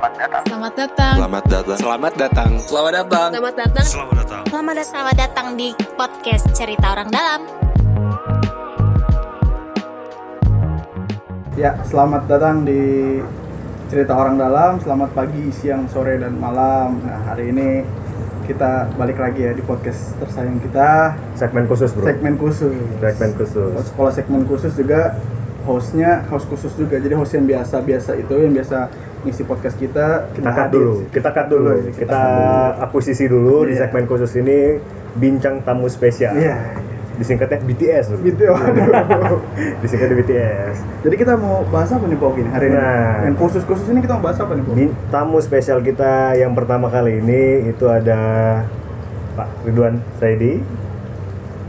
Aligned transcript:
Selamat 0.00 0.16
datang. 0.16 0.42
Selamat 0.48 0.72
datang. 0.80 1.14
Selamat 1.20 1.44
datang. 1.44 1.76
Selamat 1.76 2.12
datang. 2.16 2.50
Selamat 2.56 2.92
datang. 2.96 3.28
Selamat 3.36 3.52
datang. 3.52 3.84
Selamat 3.84 4.14
datang. 4.16 4.42
Selamat 4.48 4.72
datang, 4.72 4.88
selamat 4.88 5.16
datang 5.20 5.48
di 5.60 5.68
podcast 5.92 6.44
Cerita 6.56 6.86
Orang 6.96 7.12
Dalam. 7.12 7.40
Ya, 11.52 11.76
selamat 11.84 12.32
datang 12.32 12.64
di 12.64 12.80
cerita 13.92 14.16
orang 14.16 14.40
dalam. 14.40 14.80
Selamat 14.80 15.12
pagi, 15.12 15.52
siang, 15.52 15.84
sore, 15.92 16.16
dan 16.16 16.32
malam. 16.40 17.04
Nah, 17.04 17.20
hari 17.28 17.52
ini 17.52 17.84
kita 18.48 18.88
balik 18.96 19.20
lagi 19.20 19.44
ya 19.44 19.52
di 19.52 19.60
podcast 19.60 20.16
tersayang 20.16 20.64
kita, 20.64 21.12
segmen 21.36 21.68
khusus 21.68 21.92
bro 21.92 22.08
segmen 22.08 22.40
khusus. 22.40 22.72
segmen 23.04 23.36
khusus 23.36 23.84
Kalau 23.92 24.08
segmen 24.08 24.48
khusus 24.48 24.72
juga 24.80 25.20
hostnya 25.62 26.24
host 26.26 26.46
khusus 26.46 26.72
juga. 26.74 26.96
Jadi 26.96 27.12
host 27.12 27.32
yang 27.32 27.44
biasa-biasa 27.44 28.16
itu 28.16 28.32
yang 28.32 28.52
biasa 28.52 28.88
ngisi 29.20 29.44
podcast 29.44 29.76
kita 29.76 30.32
kita 30.32 30.48
cut 30.48 30.68
dulu 30.70 30.92
sih. 30.96 31.06
kita 31.10 31.28
cut 31.28 31.46
dulu 31.46 31.68
ya, 31.70 31.82
kita 31.92 32.16
cut 32.16 32.72
akuisisi 32.80 33.24
dulu 33.26 33.64
di 33.64 33.72
Iya. 33.72 33.84
segmen 33.84 34.04
khusus 34.04 34.32
ini 34.34 34.80
bincang 35.12 35.60
tamu 35.60 35.84
spesial 35.86 36.32
Iya. 36.32 36.56
disingkatnya 37.14 37.60
BTS. 37.60 38.16
Gitu, 38.16 38.48
waduh. 38.48 39.44
disingkatnya 39.78 40.16
BTS 40.16 40.76
Jadi 41.00 41.14
kita 41.14 41.36
mau 41.36 41.60
bahas 41.66 41.92
apa 41.92 42.00
nih 42.02 42.16
Pok 42.16 42.32
ini 42.34 42.48
hari 42.48 42.66
ini? 42.66 42.76
Nah. 42.76 43.28
Yang 43.28 43.36
khusus-khusus 43.36 43.86
ini 43.88 44.00
kita 44.00 44.16
mau 44.16 44.24
bahas 44.24 44.40
apa 44.40 44.52
nih 44.56 44.64
Pok? 44.64 44.72
Bin- 44.72 44.96
tamu 45.08 45.36
spesial 45.38 45.78
kita 45.80 46.32
yang 46.34 46.56
pertama 46.56 46.88
kali 46.88 47.20
ini 47.20 47.68
itu 47.68 47.84
ada 47.84 48.20
Pak 49.36 49.48
Ridwan 49.62 50.00
Saidi 50.16 50.64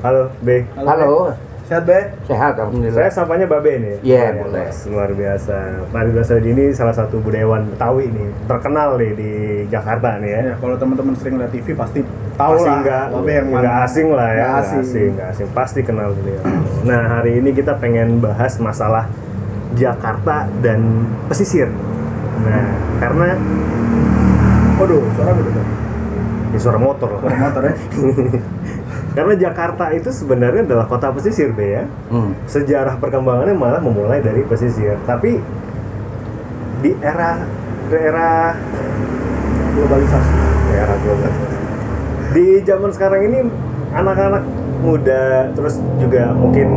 halo 0.01 0.31
B 0.39 0.63
Halo, 0.73 1.35
Sehat, 1.71 1.87
Be? 1.87 1.99
sehat 2.27 2.59
alhamdulillah. 2.59 2.99
saya 2.99 3.07
sampanya 3.09 3.47
Babe 3.47 3.79
nih 3.79 3.95
Iya, 4.03 4.35
Luar 4.35 4.43
boleh. 4.43 4.59
biasa, 4.59 4.83
luar 4.91 5.11
biasa 5.15 5.55
Pak 5.87 6.01
Ridwan 6.03 6.43
ini 6.43 6.65
salah 6.69 6.91
satu 6.91 7.15
budayawan 7.17 7.63
Betawi 7.65 8.11
nih 8.11 8.27
terkenal 8.43 8.99
nih 8.99 9.11
di 9.15 9.31
Jakarta 9.65 10.19
nih 10.19 10.29
ya 10.29 10.41
Ya, 10.43 10.53
kalau 10.59 10.75
teman-teman 10.75 11.15
sering 11.15 11.39
lihat 11.39 11.47
TV 11.49 11.71
pasti 11.71 12.03
tahu 12.35 12.53
pasti 12.53 12.67
lah. 12.67 12.79
nggak 12.83 13.05
Babe 13.15 13.31
yang 13.31 13.45
nggak 13.47 13.63
mana. 13.71 13.87
asing 13.87 14.07
lah 14.11 14.29
ya 14.29 14.35
Nggak 14.35 14.51
nggak 14.51 14.59
asing. 14.61 14.81
asing 14.83 15.09
nggak 15.15 15.27
asing 15.31 15.47
pasti 15.55 15.79
kenal 15.81 16.09
beliau 16.11 16.43
nah 16.83 17.01
hari 17.09 17.31
ini 17.39 17.49
kita 17.51 17.73
pengen 17.77 18.19
bahas 18.19 18.59
masalah 18.59 19.07
Jakarta 19.71 20.35
dan 20.59 20.79
pesisir 21.25 21.71
nah 22.41 22.67
karena 22.99 23.39
Waduh, 24.75 24.99
suara 25.13 25.31
gitu 25.31 25.49
tuh. 25.51 25.65
ya 26.51 26.59
suara 26.59 26.79
motor. 26.81 27.09
Suara 27.15 27.37
motor 27.39 27.61
ya. 27.63 27.75
karena 29.11 29.33
Jakarta 29.35 29.91
itu 29.91 30.07
sebenarnya 30.07 30.63
adalah 30.63 30.85
kota 30.85 31.11
pesisir 31.11 31.51
be 31.51 31.67
ya 31.73 31.83
Hmm. 32.07 32.31
sejarah 32.45 32.95
perkembangannya 32.95 33.51
malah 33.51 33.79
memulai 33.79 34.19
dari 34.19 34.41
pesisir 34.41 34.95
tapi 35.03 35.39
di 36.79 36.91
era 36.97 37.43
era 37.87 38.55
Globalisasi. 39.71 40.33
era 40.69 40.95
global. 40.97 41.31
Di 42.31 42.59
zaman 42.61 42.91
sekarang 42.91 43.21
ini 43.23 43.39
anak-anak 43.91 44.43
muda 44.79 45.47
terus 45.51 45.75
juga 45.97 46.31
mungkin 46.31 46.67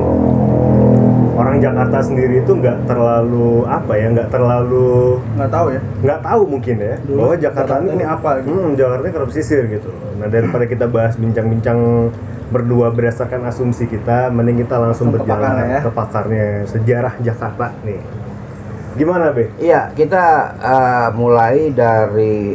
orang 1.35 1.57
Jakarta 1.59 1.99
sendiri 2.01 2.41
itu 2.41 2.53
nggak 2.55 2.87
terlalu 2.87 3.67
apa 3.67 3.93
ya 3.95 4.07
nggak 4.11 4.31
terlalu 4.31 5.19
Nggak 5.35 5.51
tahu 5.51 5.67
ya. 5.71 5.81
nggak 6.01 6.21
tahu 6.23 6.43
mungkin 6.47 6.77
ya 6.79 6.95
Dulu 7.03 7.19
bahwa 7.19 7.35
Jakarta, 7.37 7.75
Jakarta 7.77 7.93
ini 7.93 8.05
apa 8.07 8.29
gitu. 8.39 8.49
Hmm, 8.49 8.71
Jakarta 8.75 9.03
ini 9.03 9.13
kerap 9.13 9.29
pesisir 9.29 9.63
gitu. 9.67 9.91
Nah 10.17 10.29
daripada 10.31 10.65
kita 10.65 10.87
bahas 10.87 11.15
bincang-bincang 11.15 11.79
berdua 12.45 12.87
berdasarkan 12.89 13.41
asumsi 13.45 13.85
kita, 13.85 14.31
mending 14.31 14.63
kita 14.63 14.79
langsung 14.79 15.11
Langsung 15.11 15.11
ke 15.11 15.19
berjalan 15.27 15.43
pakarnya 15.43 15.67
ya. 15.67 15.81
ke 15.83 15.91
pakarnya 15.91 16.47
sejarah 16.71 17.15
Jakarta 17.19 17.67
nih. 17.83 18.01
Gimana 18.95 19.35
be? 19.35 19.51
Iya, 19.59 19.91
kita 19.91 20.25
eh, 20.55 21.09
mulai 21.19 21.75
dari 21.75 22.55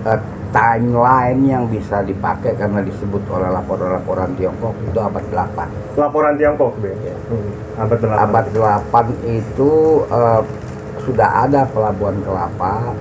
eh, 0.00 0.20
timeline 0.48 1.40
yang 1.44 1.64
bisa 1.68 2.00
dipakai 2.00 2.56
karena 2.56 2.80
disebut 2.80 3.20
oleh 3.28 3.52
laporan-laporan 3.52 4.32
Tiongkok 4.40 4.72
itu 4.80 4.96
abad 4.96 5.24
8. 5.28 6.00
Laporan 6.00 6.34
Tiongkok 6.40 6.72
be. 6.80 6.92
Iya. 6.96 7.16
Hmm, 7.28 7.50
abad 7.84 7.98
8. 8.00 8.24
Abad 8.24 8.46
8 8.56 9.28
itu 9.28 9.72
eh, 10.08 10.42
sudah 11.04 11.48
ada 11.48 11.68
pelabuhan 11.68 12.20
kelapa 12.24 12.96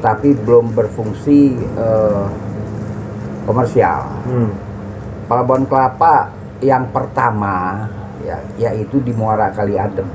tapi 0.00 0.32
belum 0.32 0.72
berfungsi 0.72 1.60
eh, 1.60 2.26
komersial. 3.44 4.08
Hmm. 4.24 4.50
Pelabuhan 5.28 5.68
kelapa 5.68 6.32
yang 6.64 6.88
pertama 6.88 7.84
ya 8.24 8.40
yaitu 8.56 8.98
di 9.04 9.12
Muara 9.12 9.52
Kali 9.52 9.76
Adem. 9.76 10.08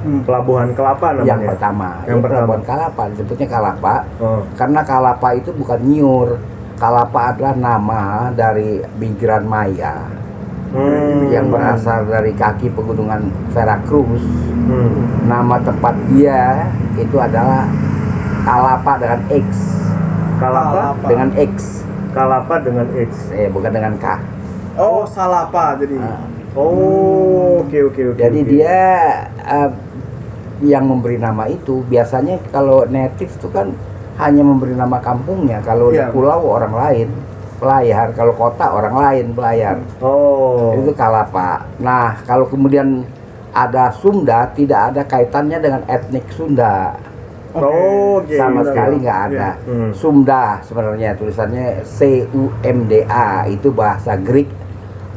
Hmm. 0.00 0.20
Pelabuhan 0.22 0.72
Kelapa 0.72 1.06
namanya. 1.12 1.28
yang 1.28 1.40
pertama 1.44 1.88
Yang 2.00 2.08
Ini 2.10 2.22
pertama. 2.22 2.38
pelabuhan 2.40 2.62
kalapa 2.64 3.02
disebutnya 3.08 3.46
kalapa 3.46 3.94
Oh. 4.16 4.40
karena 4.54 4.80
kalapa 4.82 5.28
itu 5.34 5.50
bukan 5.52 5.80
nyur 5.82 6.28
kalapa 6.74 7.20
adalah 7.30 7.54
nama 7.54 8.02
dari 8.30 8.68
migran 8.96 9.44
Maya 9.44 10.08
Hmm. 10.70 11.26
yang 11.28 11.46
berasal 11.46 12.06
dari 12.06 12.30
kaki 12.32 12.70
pegunungan 12.70 13.20
Veracruz 13.50 14.22
Hmm. 14.62 15.26
nama 15.26 15.58
tempat 15.58 15.92
dia 16.08 16.70
itu 16.94 17.16
adalah 17.16 17.66
kalapa 18.40 18.92
dengan 18.96 19.20
X 19.28 19.46
Kalapa, 20.38 20.94
dengan 21.04 21.28
X 21.34 21.52
Kalapa 22.10 22.54
dengan 22.58 22.86
X. 22.90 23.10
eh 23.30 23.46
bukan 23.46 23.68
dengan 23.68 23.94
K 23.94 24.06
Oh, 24.72 25.04
Salapa 25.04 25.76
jadi. 25.76 25.92
Nah, 25.94 26.24
Oh, 26.52 27.60
oke 27.60 27.78
oke 27.84 28.02
oke. 28.08 28.16
jadi 28.16 28.38
oke. 28.38 28.48
dia 28.48 28.80
eh, 29.44 29.70
yang 30.60 30.84
memberi 30.84 31.16
nama 31.16 31.48
itu 31.48 31.80
biasanya 31.88 32.36
kalau 32.52 32.84
native 32.84 33.32
itu 33.32 33.48
kan 33.48 33.72
hanya 34.20 34.44
memberi 34.44 34.76
nama 34.76 35.00
kampungnya. 35.00 35.64
Kalau 35.64 35.88
Iya. 35.88 36.08
di 36.08 36.12
pulau 36.12 36.44
orang 36.44 36.74
lain. 36.76 37.08
Pelayar. 37.60 38.16
Kalau 38.16 38.32
kota 38.32 38.72
orang 38.72 38.96
lain 38.96 39.26
pelayar. 39.36 39.76
Oh. 40.00 40.72
itu 40.80 40.92
kalapa. 40.96 41.68
Nah 41.80 42.20
kalau 42.24 42.48
kemudian 42.48 43.04
ada 43.52 43.92
Sunda 43.92 44.48
tidak 44.56 44.92
ada 44.92 45.02
kaitannya 45.04 45.58
dengan 45.60 45.82
etnik 45.88 46.24
Sunda. 46.32 46.96
Oh, 47.50 48.22
oke. 48.22 48.30
sama 48.30 48.62
sekali 48.62 49.02
nggak 49.02 49.20
ada. 49.32 49.48
Iya. 49.58 49.68
Hmm. 49.68 49.90
Sunda 49.92 50.62
sebenarnya 50.64 51.18
tulisannya 51.18 51.82
C 51.84 52.24
U 52.32 52.48
M 52.64 52.86
D 52.88 53.04
A. 53.08 53.44
Itu 53.44 53.74
bahasa 53.74 54.16
Greek 54.16 54.48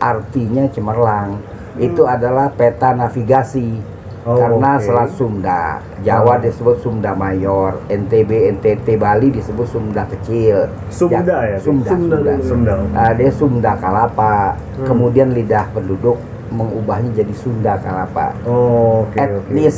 artinya 0.01 0.67
cemerlang. 0.67 1.39
Itu 1.79 2.05
adalah 2.05 2.51
peta 2.51 2.91
navigasi 2.93 3.92
Oh, 4.23 4.39
karena 4.39 4.71
oke. 4.73 4.83
Selat 4.83 5.09
Sunda 5.11 5.61
Jawa 5.99 6.33
Oh. 6.33 6.39
disebut 6.39 6.75
Sunda 6.79 7.11
Mayor 7.11 7.75
NTB 7.85 8.31
NTT 8.53 8.95
Bali 8.95 9.27
disebut 9.29 9.67
Sunda 9.67 10.07
kecil 10.07 10.71
Sumda 10.87 11.19
ya? 11.45 11.57
Sunda 11.57 11.91
Sunda 11.91 12.15
Sunda, 12.15 12.31
dulu. 12.31 12.41
Sunda. 12.41 12.73
Ah, 12.93 13.11
dia 13.11 13.27
Sunda 13.29 13.71
Kalapa 13.75 14.55
Hmm. 14.73 14.85
kemudian 14.85 15.27
lidah 15.29 15.67
penduduk 15.69 16.15
mengubahnya 16.49 17.11
jadi 17.13 17.33
Sunda 17.33 17.75
Kalapa 17.77 18.31
Oh, 18.43 19.03
oke 19.03 19.11
oke. 19.11 19.51
etnis 19.51 19.75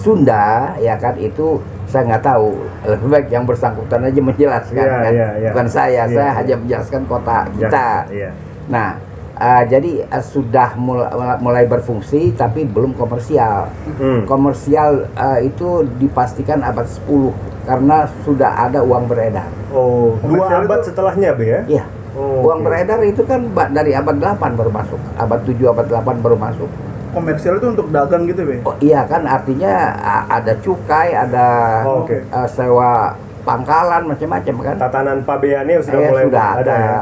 Sunda 0.00 0.72
ya 0.76 0.96
kan 0.96 1.14
itu 1.14 1.60
saya 1.84 2.08
nggak 2.08 2.24
tahu 2.24 2.56
lebih 2.84 3.06
baik 3.06 3.28
yang 3.28 3.44
bersangkutan 3.44 4.00
aja 4.02 4.16
menjelaskan 4.18 4.80
Iya, 4.80 4.96
kan 4.98 5.12
iya, 5.12 5.28
iya. 5.36 5.50
bukan 5.52 5.68
saya 5.68 6.02
Iya, 6.02 6.10
saya 6.10 6.24
iya. 6.24 6.32
hanya 6.34 6.54
menjelaskan 6.56 7.02
kota 7.04 7.38
Ya, 7.44 7.68
kita 7.68 7.86
Iya. 8.08 8.30
nah 8.66 8.96
eh, 9.42 9.62
jadi 9.66 9.92
eh, 10.04 10.22
sudah 10.24 10.72
mulai, 10.76 11.10
mulai 11.36 11.64
berfungsi 11.66 12.30
tapi 12.32 12.62
belum 12.64 12.94
komersial 12.94 13.66
Hmm. 13.98 14.22
komersial 14.24 15.10
eh, 15.10 15.38
itu 15.44 15.68
dipastikan 15.96 16.62
abad 16.62 16.86
10 16.86 17.34
karena 17.62 18.06
sudah 18.20 18.50
ada 18.60 18.80
uang 18.80 19.04
beredar 19.04 19.50
Oh, 19.68 20.14
dua 20.16 20.22
Komersial 20.22 20.62
abad 20.62 20.78
itu- 20.78 20.86
setelahnya 20.88 21.30
be 21.32 21.44
ya? 21.44 21.60
Iya. 21.66 21.84
Oh, 22.12 22.44
uang 22.44 22.60
oke. 22.60 22.66
beredar 22.66 23.00
itu 23.02 23.22
kan 23.22 23.40
dari 23.70 23.92
abad 23.92 24.14
8 24.14 24.52
baru 24.52 24.70
masuk 24.70 25.00
abad 25.16 25.40
7 25.42 25.58
abad 25.66 25.86
8 25.90 26.20
baru 26.20 26.36
masuk 26.36 26.70
Komersial 27.10 27.56
itu 27.56 27.68
untuk 27.68 27.88
dagang 27.88 28.24
gitu, 28.24 28.40
Be. 28.42 28.56
Oh 28.62 28.72
iya 28.78 29.04
kan 29.04 29.26
artinya 29.26 29.92
ada 30.26 30.56
cukai, 30.56 31.12
ada 31.12 31.46
Oh, 31.84 32.02
oke. 32.02 32.16
eh, 32.16 32.48
sewa 32.48 33.12
pangkalan 33.42 34.06
macam-macam 34.06 34.54
kan. 34.62 34.74
Tatanan 34.78 35.18
pabeannya 35.20 35.76
sudah 35.78 35.98
Eh, 35.98 36.08
mulai 36.08 36.24
sudah 36.24 36.46
ada. 36.56 36.72
ya. 36.72 37.00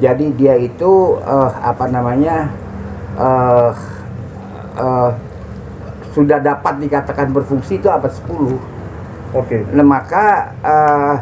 Jadi 0.00 0.26
dia 0.38 0.54
itu 0.56 1.18
eh, 1.20 1.50
apa 1.60 1.84
namanya 1.90 2.48
eh 3.18 3.72
eh, 4.78 5.10
sudah 6.12 6.38
dapat 6.40 6.76
dikatakan 6.80 7.32
berfungsi 7.32 7.80
itu 7.80 7.88
abad 7.88 8.12
10. 8.12 9.36
Oke. 9.36 9.64
Nah 9.72 9.84
maka 9.84 10.52
eh, 10.60 11.16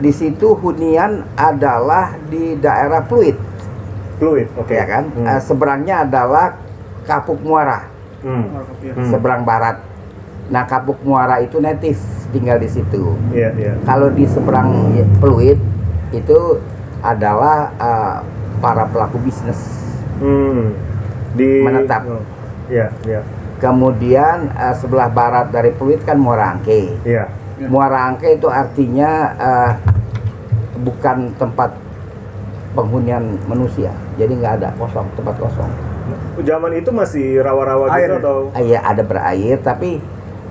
di 0.00 0.10
situ 0.10 0.58
hunian 0.58 1.22
adalah 1.38 2.18
di 2.26 2.58
daerah 2.58 3.06
Pluit, 3.06 3.38
Fluid, 4.18 4.50
oke. 4.58 4.74
ya 4.74 4.86
kan? 4.86 5.04
Hmm. 5.14 5.26
Eh, 5.26 5.40
seberangnya 5.42 6.02
adalah 6.02 6.58
Kapuk 7.06 7.38
Muara. 7.44 7.94
Hmm. 8.24 8.48
Hmm. 8.80 9.04
seberang 9.12 9.44
barat. 9.44 9.84
Nah, 10.48 10.64
Kapuk 10.64 10.96
Muara 11.04 11.44
itu 11.44 11.60
native 11.60 12.00
tinggal 12.32 12.56
di 12.56 12.68
situ. 12.72 13.16
Iya, 13.32 13.52
iya. 13.52 13.72
Kalau 13.84 14.08
di 14.08 14.24
seberang 14.24 14.96
Pluit 15.20 15.60
itu 16.16 16.40
adalah 17.04 17.68
eh, 17.76 18.16
para 18.58 18.88
pelaku 18.88 19.20
bisnis. 19.20 19.60
Hmm. 20.18 20.72
Di 21.36 21.60
Menetap. 21.60 22.02
oh, 22.08 22.24
Iya, 22.66 22.88
iya. 23.04 23.20
Kemudian 23.60 24.48
eh, 24.50 24.74
sebelah 24.74 25.12
barat 25.12 25.52
dari 25.52 25.70
Pluit 25.70 26.00
kan 26.02 26.16
Morangke. 26.16 26.96
Iya. 27.04 27.28
Ya. 27.54 27.68
Muara 27.70 28.10
Angke 28.10 28.34
itu 28.34 28.50
artinya 28.50 29.10
eh, 29.36 29.70
bukan 30.80 31.30
tempat 31.36 31.70
penghunian 32.74 33.38
manusia. 33.46 33.94
Jadi 34.18 34.34
nggak 34.34 34.54
ada 34.58 34.68
kosong, 34.74 35.06
tempat 35.14 35.38
kosong. 35.38 35.70
Zaman 36.42 36.74
itu 36.74 36.90
masih 36.90 37.38
rawa-rawa 37.40 37.94
Air 37.94 38.10
gitu 38.10 38.10
ya? 38.10 38.20
atau? 38.20 38.38
Iya 38.58 38.78
ada 38.82 39.02
berair, 39.06 39.56
tapi 39.62 40.02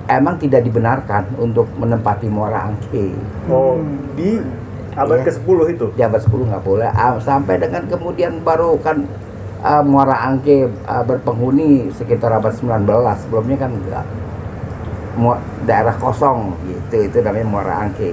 emang 0.08 0.40
tidak 0.40 0.64
dibenarkan 0.64 1.36
untuk 1.36 1.68
menempati 1.76 2.26
Muara 2.26 2.72
Angke. 2.72 3.12
Oh, 3.46 3.76
Hmm. 3.76 4.16
di 4.16 4.40
abad 4.94 5.18
Iya. 5.20 5.26
ke-10 5.30 5.58
itu. 5.74 5.86
Jabat 5.98 6.20
10 6.22 6.46
nggak 6.50 6.64
boleh. 6.64 6.88
Ah, 6.90 7.18
sampai 7.18 7.58
dengan 7.58 7.82
kemudian 7.86 8.40
baru 8.42 8.78
kan 8.78 9.04
ah, 9.62 9.82
Muara 9.82 10.16
Angke 10.30 10.70
ah, 10.86 11.02
berpenghuni 11.02 11.90
sekitar 11.90 12.30
abad 12.34 12.54
19. 12.54 12.86
Sebelumnya 13.20 13.56
kan 13.58 13.70
enggak. 13.74 14.06
Daerah 15.62 15.94
kosong 15.94 16.58
gitu 16.66 17.06
itu 17.06 17.18
namanya 17.22 17.46
Muara 17.46 17.74
Angke. 17.86 18.10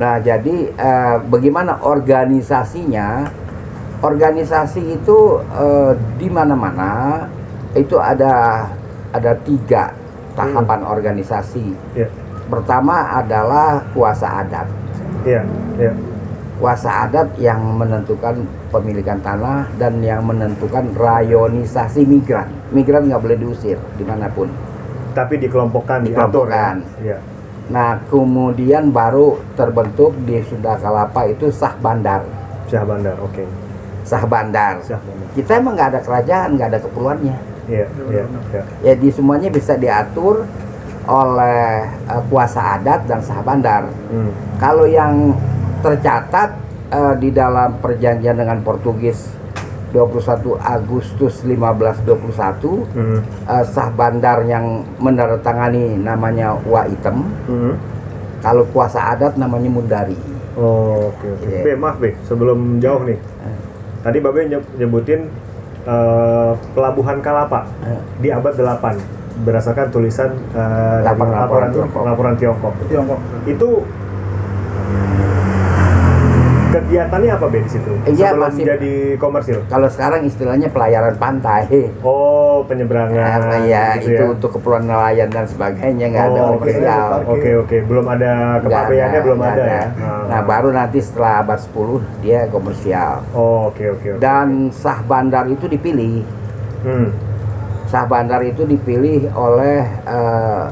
Nah, 0.00 0.16
jadi 0.16 0.72
eh, 0.72 1.16
bagaimana 1.28 1.80
organisasinya? 1.84 3.28
Organisasi 4.02 4.98
itu 4.98 5.18
eh, 5.52 5.92
di 6.18 6.26
mana-mana 6.26 7.22
itu 7.76 7.94
ada 8.00 8.66
ada 9.12 9.32
tiga 9.44 9.92
tahapan 10.34 10.80
organisasi. 10.82 11.76
Iya. 11.94 12.08
Pertama 12.48 13.14
adalah 13.14 13.84
kuasa 13.92 14.42
adat. 14.42 14.66
Iya, 15.22 15.42
iya. 15.78 15.92
Kuasa 16.62 17.10
adat 17.10 17.34
yang 17.42 17.58
menentukan 17.74 18.46
pemilikan 18.70 19.18
tanah 19.18 19.66
dan 19.82 19.98
yang 19.98 20.22
menentukan 20.22 20.94
rayonisasi 20.94 22.06
migran. 22.06 22.46
Migran 22.70 23.10
nggak 23.10 23.18
boleh 23.18 23.38
diusir 23.38 23.78
di 23.98 24.04
mana 24.06 24.30
pun. 24.30 24.46
Tapi 25.12 25.42
dikelompokkan, 25.42 26.06
diatur. 26.06 26.46
Dikelompokkan. 26.46 26.76
Iya. 27.02 27.18
Nah, 27.72 27.98
kemudian 28.06 28.90
baru 28.94 29.38
terbentuk 29.58 30.14
di 30.22 30.38
Sunda 30.46 30.78
Kelapa 30.78 31.26
itu 31.30 31.50
sah 31.50 31.74
bandar. 31.78 32.22
Syah 32.72 32.88
Bandar, 32.88 33.20
oke. 33.20 33.44
Sah 34.08 34.24
bandar. 34.24 34.80
Syah 34.80 34.96
Bandar. 34.96 35.28
Kita 35.36 35.60
emang 35.60 35.76
nggak 35.76 35.88
ada 35.92 36.00
kerajaan, 36.00 36.48
nggak 36.56 36.68
ada 36.72 36.80
keperluannya. 36.80 37.36
Iya, 37.68 37.86
iya, 38.08 38.24
iya. 38.24 38.62
Ya 38.80 38.92
di 38.96 39.12
semuanya 39.12 39.52
bisa 39.52 39.76
diatur 39.76 40.48
oleh 41.04 41.64
eh, 41.88 42.22
kuasa 42.26 42.76
adat 42.76 43.04
dan 43.04 43.18
sah 43.18 43.40
bandar. 43.40 43.88
Hmm. 44.06 44.30
Kalau 44.56 44.84
yang 44.84 45.34
tercatat 45.80 46.54
eh, 46.88 47.14
di 47.16 47.30
dalam 47.30 47.74
perjanjian 47.76 48.34
dengan 48.34 48.60
Portugis 48.60 49.34
21 49.90 50.56
Agustus 50.58 51.44
1521 51.44 52.88
Hmm. 52.88 53.20
eh, 53.44 53.64
sah 53.66 53.90
bandar 53.90 54.42
yang 54.42 54.86
menandatangani 54.96 55.96
namanya 55.96 56.54
Wa 56.62 56.86
Item. 56.86 57.26
Hmm. 57.44 57.74
Kalau 58.40 58.66
kuasa 58.66 58.98
adat 59.08 59.34
namanya 59.34 59.68
Mundari. 59.68 60.18
Oh, 60.52 61.08
oke 61.08 61.26
oke. 61.32 61.46
Iya. 61.46 61.62
Be, 61.62 61.72
maaf 61.74 61.96
Be, 61.96 62.12
sebelum 62.22 62.76
jauh 62.76 63.02
nih. 63.02 63.16
Tadi 64.02 64.18
Babe 64.18 64.44
nyeb- 64.44 64.72
nyebutin 64.76 65.30
eh, 65.82 66.52
pelabuhan 66.72 67.18
Kalapa 67.18 67.66
Eh. 67.80 68.00
di 68.18 68.28
abad 68.28 68.52
8 68.52 69.21
berdasarkan 69.42 69.86
tulisan 69.88 70.30
eh, 70.50 70.60
dari 71.00 71.04
Laporan- 71.04 71.30
laporan 71.30 71.40
laporan 71.42 71.68
Tiongkok. 71.70 72.02
laporan 72.02 72.34
Tiongkok. 72.36 72.72
Tiongkok. 72.86 73.18
Itu 73.44 73.68
kegiatannya 76.72 77.30
apa 77.30 77.46
Be 77.46 77.60
di 77.60 77.70
situ? 77.70 77.92
Iya, 78.06 78.32
Sebelum 78.32 78.48
masih- 78.48 78.64
jadi 78.64 78.92
komersil. 79.20 79.58
Kalau 79.66 79.88
sekarang 79.88 80.24
istilahnya 80.24 80.72
pelayaran 80.72 81.20
pantai. 81.20 81.68
Oh, 82.00 82.64
penyeberangan. 82.64 83.12
Nah, 83.42 83.60
ya, 83.62 83.98
gitu 83.98 84.08
itu 84.10 84.22
ya. 84.22 84.30
untuk 84.30 84.56
keperluan 84.56 84.88
nelayan 84.88 85.28
dan 85.28 85.44
sebagainya 85.44 86.06
nggak 86.08 86.24
ada 86.26 86.40
Oh, 86.40 86.48
oke. 86.48 86.64
komersial. 86.64 87.08
Oke, 87.28 87.50
oke. 87.58 87.76
Belum 87.84 88.06
ada 88.08 88.32
kepabeannya 88.58 89.20
belum 89.20 89.36
nggak 89.36 89.52
ada, 89.54 89.64
ya. 89.68 89.84
Nah, 90.32 90.40
baru 90.42 90.68
nanti 90.70 90.98
setelah 90.98 91.44
abad 91.44 91.60
10 91.60 92.00
dia 92.22 92.48
komersial. 92.48 93.20
Oh, 93.32 93.68
oke 93.68 93.84
oke 93.90 94.08
oke. 94.10 94.18
Dan 94.18 94.72
sah 94.72 95.00
bandar 95.02 95.44
itu 95.46 95.68
dipilih. 95.68 96.24
hmm. 96.82 97.31
Sah 97.92 98.08
bandar 98.08 98.40
itu 98.40 98.64
dipilih 98.64 99.28
oleh 99.36 99.84
eh, 100.08 100.64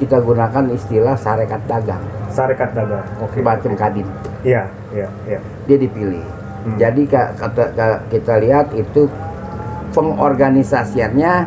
kita 0.00 0.24
gunakan 0.24 0.64
istilah 0.72 1.12
sarekat 1.12 1.60
dagang, 1.68 2.00
Sarekat 2.32 2.72
dagang. 2.72 3.04
Oke. 3.20 3.44
semacam 3.44 3.72
kadin. 3.76 4.08
Iya, 4.40 4.64
iya, 4.88 5.08
iya. 5.28 5.38
Dia 5.68 5.76
dipilih. 5.76 6.24
Hmm. 6.64 6.80
Jadi 6.80 7.04
ka- 7.04 7.36
kata- 7.36 7.76
ka- 7.76 8.00
kita 8.08 8.40
lihat 8.40 8.72
itu 8.72 9.04
pengorganisasiannya 9.92 11.44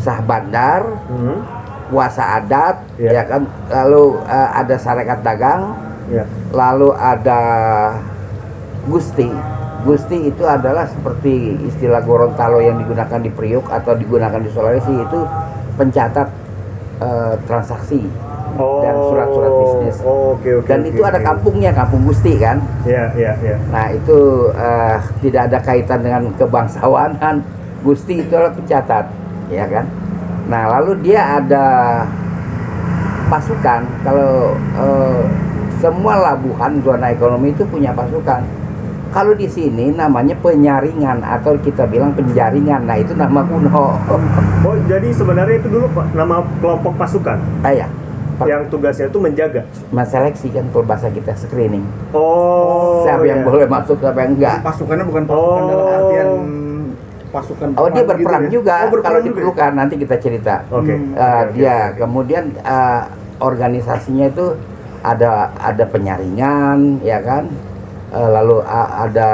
sah 0.00 0.24
bandar, 0.24 0.80
Hmm. 1.12 1.44
kuasa 1.92 2.40
adat, 2.40 2.80
Iya. 2.96 3.10
ya 3.12 3.22
kan. 3.28 3.42
Lalu 3.68 4.16
eh, 4.24 4.48
ada 4.56 4.76
sarekat 4.80 5.20
dagang, 5.20 5.76
Iya. 6.08 6.24
lalu 6.56 6.88
ada 6.96 7.40
gusti. 8.88 9.28
Gusti 9.82 10.30
itu 10.30 10.44
adalah 10.46 10.86
seperti 10.86 11.58
istilah 11.66 12.02
Gorontalo 12.06 12.62
yang 12.62 12.78
digunakan 12.78 13.18
di 13.18 13.30
Priuk 13.34 13.66
atau 13.66 13.98
digunakan 13.98 14.38
di 14.38 14.50
Sulawesi 14.50 14.94
itu 14.94 15.18
pencatat 15.74 16.28
eh, 17.02 17.34
transaksi 17.46 18.06
Oh. 18.52 18.84
dan 18.84 18.94
surat-surat 19.00 19.52
bisnis. 19.64 19.96
Oh, 20.04 20.36
oke 20.36 20.50
oke. 20.60 20.68
Dan 20.68 20.84
oke, 20.84 20.92
itu 20.92 21.00
ada 21.00 21.16
oke. 21.16 21.24
kampungnya, 21.24 21.70
kampung 21.72 22.04
Gusti 22.04 22.36
kan. 22.36 22.60
Iya, 22.84 23.08
iya, 23.16 23.32
iya. 23.40 23.56
Nah 23.72 23.88
itu 23.88 24.18
eh, 24.52 24.98
tidak 25.24 25.42
ada 25.48 25.58
kaitan 25.64 26.00
dengan 26.04 26.22
kebangsawanan. 26.36 27.40
Gusti 27.80 28.20
itu 28.20 28.32
adalah 28.36 28.52
pencatat, 28.52 29.08
ya 29.48 29.64
kan. 29.66 29.88
Nah 30.52 30.68
lalu 30.68 31.00
dia 31.00 31.40
ada 31.40 31.66
pasukan. 33.32 33.88
Kalau 34.04 34.52
eh, 34.76 35.22
semua 35.80 36.14
labuhan 36.20 36.78
zona 36.84 37.08
ekonomi 37.08 37.56
itu 37.56 37.64
punya 37.64 37.96
pasukan. 37.96 38.44
Kalau 39.12 39.32
di 39.32 39.44
sini 39.44 39.92
namanya 39.92 40.32
penyaringan 40.34 41.20
atau 41.20 41.52
kita 41.54 41.84
bilang 41.84 42.10
penjaringan. 42.12 42.82
Nah 42.82 42.96
itu 42.96 43.12
nama 43.12 43.44
kuno. 43.44 43.92
Oh, 44.62 44.78
jadi 44.86 45.10
sebenarnya 45.10 45.58
itu 45.58 45.68
dulu 45.68 45.90
Pak, 45.90 46.14
nama 46.14 46.38
kelompok 46.56 46.94
pasukan 46.94 47.34
Ah 47.60 47.74
ya, 47.74 47.90
per- 48.38 48.46
yang 48.46 48.62
tugasnya 48.70 49.10
itu 49.10 49.18
menjaga. 49.18 49.66
seleksi 50.02 50.48
kan 50.48 50.70
kalau 50.70 50.86
bahasa 50.86 51.10
kita 51.10 51.34
screening. 51.34 51.82
Oh. 52.10 53.02
siapa 53.02 53.20
yang 53.22 53.42
iya. 53.42 53.46
boleh 53.46 53.66
masuk, 53.66 53.98
siapa 53.98 54.22
yang 54.22 54.32
enggak. 54.32 54.62
Pasukannya 54.62 55.04
bukan 55.04 55.22
pasukan 55.26 55.42
Oh. 55.58 55.66
dalam 55.66 55.86
artian 55.90 56.28
pasukan 57.28 57.68
Oh 57.74 57.88
dia 57.88 58.04
perang 58.04 58.08
berperang 58.14 58.42
gitu 58.42 58.48
ya? 58.48 58.54
juga. 58.54 58.74
Oh, 58.78 58.88
berperang 58.88 59.02
kalau 59.02 59.18
juga 59.18 59.26
ya? 59.26 59.28
diperlukan 59.34 59.70
nanti 59.74 59.94
kita 59.98 60.16
cerita. 60.16 60.54
Oke. 60.68 60.78
Oke, 60.84 60.94
Uh, 61.12 61.20
oke, 61.42 61.50
dia 61.52 61.76
oke. 61.82 61.96
kemudian 61.98 62.44
uh, 62.62 63.02
organisasinya 63.42 64.26
itu 64.28 64.46
ada 65.02 65.30
ada 65.58 65.84
penyaringan 65.84 67.02
ya 67.02 67.18
kan 67.18 67.50
lalu 68.12 68.60
uh, 68.60 68.88
ada 69.00 69.30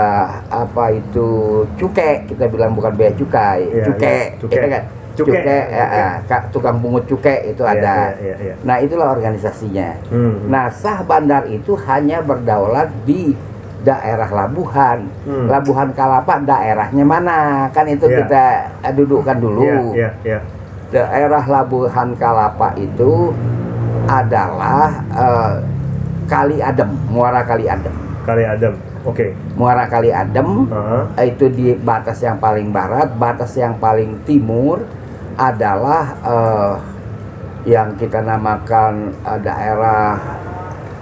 apa 0.46 0.94
itu 0.94 1.28
cukai 1.74 2.22
kita 2.24 2.46
bilang 2.46 2.72
bukan 2.72 2.94
bea 2.94 3.10
cukai 3.10 3.66
Iya, 3.66 3.84
cukai 3.84 4.14
iya, 4.24 4.38
cukai. 4.38 4.56
ya 4.56 4.68
kan 4.70 4.84
Cukai, 5.18 5.34
cukai 5.34 5.60
ya, 5.68 5.84
uh, 5.84 6.12
ka- 6.24 6.46
tukang 6.48 6.78
pungut 6.78 7.02
cukai 7.04 7.48
itu 7.48 7.58
Iya, 7.60 7.74
ada 7.74 7.94
iya, 8.14 8.14
iya, 8.22 8.34
iya. 8.40 8.54
nah 8.62 8.78
itulah 8.78 9.10
organisasinya 9.10 9.98
Hmm. 10.06 10.46
nah 10.46 10.70
sah 10.70 11.02
bandar 11.02 11.42
itu 11.44 11.74
hanya 11.84 12.22
berdaulat 12.22 12.86
di 13.02 13.34
daerah 13.80 14.26
Labuhan 14.28 15.10
Hmm. 15.22 15.46
Labuhan 15.46 15.90
Kalapa 15.90 16.38
daerahnya 16.40 17.02
mana 17.02 17.38
kan 17.68 17.82
itu 17.84 18.06
Iya. 18.06 18.16
kita 18.16 18.44
uh, 18.80 18.94
dudukkan 18.94 19.36
dulu 19.36 19.66
Iya, 19.66 19.82
iya, 19.90 20.10
iya. 20.24 20.38
daerah 20.88 21.42
Labuhan 21.42 22.14
Kalapa 22.14 22.74
itu 22.74 23.34
adalah 24.06 24.88
eh, 25.10 25.54
Kali 26.24 26.60
Adem, 26.60 26.88
Muara 27.06 27.42
Kali 27.42 27.66
Adem. 27.66 27.92
Kali 28.28 28.44
Adam. 28.44 28.74
Oke. 29.08 29.32
Muara 29.56 29.88
Kali 29.88 30.12
Adem 30.12 30.68
Heeh. 30.68 31.02
eh, 31.16 31.26
itu 31.32 31.48
di 31.48 31.72
batas 31.72 32.20
yang 32.20 32.36
paling 32.36 32.68
barat, 32.68 33.08
batas 33.16 33.56
yang 33.56 33.80
paling 33.80 34.20
timur 34.28 34.84
adalah 35.40 36.12
eh, 36.20 36.72
yang 37.72 37.96
kita 37.96 38.20
namakan 38.20 39.16
eh, 39.24 39.38
daerah 39.40 40.20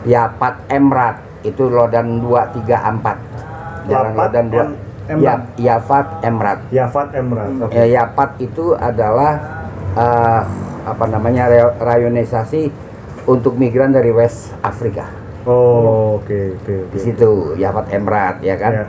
Yapat 0.07 0.55
Emrat. 0.71 1.19
Itu 1.43 1.67
Lodan 1.67 2.23
234. 2.23 2.63
Jalan 3.91 4.15
Yapat 4.15 4.15
Lodan 4.15 4.47
2 4.51 4.55
Em- 4.55 4.75
Emrat. 5.07 5.23
Ya, 5.55 5.79
Yafat 5.79 6.07
Emrat. 6.23 6.59
Yafat 6.75 7.09
Emrat. 7.15 7.51
Oke. 7.63 7.75
Ya, 7.75 7.85
Yapat 8.03 8.31
itu 8.39 8.75
adalah 8.75 9.39
eh, 9.95 10.43
apa 10.87 11.05
namanya 11.11 11.75
rayonisasi 11.83 12.71
untuk 13.27 13.59
migran 13.59 13.91
dari 13.91 14.15
West 14.15 14.55
Afrika. 14.63 15.26
Oh, 15.47 16.19
oke, 16.19 16.27
oke, 16.59 16.75
oke. 16.83 16.91
Di 16.91 16.99
situ 16.99 17.31
Yapat 17.55 17.87
Emrat 17.93 18.43
ya 18.43 18.59
kan. 18.59 18.73
Iya, 18.75 18.85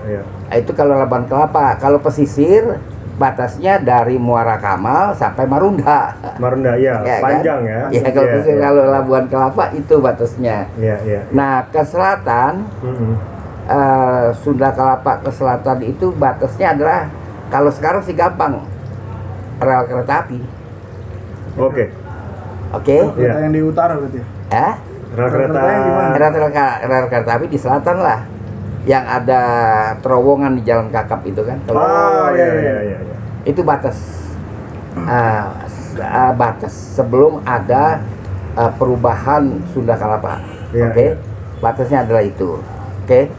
iya. 0.50 0.58
Itu 0.58 0.74
kalau 0.74 0.98
Labuan 0.98 1.24
Kelapa, 1.24 1.78
kalau 1.78 2.02
pesisir 2.02 2.82
batasnya 3.14 3.78
dari 3.78 4.18
Muara 4.18 4.58
Kamal 4.58 5.14
sampai 5.14 5.46
Marunda. 5.46 6.18
Marunda, 6.38 6.74
iya, 6.74 6.98
Ya 7.06 7.16
kan? 7.16 7.22
panjang 7.24 7.62
ya. 7.62 7.82
Ya 7.92 8.10
kalau 8.10 8.26
Iya, 8.28 8.34
pesisir 8.36 8.58
kalau 8.58 8.84
Labuan 8.88 9.26
Kelapa 9.26 9.70
itu 9.72 9.96
batasnya. 9.98 10.58
Iya, 10.76 10.98
iya. 11.04 11.22
Nah, 11.30 11.62
ke 11.64 11.82
selatan 11.84 12.66
Mm-mm. 12.82 13.14
eh, 13.68 14.28
Sunda 14.36 14.74
Kelapa 14.74 15.22
ke 15.22 15.30
selatan 15.30 15.78
itu 15.84 16.10
batasnya 16.12 16.74
adalah 16.74 17.06
kalau 17.48 17.70
sekarang 17.70 18.02
sih 18.02 18.14
gampang 18.14 18.66
rel 19.58 19.86
kereta 19.86 20.26
api. 20.26 20.42
Oke. 21.56 21.86
Oke? 22.70 22.98
Oh, 23.00 23.14
kereta 23.14 23.38
Iya. 23.38 23.46
yang 23.46 23.54
di 23.54 23.62
utara 23.62 23.94
berarti 23.94 24.20
ya? 24.20 24.26
Eh? 24.50 24.74
Rel 25.10 25.30
kereta. 25.30 25.60
Rel, 25.60 26.32
rel, 26.34 26.52
rel 26.84 27.06
kereta 27.08 27.32
api 27.34 27.46
di 27.48 27.56
selatan 27.56 27.98
lah. 27.98 28.20
Yang 28.84 29.06
ada 29.06 29.42
terowongan 30.00 30.52
di 30.54 30.64
jalan 30.64 30.88
kakap 30.88 31.24
itu 31.24 31.42
kan. 31.42 31.60
Kalau- 31.64 31.80
Oh, 31.80 32.28
iya 32.32 32.50
iya 32.54 32.76
iya. 32.86 32.98
iya. 32.98 33.16
itu 33.44 33.62
batas. 33.62 33.96
S- 35.68 35.96
ah, 35.98 36.32
batas. 36.32 36.74
Sebelum 36.96 37.40
ada 37.44 38.04
ah, 38.54 38.72
perubahan 38.72 39.64
Sunda 39.68 39.94
Kalapa 39.94 40.42
Iya, 40.70 40.90
oke? 40.90 41.00
iya. 41.00 41.14
batasnya 41.58 42.04
adalah 42.04 42.22
itu. 42.22 42.60
Oke? 43.04 43.32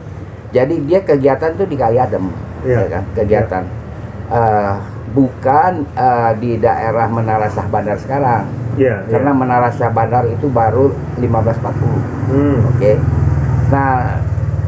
Jadi 0.48 0.80
dia 0.82 1.00
kegiatan 1.02 1.52
tuh 1.54 1.64
di 1.64 1.76
Kali 1.76 1.96
Adem 1.96 2.32
Iya. 2.62 2.76
ya 2.78 2.88
kan? 2.90 3.04
Kegiatan. 3.14 3.64
Ah, 4.28 4.80
bukan 5.10 5.84
ah, 5.92 6.32
di 6.32 6.56
daerah 6.56 7.04
Menara 7.06 7.48
Syah 7.48 7.64
Bandar 7.66 7.96
sekarang 7.96 8.44
Iya. 8.78 8.94
iya. 9.00 9.10
karena 9.10 9.30
Menara 9.32 9.68
Syah 9.68 9.90
Bandar 9.90 10.24
itu 10.24 10.46
baru 10.46 10.94
1540 11.16 11.98
Hmm. 12.28 12.58
Oke. 12.68 12.92
Nah, 13.68 14.20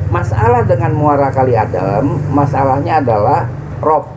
masalah 0.08 0.60
dengan 0.62 0.90
Muara 0.90 1.28
Kali 1.28 1.52
Adem, 1.52 2.04
masalahnya 2.28 2.98
adalah 2.98 3.46
rob. 3.78 4.08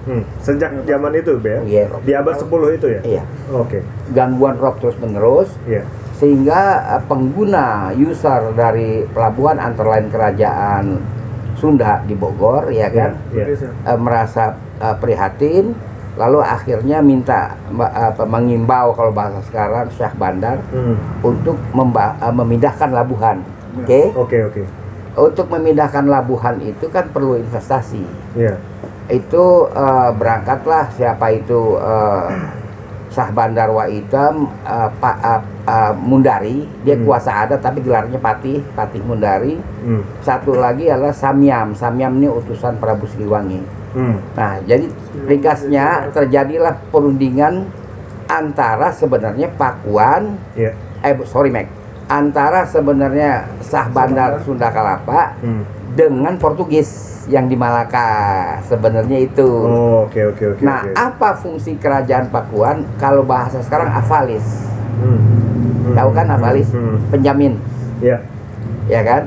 Hmm. 0.00 0.24
Sejak 0.38 0.72
zaman 0.80 1.12
itu, 1.12 1.36
Be. 1.36 1.60
Iya, 1.62 1.86
rob. 1.86 2.00
Di 2.00 2.12
abad 2.12 2.34
10 2.34 2.48
itu 2.72 2.86
ya? 2.88 3.00
Iya, 3.04 3.22
Oke. 3.52 3.84
gangguan 4.10 4.56
rob 4.56 4.78
terus 4.78 4.96
menerus 4.96 5.52
Iya. 5.62 5.84
sehingga 6.14 6.60
eh, 6.90 7.02
pengguna 7.04 7.66
user 7.92 8.52
dari 8.52 9.02
pelabuhan 9.06 9.56
antara 9.56 9.94
lain 9.94 10.08
kerajaan 10.08 10.84
Sunda 11.54 12.00
di 12.02 12.12
Bogor 12.12 12.68
ya 12.70 12.88
kan 12.88 13.16
Iya. 13.30 13.44
Oke, 13.44 13.54
Sir. 13.56 13.70
eh, 13.70 13.98
merasa 13.98 14.44
eh, 14.78 14.96
prihatin 14.96 15.76
lalu 16.20 16.44
akhirnya 16.44 17.00
minta 17.00 17.56
apa, 17.72 18.28
mengimbau 18.28 18.92
kalau 18.92 19.08
bahasa 19.08 19.40
sekarang 19.48 19.88
Syah 19.90 20.12
Bandar 20.12 20.60
Hmm. 20.68 21.00
untuk 21.24 21.56
memba- 21.72 22.12
eh, 22.20 22.28
memindahkan 22.30 22.92
labuhan. 22.92 23.40
Oke. 23.80 24.12
Oke, 24.12 24.38
oke. 24.44 24.62
Untuk 25.16 25.48
memindahkan 25.48 26.04
labuhan 26.04 26.60
itu 26.60 26.86
kan 26.86 27.08
perlu 27.08 27.40
investasi. 27.40 28.04
Iya. 28.36 28.60
Itu 29.08 29.44
eh, 29.72 30.10
berangkatlah 30.12 30.92
siapa 30.92 31.32
itu 31.32 31.80
eh, 31.80 32.28
Sah 33.10 33.26
Bandar 33.32 33.72
Waitam 33.72 34.46
eh, 34.62 34.88
Pak 35.00 35.16
eh, 35.18 35.42
eh, 35.66 35.92
Mundari, 35.96 36.62
dia 36.84 36.94
Hmm. 36.94 37.02
kuasa 37.02 37.42
adat 37.42 37.58
tapi 37.58 37.80
gelarnya 37.80 38.20
Patih, 38.20 38.60
Patih 38.70 39.00
Mundari. 39.00 39.56
Hmm. 39.82 40.04
Satu 40.20 40.52
lagi 40.54 40.86
adalah 40.86 41.10
Samyam. 41.10 41.72
Samyam 41.72 42.20
ini 42.20 42.28
utusan 42.28 42.76
Prabu 42.76 43.08
Siliwangi. 43.08 43.79
Hmm. 43.90 44.22
Nah, 44.32 44.62
jadi 44.62 44.86
ringkasnya 45.26 46.10
terjadilah 46.10 46.78
perundingan 46.88 47.66
antara 48.24 48.94
sebenarnya 48.94 49.50
Pakuan 49.50 50.38
Iya. 50.54 50.70
eh 51.02 51.14
sorry 51.26 51.50
Mac 51.50 51.66
antara 52.06 52.62
sebenarnya 52.62 53.50
Sah 53.58 53.86
Bandar 53.86 54.38
Sunda 54.42 54.70
Kalapa 54.70 55.34
Hmm. 55.38 55.66
dengan 55.90 56.38
Portugis 56.38 56.86
yang 57.26 57.46
di 57.46 57.54
Malaka 57.54 58.06
sebenarnya 58.64 59.18
itu. 59.20 59.46
Oh, 59.46 60.06
oke 60.06 60.18
oke 60.28 60.44
oke. 60.54 60.62
nah, 60.62 60.82
oke. 60.82 60.94
apa 60.94 61.28
fungsi 61.36 61.74
kerajaan 61.74 62.30
Pakuan 62.30 62.86
kalau 62.96 63.22
bahasa 63.22 63.58
sekarang 63.60 63.90
avalis? 63.90 64.70
Hmm. 64.98 65.18
Hmm. 65.86 65.94
Tahu 65.94 66.10
kan 66.10 66.26
avalis? 66.30 66.70
Hmm. 66.70 67.02
Penjamin, 67.10 67.58
Iya. 67.98 68.22
ya 68.86 69.02
kan? 69.02 69.22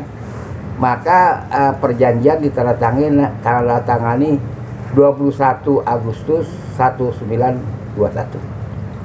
Maka 0.73 1.19
eh, 1.47 1.73
perjanjian 1.77 2.39
ditandatangani 2.39 3.11
tandatangani 3.39 4.39
21 4.95 5.83
Agustus 5.83 6.45
1921. 6.77 8.53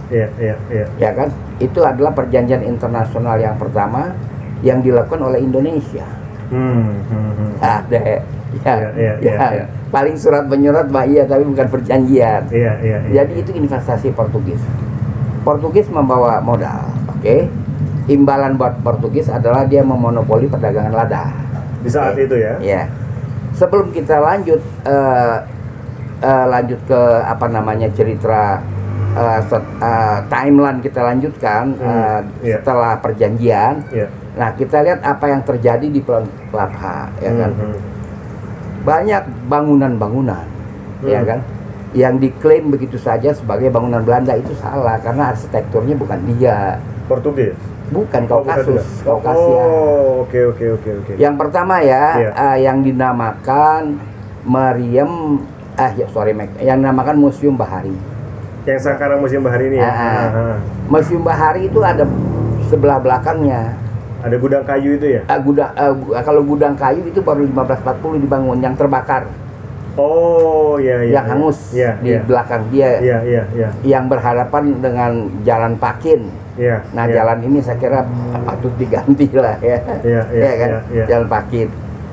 Iya, 0.09 0.28
iya, 0.40 0.57
iya. 0.73 0.87
ya 0.97 1.11
kan 1.12 1.28
itu 1.61 1.85
adalah 1.85 2.16
perjanjian 2.16 2.64
internasional 2.64 3.37
yang 3.37 3.61
pertama 3.61 4.16
yang 4.64 4.80
dilakukan 4.80 5.21
oleh 5.21 5.40
Indonesia 5.45 6.04
Hmm. 6.49 6.97
hmm, 7.12 7.30
hmm. 7.37 7.52
ada 7.61 8.00
ya, 8.00 8.21
Iya, 8.49 8.73
iya, 8.73 8.88
ya. 8.97 9.12
iya, 9.21 9.47
iya. 9.52 9.64
paling 9.92 10.16
surat 10.16 10.49
menyurat 10.49 10.88
bah 10.88 11.04
iya 11.04 11.28
tapi 11.28 11.45
bukan 11.45 11.68
perjanjian 11.68 12.49
Iya, 12.49 12.73
iya, 12.80 12.99
iya. 13.04 13.12
jadi 13.21 13.33
itu 13.45 13.52
investasi 13.52 14.16
Portugis 14.16 14.57
Portugis 15.45 15.92
membawa 15.92 16.40
modal 16.40 16.88
oke 17.12 17.52
imbalan 18.09 18.57
buat 18.57 18.80
Portugis 18.80 19.28
adalah 19.28 19.68
dia 19.68 19.85
memonopoli 19.85 20.49
perdagangan 20.49 20.97
lada 20.97 21.28
di 21.85 21.92
saat 21.92 22.16
Oke. 22.16 22.25
itu 22.25 22.40
ya. 22.40 22.57
ya 22.64 22.83
sebelum 23.52 23.92
kita 23.92 24.16
lanjut 24.16 24.64
eh, 24.88 25.37
eh, 26.20 26.46
lanjut 26.46 26.80
ke 26.84 27.00
apa 27.20 27.46
namanya 27.46 27.88
cerita 27.90 28.58
eh, 29.10 29.40
set- 29.44 29.75
eh, 29.78 30.18
timeline 30.26 30.78
kita 30.78 31.00
lanjutkan 31.00 31.64
Hmm, 31.72 31.82
eh, 31.82 32.20
iya. 32.44 32.56
setelah 32.58 32.94
perjanjian 32.96 33.75
Iya. 33.88 34.06
nah 34.34 34.50
kita 34.52 34.80
lihat 34.80 35.00
apa 35.02 35.25
yang 35.26 35.42
terjadi 35.42 35.87
di 35.87 35.98
Pulau 35.98 36.22
Kelapa 36.48 37.10
ya 37.18 37.30
kan 37.32 37.50
Hmm, 37.52 37.66
hmm. 37.68 37.78
banyak 38.80 39.22
bangunan-bangunan 39.46 40.46
ya 41.02 41.20
Hmm. 41.20 41.28
kan 41.28 41.40
yang 41.92 42.14
diklaim 42.16 42.68
begitu 42.68 42.96
saja 42.96 43.32
sebagai 43.32 43.68
bangunan 43.68 44.00
Belanda 44.00 44.34
itu 44.34 44.52
salah 44.54 44.98
karena 44.98 45.32
arsitekturnya 45.32 45.96
bukan 45.96 46.20
dia 46.28 46.76
Portugis. 47.06 47.56
bukan 47.88 48.28
Oh, 48.28 48.44
Kaukasus. 48.44 48.84
Kaukasia 49.00 49.64
Oh, 49.64 50.20
oke 50.20 50.37
oke 50.46 50.64
oke 50.76 50.90
oke. 51.00 51.12
Yang 51.16 51.34
pertama 51.38 51.80
ya, 51.80 52.04
Iya. 52.20 52.30
eh, 52.37 52.56
yang 52.60 52.84
dinamakan 52.84 53.96
Mariam, 54.44 55.40
ah 55.78 55.90
ya 55.94 56.06
sorry 56.11 56.35
Mac, 56.35 56.50
yang 56.58 56.82
dinamakan 56.82 57.16
Museum 57.16 57.54
Bahari. 57.54 57.94
Yang 58.66 58.85
sekarang 58.85 59.23
musim 59.23 59.40
bahari 59.40 59.73
ini 59.73 59.80
ya. 59.80 59.87
Ah, 59.87 59.94
ah. 59.94 60.04
Ah, 60.04 60.26
ah. 60.52 60.56
Museum 60.87 61.25
Bahari 61.25 61.73
itu 61.73 61.80
ada 61.80 62.04
sebelah 62.68 63.00
belakangnya. 63.00 63.73
Ada 64.20 64.37
gudang 64.37 64.61
kayu 64.61 64.99
itu 64.99 65.06
ya. 65.16 65.23
Ah, 65.25 65.40
gudang, 65.40 65.73
gu- 65.73 66.12
kalau 66.20 66.42
gudang 66.44 66.75
kayu 66.75 67.00
itu 67.00 67.23
baru 67.23 67.49
1540 67.49 68.20
dibangun, 68.20 68.58
yang 68.61 68.75
terbakar, 68.75 69.25
Oh, 69.99 70.78
iya 70.78 71.02
iya. 71.02 71.18
yang 71.18 71.26
hangus 71.26 71.75
Iya, 71.75 71.90
di 71.99 72.14
iya. 72.14 72.20
belakang 72.23 72.62
dia, 72.70 73.02
Iya, 73.02 73.18
iya, 73.25 73.42
iya. 73.50 73.68
yang 73.82 74.06
berhadapan 74.06 74.78
dengan 74.78 75.11
Jalan 75.42 75.75
Pakin. 75.75 76.23
Iya. 76.54 76.82
Nah, 76.92 77.06
iya. 77.06 77.14
jalan 77.23 77.38
ini 77.42 77.58
saya 77.58 77.78
kira 77.78 78.06
patut 78.44 78.75
diganti 78.78 79.26
lah 79.35 79.58
ya. 79.58 79.78
Iya, 80.06 80.23
iya, 80.30 80.44
Ya 80.44 80.52
kan? 80.54 80.68
iya, 80.68 80.80
iya. 80.92 81.04
Jalan 81.08 81.26
Pakit. 81.26 81.68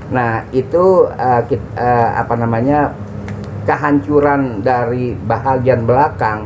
Nah, 0.09 0.45
itu 0.49 0.83
eh, 1.11 1.41
kit- 1.45 1.73
eh, 1.75 2.09
apa 2.15 2.33
namanya? 2.33 2.93
Kehancuran 3.65 4.61
dari 4.61 5.17
bahagian 5.17 5.83
belakang 5.83 6.45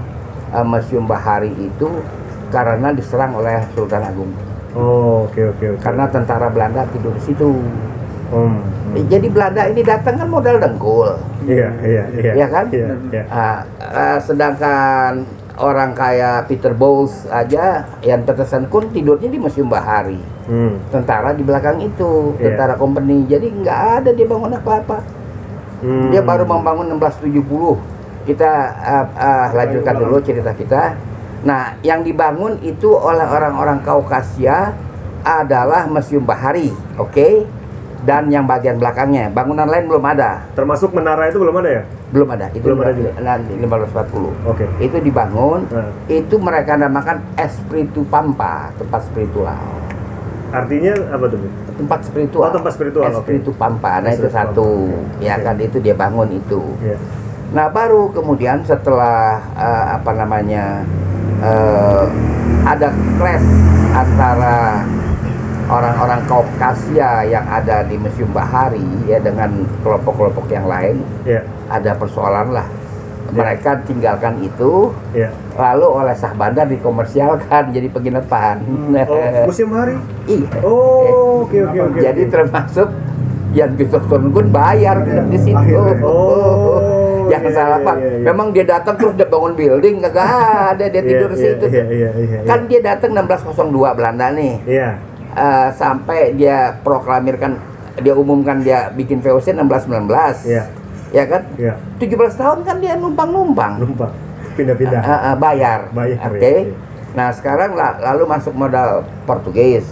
eh, 0.50 0.66
Museum 0.66 1.06
Bahari 1.06 1.52
itu 1.54 2.02
karena 2.50 2.90
diserang 2.90 3.38
oleh 3.38 3.62
Sultan 3.78 4.02
Agung. 4.02 4.32
Oh, 4.74 5.26
oke 5.30 5.54
oke 5.54 5.66
oke. 5.78 5.82
Karena 5.82 6.10
tentara 6.10 6.50
Belanda 6.50 6.86
tidur 6.90 7.14
di 7.14 7.22
situ. 7.22 7.62
Hmm. 8.30 8.62
Eh, 8.94 9.06
Jadi 9.06 9.30
Belanda 9.30 9.66
ini 9.66 9.82
datang 9.82 10.18
kan 10.18 10.30
modal 10.30 10.58
dengkul. 10.62 11.14
Iya, 11.46 11.70
iya, 11.82 12.04
iya. 12.14 12.32
Iya 12.38 12.48
kan? 12.50 12.66
Iya, 12.70 12.90
iya. 13.10 13.24
Ah, 13.30 13.58
eh, 13.82 14.18
sedangkan 14.22 15.26
orang 15.60 15.92
kayak 15.92 16.48
Peter 16.48 16.72
Bowles 16.72 17.28
aja 17.28 17.84
yang 18.06 18.24
Peterson 18.24 18.70
Kun 18.70 18.90
tidurnya 18.94 19.28
di 19.30 19.38
Museum 19.42 19.68
Bahari. 19.70 20.18
Hmm. 20.46 20.78
Tentara 20.90 21.34
di 21.34 21.42
belakang 21.46 21.82
itu, 21.82 22.34
Iya. 22.38 22.54
tentara 22.54 22.74
company. 22.78 23.26
Jadi 23.26 23.50
nggak 23.62 23.80
ada 24.02 24.10
dia 24.14 24.26
bangun 24.26 24.54
apa-apa. 24.56 25.02
Hmm. 25.80 26.12
Dia 26.12 26.22
baru 26.22 26.44
membangun 26.44 26.92
1670. 26.96 28.28
Kita 28.28 28.52
uh, 28.78 29.06
uh, 29.16 29.48
lanjutkan 29.56 29.96
dulu 29.96 30.20
cerita 30.20 30.52
kita. 30.52 30.94
Nah, 31.40 31.80
yang 31.82 32.04
dibangun 32.04 32.60
itu 32.60 32.92
oleh 32.92 33.24
orang-orang 33.24 33.80
Kaukasia 33.80 34.76
adalah 35.22 35.88
Museum 35.88 36.24
Bahari, 36.24 36.70
oke? 37.00 37.48
Dan 38.00 38.32
yang 38.32 38.48
bagian 38.48 38.80
belakangnya, 38.80 39.28
bangunan 39.28 39.68
lain 39.68 39.92
belum 39.92 40.00
ada, 40.08 40.40
Termasuk 40.56 40.96
menara 40.96 41.28
itu 41.28 41.36
belum 41.36 41.56
ada 41.60 41.70
ya? 41.70 41.84
belum 42.10 42.28
ada. 42.32 42.48
Itu 42.56 42.64
Belum 42.64 42.80
ada 42.82 42.92
juga? 42.96 43.12
nanti 43.22 43.54
1540. 43.60 44.32
Oke. 44.48 44.66
Itu 44.80 44.98
dibangun, 44.98 45.68
Nah. 45.68 45.92
itu 46.08 46.36
mereka 46.40 46.74
namakan 46.74 47.22
Espiritu 47.36 48.02
Pampa, 48.08 48.72
tempat 48.80 49.04
spiritual. 49.06 49.60
Artinya 50.50 50.94
apa 51.13 51.25
tuh? 51.29 51.39
Tempat 51.77 52.00
spiritual. 52.06 52.50
Oh, 52.50 52.53
tempat 52.53 52.72
spiritual, 52.74 53.06
oke. 53.10 53.22
Espiritu 53.22 53.51
Pampa. 53.53 54.01
Nah, 54.01 54.12
itu 54.12 54.29
satu. 54.29 54.89
Oke. 54.89 55.25
Ya 55.25 55.38
kan 55.39 55.56
itu 55.62 55.77
dia 55.77 55.94
bangun 55.94 56.29
itu. 56.34 56.62
Iya. 56.82 56.98
Nah 57.50 57.65
baru 57.70 58.13
kemudian 58.13 58.62
setelah 58.62 59.41
eh, 59.58 59.86
apa 59.98 60.12
namanya 60.13 60.86
eh, 61.41 62.06
ada 62.62 62.94
clash 63.18 63.48
antara 63.89 64.86
orang-orang 65.70 66.22
Kaukasia 66.25 67.25
yang 67.25 67.46
ada 67.46 67.86
di 67.86 67.98
Museum 67.98 68.29
Bahari 68.34 68.82
ya 69.06 69.22
dengan 69.22 69.65
kelompok-kelompok 69.86 70.50
yang 70.50 70.65
lain 70.65 71.01
Iya. 71.25 71.46
ada 71.70 71.94
persoalan 71.98 72.53
lah. 72.53 72.65
Ya. 73.30 73.36
Mereka 73.36 73.70
tinggalkan 73.86 74.42
itu 74.42 74.90
Iya. 75.14 75.30
lalu 75.54 75.86
oleh 75.86 76.16
Sah 76.16 76.34
Bandar 76.34 76.66
dikomersialkan 76.66 77.70
jadi 77.76 77.88
penginapan. 77.88 78.58
Oh, 79.06 79.46
musim 79.46 79.70
hari. 79.70 79.96
iya. 80.28 80.50
Oh, 80.66 81.46
oke 81.46 81.58
oke 81.62 81.80
oke. 81.94 82.00
Jadi 82.00 82.22
oke. 82.26 82.32
termasuk 82.32 82.90
yang 83.50 83.74
Peter 83.74 84.02
Gun 84.02 84.48
bayar 84.50 85.02
Iya, 85.02 85.26
di 85.26 85.38
situ. 85.38 85.58
akhirnya. 85.58 85.96
Oh, 86.10 87.30
Jangan 87.30 87.52
iya, 87.54 87.58
salah 87.62 87.78
iya, 87.78 87.86
pak. 87.86 87.96
iya, 87.96 88.10
iya. 88.10 88.26
Memang 88.26 88.48
dia 88.50 88.66
datang 88.66 88.96
terus 88.98 89.14
dia 89.14 89.30
bangun 89.30 89.54
building 89.54 90.02
kagak 90.02 90.26
ada 90.74 90.86
dia 90.86 90.98
Iya, 90.98 91.06
tidur 91.06 91.30
di 91.30 91.38
iya, 91.38 91.46
situ. 91.46 91.66
Iya, 91.70 91.84
iya. 92.18 92.40
Kan 92.50 92.60
dia 92.66 92.82
datang 92.82 93.12
1602 93.14 93.94
Belanda 93.94 94.34
nih. 94.34 94.54
Eh, 94.66 95.68
sampai 95.78 96.34
dia 96.34 96.74
proklamirkan 96.82 97.62
dia 98.00 98.18
umumkan 98.18 98.64
dia 98.64 98.90
bikin 98.90 99.22
VOC 99.22 99.54
16-19 99.54 100.10
Iya. 100.42 100.64
Ya 101.10 101.24
kan 101.25 101.42
Iya. 101.56 101.74
17 101.98 102.10
tahun 102.34 102.60
kan 102.62 102.75
dia 102.78 102.94
numpang-numpang 102.96 103.80
Numpang. 103.80 104.13
Pindah-pindah. 104.51 105.00
Eh, 105.00 105.20
eh, 105.25 105.36
bayar 105.38 105.80
Bayar, 105.89 106.18
oke 106.25 106.38
ya, 106.38 106.50
iya. 106.62 106.74
nah 107.12 107.30
sekarang 107.30 107.74
la- 107.74 107.98
lalu 107.98 108.24
masuk 108.25 108.54
modal 108.54 109.01
Portugis 109.24 109.86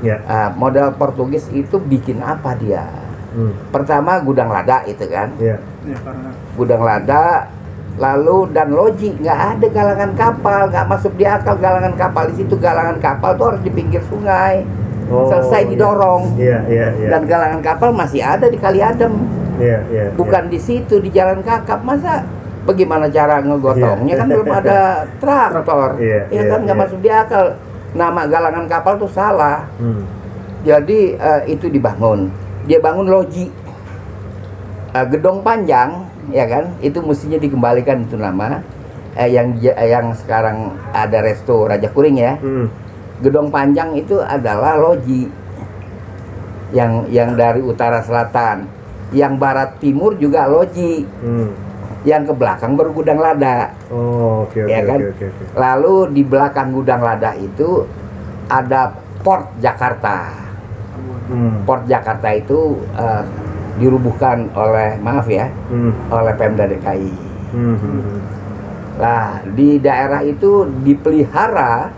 Ya. 0.00 0.20
Eh, 0.20 0.50
modal 0.52 0.92
Portugis 0.92 1.46
itu 1.48 1.78
bikin 1.78 2.18
apa 2.18 2.52
dia 2.54 2.84
Hmm. 3.30 3.50
pertama 3.68 4.18
gudang 4.18 4.46
lada 4.46 4.82
itu 4.84 5.02
kan 5.04 5.34
Iya. 5.36 5.58
Ya 5.82 5.96
karena 5.98 6.30
gudang 6.54 6.82
lada 6.82 7.50
lalu 7.94 8.50
dan 8.50 8.70
loji 8.70 9.14
nggak 9.14 9.38
ada 9.54 9.66
galangan 9.68 10.12
kapal 10.12 10.66
nggak 10.66 10.86
masuk 10.88 11.14
di 11.14 11.24
akal 11.24 11.54
galangan 11.56 11.94
kapal 11.94 12.26
di 12.26 12.34
situ 12.36 12.54
galangan 12.56 12.98
kapal 12.98 13.34
tuh 13.34 13.46
harus 13.48 13.62
di 13.62 13.70
pinggir 13.70 14.02
sungai 14.02 14.66
Oh, 15.06 15.26
selesai 15.26 15.60
iya. 15.60 15.70
didorong 15.70 16.22
Iya, 16.34 16.58
iya, 16.66 16.86
iya. 16.94 17.08
dan 17.08 17.22
galangan 17.24 17.60
kapal 17.60 17.90
masih 17.90 18.20
ada 18.20 18.46
di 18.46 18.56
kali 18.56 18.80
adem 18.80 19.12
Iya, 19.54 19.78
iya. 19.86 20.04
bukan 20.12 20.48
di 20.48 20.56
situ 20.56 20.98
di 20.98 21.08
jalan 21.08 21.38
kakap 21.40 21.80
masa 21.80 22.24
bagaimana 22.64 23.06
cara 23.06 23.38
ngegotongnya 23.38 24.10
Iya. 24.10 24.18
kan 24.18 24.26
belum 24.28 24.48
ada 24.60 24.78
traktor 25.16 25.90
Iya, 25.96 26.20
ya 26.26 26.34
iya, 26.34 26.42
kan 26.48 26.58
nggak 26.62 26.72
iya. 26.72 26.82
masuk 26.82 26.98
di 26.98 27.10
akal 27.10 27.44
nama 27.92 28.24
galangan 28.24 28.66
kapal 28.66 28.96
tuh 28.96 29.06
salah. 29.08 29.70
Hmm. 29.76 30.02
jadi 30.60 31.00
eh, 31.14 31.42
itu 31.48 31.68
dibangun 31.68 32.32
dia 32.64 32.78
bangun 32.78 33.06
loji 33.06 33.52
Eh, 34.90 35.06
gedong 35.08 35.42
panjang 35.42 36.06
ya 36.30 36.46
kan 36.46 36.70
itu 36.78 37.02
mestinya 37.02 37.34
dikembalikan 37.34 38.00
itu 38.00 38.14
nama 38.14 38.62
eh, 39.12 39.26
yang 39.28 39.58
ja- 39.58 39.74
yang 39.76 40.14
sekarang 40.14 40.70
ada 40.88 41.18
resto 41.18 41.66
Raja 41.66 41.90
Kuring 41.90 42.14
ya 42.16 42.38
Hmm. 42.38 42.70
Gedong 43.24 43.48
panjang 43.48 43.96
itu 43.96 44.20
adalah 44.20 44.76
loji 44.76 45.32
yang 46.70 47.06
yang 47.08 47.32
dari 47.32 47.58
utara 47.58 48.02
selatan 48.02 48.66
yang 49.10 49.38
barat 49.38 49.78
timur 49.78 50.12
juga 50.14 50.44
loji 50.44 51.06
Hmm. 51.22 51.54
yang 52.02 52.22
ke 52.22 52.34
belakang 52.34 52.74
baru 52.74 52.90
gudang 52.92 53.16
lada 53.16 53.72
Oh, 53.88 54.44
oke, 54.44 54.58
oke, 54.58 54.68
ya 54.68 54.80
kan 54.82 54.98
oke, 55.00 55.10
oke, 55.10 55.26
oke. 55.26 55.44
lalu 55.54 55.94
di 56.12 56.22
belakang 56.22 56.68
gudang 56.70 57.00
lada 57.00 57.32
itu 57.34 57.86
ada 58.46 58.92
port 59.20 59.48
Jakarta 59.58 60.44
Hmm. 61.24 61.64
Port 61.64 61.88
Jakarta 61.88 62.28
itu 62.30 62.76
eh, 62.92 63.24
dirubuhkan 63.74 64.44
oleh 64.52 65.00
maaf 65.00 65.24
ya 65.24 65.48
Hmm. 65.66 65.88
oleh 66.06 66.36
Pemda 66.36 66.68
DKI. 66.68 67.12
Hmm. 67.50 67.76
hmm. 67.80 68.18
Nah 68.94 69.40
di 69.48 69.80
daerah 69.80 70.20
itu 70.20 70.68
dipelihara 70.84 71.88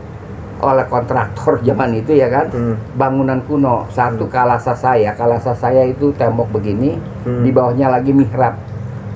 oleh 0.56 0.86
kontraktor 0.86 1.60
zaman 1.66 1.90
itu 1.94 2.16
ya 2.16 2.28
kan 2.28 2.46
Hmm. 2.48 2.76
bangunan 2.94 3.40
kuno 3.44 3.84
satu 3.90 4.24
kalasa 4.26 4.72
saya 4.72 5.12
kalasa 5.12 5.52
saya 5.52 5.84
itu 5.84 6.12
tembok 6.14 6.48
begini 6.50 6.96
Hmm. 7.24 7.42
di 7.42 7.50
bawahnya 7.50 7.90
lagi 7.90 8.10
mihrab 8.10 8.54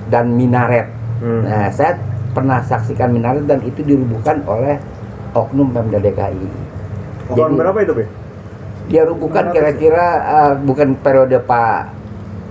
dan 0.07 0.31
minaret. 0.31 0.91
Hmm. 1.23 1.41
Nah 1.41 1.71
saya 1.71 1.95
pernah 2.31 2.59
saksikan 2.61 3.09
minaret 3.09 3.43
dan 3.43 3.59
itu 3.61 3.81
dirubuhkan 3.81 4.43
oleh 4.43 4.77
oknum 5.31 5.71
Pemda 5.71 5.97
DKI. 5.97 6.49
Tahun 7.31 7.53
berapa 7.55 7.79
itu, 7.79 7.93
Be? 7.95 8.05
dia 8.87 9.07
rubuhkan 9.07 9.55
kira-kira 9.55 10.05
eh, 10.19 10.53
bukan 10.59 10.99
periode 10.99 11.39
Pak 11.39 11.87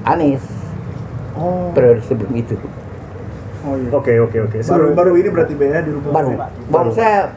Anies 0.09 0.41
oh 1.37 1.69
periode 1.71 2.01
sebelum 2.01 2.33
itu 2.33 2.57
oh 3.63 3.75
iya. 3.75 3.91
Oke, 3.91 4.13
oke, 4.19 4.39
oke. 4.43 4.57
Baru 4.63 4.85
baru 4.93 5.13
ini 5.15 5.29
berarti 5.29 5.53
Be 5.53 5.67
ya 5.67 5.81
di 5.81 5.91
rumah. 5.91 6.13
baru 6.13 6.31
baru 6.67 6.91
saya 6.91 7.29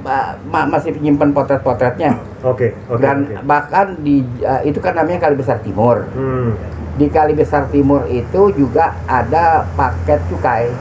ma- 0.44 0.66
masih 0.66 0.94
menyimpan 0.94 1.30
potret-potretnya 1.32 2.16
Oke, 2.42 2.74
oke. 2.86 2.98
dan 2.98 3.26
oke. 3.26 3.44
bahkan 3.44 3.98
di 3.98 4.22
eh, 4.40 4.62
itu 4.66 4.78
kan 4.78 4.94
namanya 4.94 5.20
Kali 5.22 5.36
Besar 5.36 5.60
Timur 5.60 6.08
Hmm. 6.10 6.56
di 6.94 7.08
Kali 7.08 7.34
Besar 7.34 7.68
Timur 7.68 8.06
itu 8.06 8.42
juga 8.52 8.96
ada 9.04 9.68
paket 9.72 10.24
cukai 10.28 10.72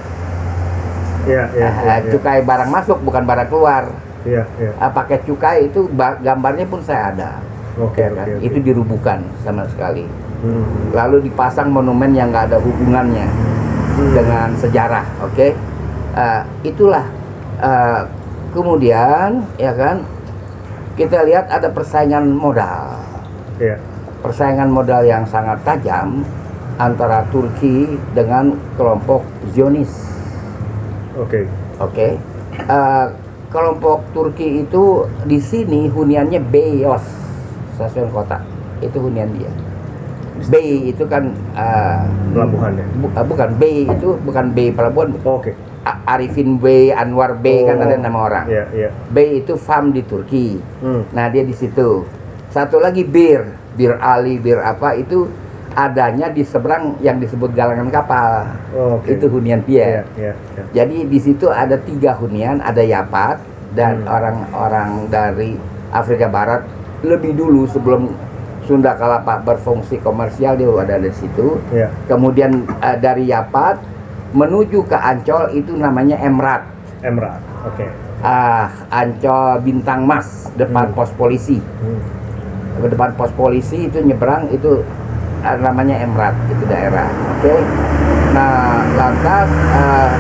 Iya, 1.23 1.45
iya, 1.53 1.63
Eh, 1.63 1.73
iya. 1.81 1.95
iya. 1.97 2.11
cukai 2.11 2.43
barang 2.43 2.67
masuk 2.69 2.99
bukan 3.01 3.23
barang 3.23 3.47
keluar 3.47 3.87
Iya, 4.23 4.43
iya. 4.57 4.71
Eh, 4.73 4.91
paket 4.93 5.23
cukai 5.23 5.67
itu 5.67 5.87
ba- 5.89 6.17
gambarnya 6.17 6.65
pun 6.65 6.79
saya 6.81 7.11
ada 7.11 7.39
Oke, 7.75 7.99
Ya 8.01 8.07
oke, 8.07 8.17
kan? 8.17 8.27
oke. 8.29 8.43
itu 8.43 8.59
dirubuhkan 8.61 9.19
sama 9.41 9.65
sekali 9.67 10.05
Hmm. 10.39 10.91
lalu 10.91 11.23
dipasang 11.23 11.71
monumen 11.71 12.11
yang 12.11 12.29
nggak 12.29 12.51
ada 12.51 12.59
hubungannya 12.59 13.27
Hmm. 13.93 14.13
dengan 14.17 14.49
sejarah, 14.57 15.05
oke? 15.21 15.49
Eh, 16.13 16.43
itulah 16.65 17.05
eh, 17.61 18.03
kemudian 18.53 19.45
ya 19.57 19.73
kan 19.73 20.01
kita 20.97 21.25
lihat 21.25 21.49
ada 21.49 21.73
persaingan 21.73 22.29
modal, 22.33 23.01
Iya. 23.57 23.81
persaingan 24.21 24.69
modal 24.69 25.05
yang 25.05 25.25
sangat 25.25 25.61
tajam 25.65 26.21
antara 26.77 27.25
Turki 27.33 27.97
dengan 28.13 28.57
kelompok 28.77 29.25
Zionis, 29.53 29.93
Oke. 31.17 31.49
oke? 31.81 32.09
Eh, 32.53 33.07
kelompok 33.49 34.05
Turki 34.13 34.65
itu 34.65 35.05
di 35.25 35.37
sini 35.41 35.89
huniannya 35.89 36.41
Beyos, 36.45 37.05
stasiun 37.77 38.09
kota, 38.13 38.41
itu 38.81 38.97
hunian 39.01 39.33
dia. 39.37 39.53
Bey 40.45 40.89
itu 40.89 41.05
kan 41.05 41.29
eh, 41.53 42.01
Pelabuhan 42.31 42.73
ya. 42.75 42.87
Bu- 42.95 43.13
uh, 43.13 43.23
bukan 43.23 43.51
B 43.55 43.63
itu 43.85 44.09
bukan 44.21 44.47
B 44.51 44.71
pelabuhan 44.71 45.13
Oke. 45.21 45.53
A- 45.83 46.01
Arifin 46.09 46.57
B 46.57 46.89
Anwar 46.91 47.35
B 47.35 47.63
kan 47.63 47.77
Oh, 47.77 47.85
ada 47.85 47.97
nama 47.97 48.19
orang 48.23 48.47
Iya, 48.47 48.65
iya. 48.73 48.89
B 49.07 49.17
itu 49.37 49.55
farm 49.55 49.91
di 49.91 50.01
Turki 50.01 50.57
Hmm. 50.79 51.05
nah 51.11 51.27
dia 51.27 51.43
di 51.43 51.53
situ 51.53 52.07
satu 52.49 52.77
lagi 52.77 53.03
bir 53.03 53.45
bir 53.73 53.97
Ali 53.97 54.37
bir 54.37 54.59
apa 54.59 54.95
itu 54.95 55.27
adanya 55.73 56.29
di 56.29 56.43
seberang 56.43 56.97
yang 56.99 57.17
disebut 57.17 57.51
galangan 57.51 57.89
kapal 57.89 58.45
Oh, 58.71 58.97
Oke. 58.97 59.13
itu 59.13 59.27
hunian 59.27 59.61
dia 59.63 60.05
iya, 60.15 60.33
iya. 60.53 60.65
jadi 60.73 61.03
di 61.03 61.19
situ 61.19 61.47
ada 61.47 61.77
tiga 61.77 62.13
hunian 62.15 62.59
ada 62.59 62.81
Yapat 62.81 63.41
dan 63.73 64.01
Hmm. 64.01 64.13
orang-orang 64.13 64.91
dari 65.09 65.57
Afrika 65.91 66.25
Barat 66.27 66.65
lebih 67.01 67.33
dulu 67.33 67.65
sebelum 67.67 68.13
Sunda 68.63 68.95
Kalapa 68.95 69.43
berfungsi 69.43 69.99
komersial 69.99 70.55
dia 70.55 70.69
ada 70.69 70.97
di 70.97 71.11
situ 71.11 71.59
Iya. 71.69 71.91
kemudian 72.07 72.53
eh, 72.79 72.97
dari 72.97 73.27
Yapat 73.27 73.79
menuju 74.33 74.87
ke 74.87 74.95
Ancol 74.95 75.53
itu 75.53 75.75
namanya 75.75 76.17
Emrat 76.17 76.65
Emerald. 77.01 77.43
Oke. 77.65 77.87
ah 78.21 78.71
Ancol 78.89 79.61
Bintang 79.61 80.03
Mas 80.03 80.47
depan 80.55 80.89
Hmm. 80.89 80.95
pos 80.95 81.11
polisi 81.13 81.59
Hmm. 81.59 82.01
depan 82.83 83.13
pos 83.13 83.29
polisi 83.33 83.87
itu 83.87 83.99
nyebrang 83.99 84.47
itu 84.49 84.87
eh, 85.41 85.57
namanya 85.59 85.99
Emrat 85.99 86.33
itu 86.49 86.63
daerah 86.65 87.11
oke 87.33 87.55
nah 88.31 88.81
lantas 88.93 89.49
eh, 89.51 90.11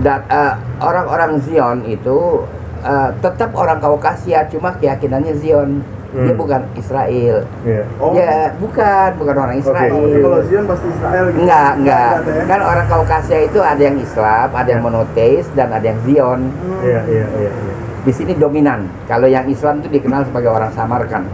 dat- 0.00 0.28
eh, 0.28 0.54
orang-orang 0.78 1.38
Zion 1.40 1.78
itu 1.84 2.42
eh, 2.80 3.10
tetap 3.18 3.50
orang 3.54 3.78
Kaukasia 3.78 4.46
cuma 4.46 4.70
keyakinannya 4.72 5.34
Zion 5.34 5.82
dia 6.08 6.24
Hmm. 6.26 6.40
bukan 6.40 6.60
Israel 6.72 7.36
Iya. 7.62 7.82
Oh. 7.96 8.12
ya 8.12 8.48
bukan 8.56 9.08
bukan 9.14 9.34
orang 9.36 9.56
Israel 9.56 9.92
Oh, 9.92 10.00
Jadi 10.02 10.18
kalau 10.18 10.40
Zion 10.42 10.64
pasti 10.64 10.86
Israel 10.88 11.24
gitu. 11.28 11.38
Enggak, 11.38 11.70
enggak. 11.76 12.12
ya? 12.24 12.44
Kan 12.46 12.60
orang 12.62 12.86
Kaukasia 12.86 13.38
itu 13.42 13.58
ada 13.60 13.82
yang 13.82 13.98
Islam, 13.98 14.48
ada 14.50 14.68
yang 14.68 14.80
Ya. 14.80 14.86
monoteis 14.86 15.46
dan 15.52 15.68
ada 15.68 15.84
yang 15.84 16.00
Zion. 16.02 16.40
Hmm. 16.48 16.80
Iya, 16.80 17.00
iya, 17.06 17.26
iya, 17.36 17.50
iya. 17.52 17.74
Di 18.00 18.12
sini 18.14 18.32
dominan. 18.32 18.88
Kalau 19.04 19.26
yang 19.26 19.44
Islam 19.46 19.78
itu 19.78 19.88
dikenal 19.90 20.24
sebagai 20.24 20.48
orang 20.48 20.72
Samarkan. 20.72 21.28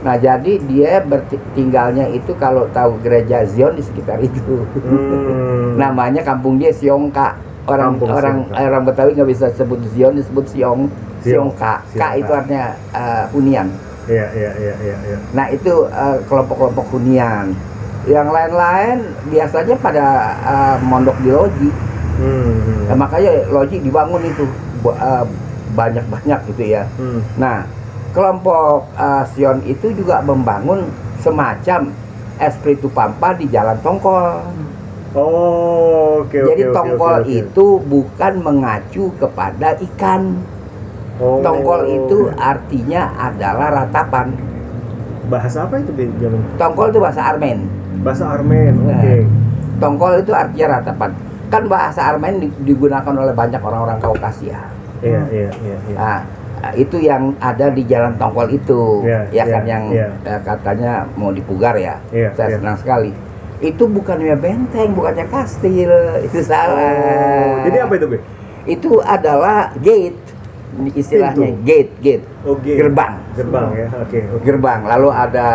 Nah, 0.00 0.16
jadi 0.16 0.52
dia 0.62 1.00
bertinggalnya 1.00 2.08
itu 2.08 2.32
kalau 2.34 2.68
tahu 2.70 2.96
gereja 2.98 3.44
Zion 3.44 3.72
di 3.72 3.80
sekitar 3.80 4.20
itu. 4.20 4.64
Hmm. 4.78 5.76
Namanya 5.82 6.20
kampung 6.22 6.56
dia 6.56 6.70
Siongka. 6.70 7.36
Orang 7.64 7.96
Kampung 7.96 8.08
orang 8.10 8.36
Siongka. 8.46 8.60
orang 8.62 8.82
Betawi 8.84 9.10
nggak 9.14 9.30
bisa 9.30 9.46
sebut 9.50 9.80
Zion, 9.90 10.12
disebut 10.12 10.44
Siong. 10.46 10.80
Siong. 11.20 11.52
Siongka. 11.52 11.80
K 11.82 11.92
Siongka. 11.94 12.08
itu 12.14 12.30
artinya 12.30 12.64
eh, 12.90 13.24
hunian. 13.30 13.68
Iya, 14.04 14.26
iya, 14.36 14.50
iya, 14.60 14.74
iya, 14.84 14.96
iya. 15.08 15.18
Nah 15.32 15.46
itu 15.48 15.88
eh, 15.88 16.18
kelompok-kelompok 16.28 16.86
hunian. 16.96 17.56
Yang 18.04 18.28
lain-lain 18.36 18.98
biasanya 19.32 19.76
pada 19.80 20.06
eh, 20.44 20.76
mondok 20.84 21.16
di 21.24 21.30
loji. 21.32 21.70
Hmm. 22.20 22.52
hmm. 22.60 22.82
Nah, 22.92 22.96
makanya 23.00 23.32
loji 23.48 23.80
dibangun 23.80 24.22
itu 24.28 24.44
eh, 24.92 25.24
banyak-banyak 25.72 26.40
gitu 26.52 26.64
ya. 26.68 26.84
Hmm. 27.00 27.20
Nah 27.40 27.64
kelompok 28.12 28.92
eh, 28.94 29.24
Sion 29.32 29.58
itu 29.64 29.90
juga 29.96 30.20
membangun 30.20 30.84
semacam 31.24 31.90
espiritu 32.38 32.90
pampa 32.92 33.32
di 33.32 33.48
Jalan 33.48 33.78
Tongkol. 33.80 34.42
Oh, 35.14 36.26
oke, 36.26 36.34
oke, 36.34 36.50
Jadi 36.50 36.62
oke, 36.66 36.74
tongkol 36.74 37.14
oke, 37.22 37.30
oke. 37.30 37.30
itu 37.30 37.66
bukan 37.86 38.32
mengacu 38.42 39.04
kepada 39.14 39.78
ikan. 39.78 40.42
Oh. 41.22 41.38
Tongkol 41.40 41.80
itu 41.86 42.18
artinya 42.34 43.02
adalah 43.14 43.82
ratapan. 43.82 44.34
bahasa 45.24 45.64
apa 45.64 45.80
itu 45.80 45.88
Bi, 45.88 46.04
zaman? 46.20 46.36
Tongkol 46.60 46.92
itu 46.92 47.00
bahasa 47.00 47.24
Armen. 47.24 47.64
Bahasa 48.04 48.28
Armen. 48.28 48.76
Oke. 48.84 48.92
Nah, 48.92 49.24
Tongkol 49.80 50.20
itu 50.20 50.32
artinya 50.36 50.66
ratapan. 50.76 51.10
Kan 51.48 51.64
bahasa 51.64 52.00
Armen 52.04 52.44
di- 52.44 52.52
digunakan 52.60 53.08
oleh 53.08 53.32
banyak 53.32 53.56
orang-orang 53.56 53.96
Kaukasia. 53.96 54.68
Iya, 55.00 55.22
iya, 55.32 55.50
iya, 55.64 55.76
iya. 55.88 55.96
Nah, 55.96 56.20
Ah, 56.60 56.72
itu 56.72 56.96
yang 56.96 57.36
ada 57.44 57.68
di 57.68 57.84
Jalan 57.84 58.16
Tongkol 58.16 58.48
itu, 58.48 59.04
Iya, 59.04 59.28
ya 59.28 59.44
kan 59.44 59.62
iya, 59.62 59.72
yang 59.76 59.84
iya. 59.92 60.08
eh, 60.24 60.40
katanya 60.40 61.04
mau 61.12 61.28
dipugar 61.28 61.76
ya. 61.76 62.00
Iya, 62.08 62.32
Saya 62.32 62.48
iya. 62.48 62.56
senang 62.56 62.76
sekali. 62.80 63.12
Itu 63.60 63.84
bukannya 63.84 64.32
benteng, 64.32 64.96
bukannya 64.96 65.28
kastil, 65.28 65.92
itu 66.24 66.40
salah. 66.40 66.96
Oh, 66.96 67.68
jadi 67.68 67.84
apa 67.84 67.92
itu, 67.94 68.06
Be? 68.08 68.18
Itu 68.64 68.96
adalah 68.98 69.76
gate, 69.76 70.16
istilahnya 70.92 71.48
Pintu. 71.52 71.62
gate, 71.62 71.90
gate, 71.98 72.24
Oh, 72.42 72.56
gate. 72.56 72.78
gerbang, 72.78 73.14
Gerbang 73.32 73.66
ya. 73.72 73.86
Oke, 73.96 74.18
oke. 74.26 74.42
gerbang. 74.42 74.80
Lalu 74.84 75.08
ada 75.10 75.48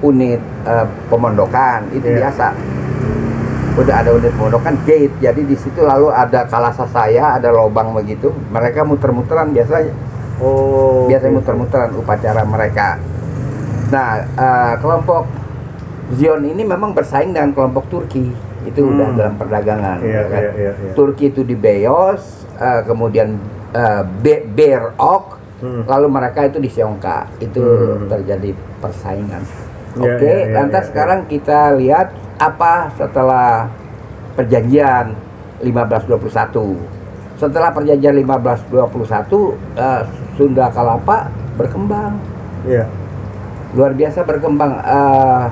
unit 0.00 0.40
eh, 0.62 0.86
pemondokan, 1.06 1.88
itu 1.90 2.06
Iya. 2.06 2.16
biasa. 2.22 2.46
Udah 3.74 3.94
ada 3.96 4.10
unit 4.10 4.32
pemondokan 4.32 4.74
gate, 4.82 5.14
jadi 5.18 5.40
di 5.40 5.54
situ 5.54 5.80
lalu 5.80 6.10
ada 6.10 6.44
kalasa 6.44 6.82
saya, 6.84 7.32
ada 7.32 7.48
lobang 7.48 7.92
begitu. 7.92 8.28
Mereka 8.48 8.82
muter-muteran 8.82 9.50
biasanya 9.50 9.94
Oh. 10.36 11.06
biasanya 11.06 11.32
oke. 11.32 11.38
muter-muteran 11.40 11.90
upacara 11.94 12.42
mereka. 12.42 12.98
Nah, 13.88 14.08
eh, 14.20 14.74
kelompok 14.78 15.24
Zion 16.10 16.40
ini 16.42 16.62
memang 16.62 16.90
bersaing 16.90 17.30
dengan 17.30 17.52
kelompok 17.52 17.86
Turki. 17.88 18.32
Itu 18.60 18.80
Hmm. 18.80 18.92
udah 18.92 19.08
dalam 19.14 19.34
perdagangan. 19.36 19.96
Iya, 20.00 20.10
ya 20.10 20.22
kan? 20.26 20.40
iya, 20.40 20.52
iya, 20.52 20.72
iya. 20.74 20.92
Turki 20.92 21.28
itu 21.28 21.40
di 21.40 21.54
Beos, 21.54 22.22
eh, 22.54 22.80
kemudian 22.82 23.38
eh, 23.70 24.02
Be- 24.20 24.46
Berok, 24.46 25.24
Hmm. 25.58 25.82
lalu 25.84 26.06
mereka 26.06 26.46
itu 26.46 26.58
di 26.58 26.70
Seongka. 26.70 27.26
Itu 27.38 27.58
Hmm. 27.58 28.06
terjadi 28.06 28.50
persaingan. 28.78 29.42
Iya, 29.98 30.14
Oke, 30.14 30.22
iya, 30.22 30.38
iya, 30.44 30.54
lantas 30.54 30.84
iya, 30.84 30.88
sekarang 30.88 31.20
kita 31.26 31.74
lihat 31.74 32.08
apa 32.38 32.92
setelah 32.94 33.66
perjanjian 34.34 35.18
1521. 35.58 36.78
Setelah 37.34 37.70
perjanjian 37.70 38.14
1521, 38.14 39.58
eh, 39.74 40.02
Sunda 40.34 40.70
Kalapa 40.70 41.26
berkembang 41.54 42.18
Iya. 42.62 42.86
luar 43.74 43.92
biasa 43.92 44.22
berkembang. 44.22 44.78
Eh, 44.78 45.44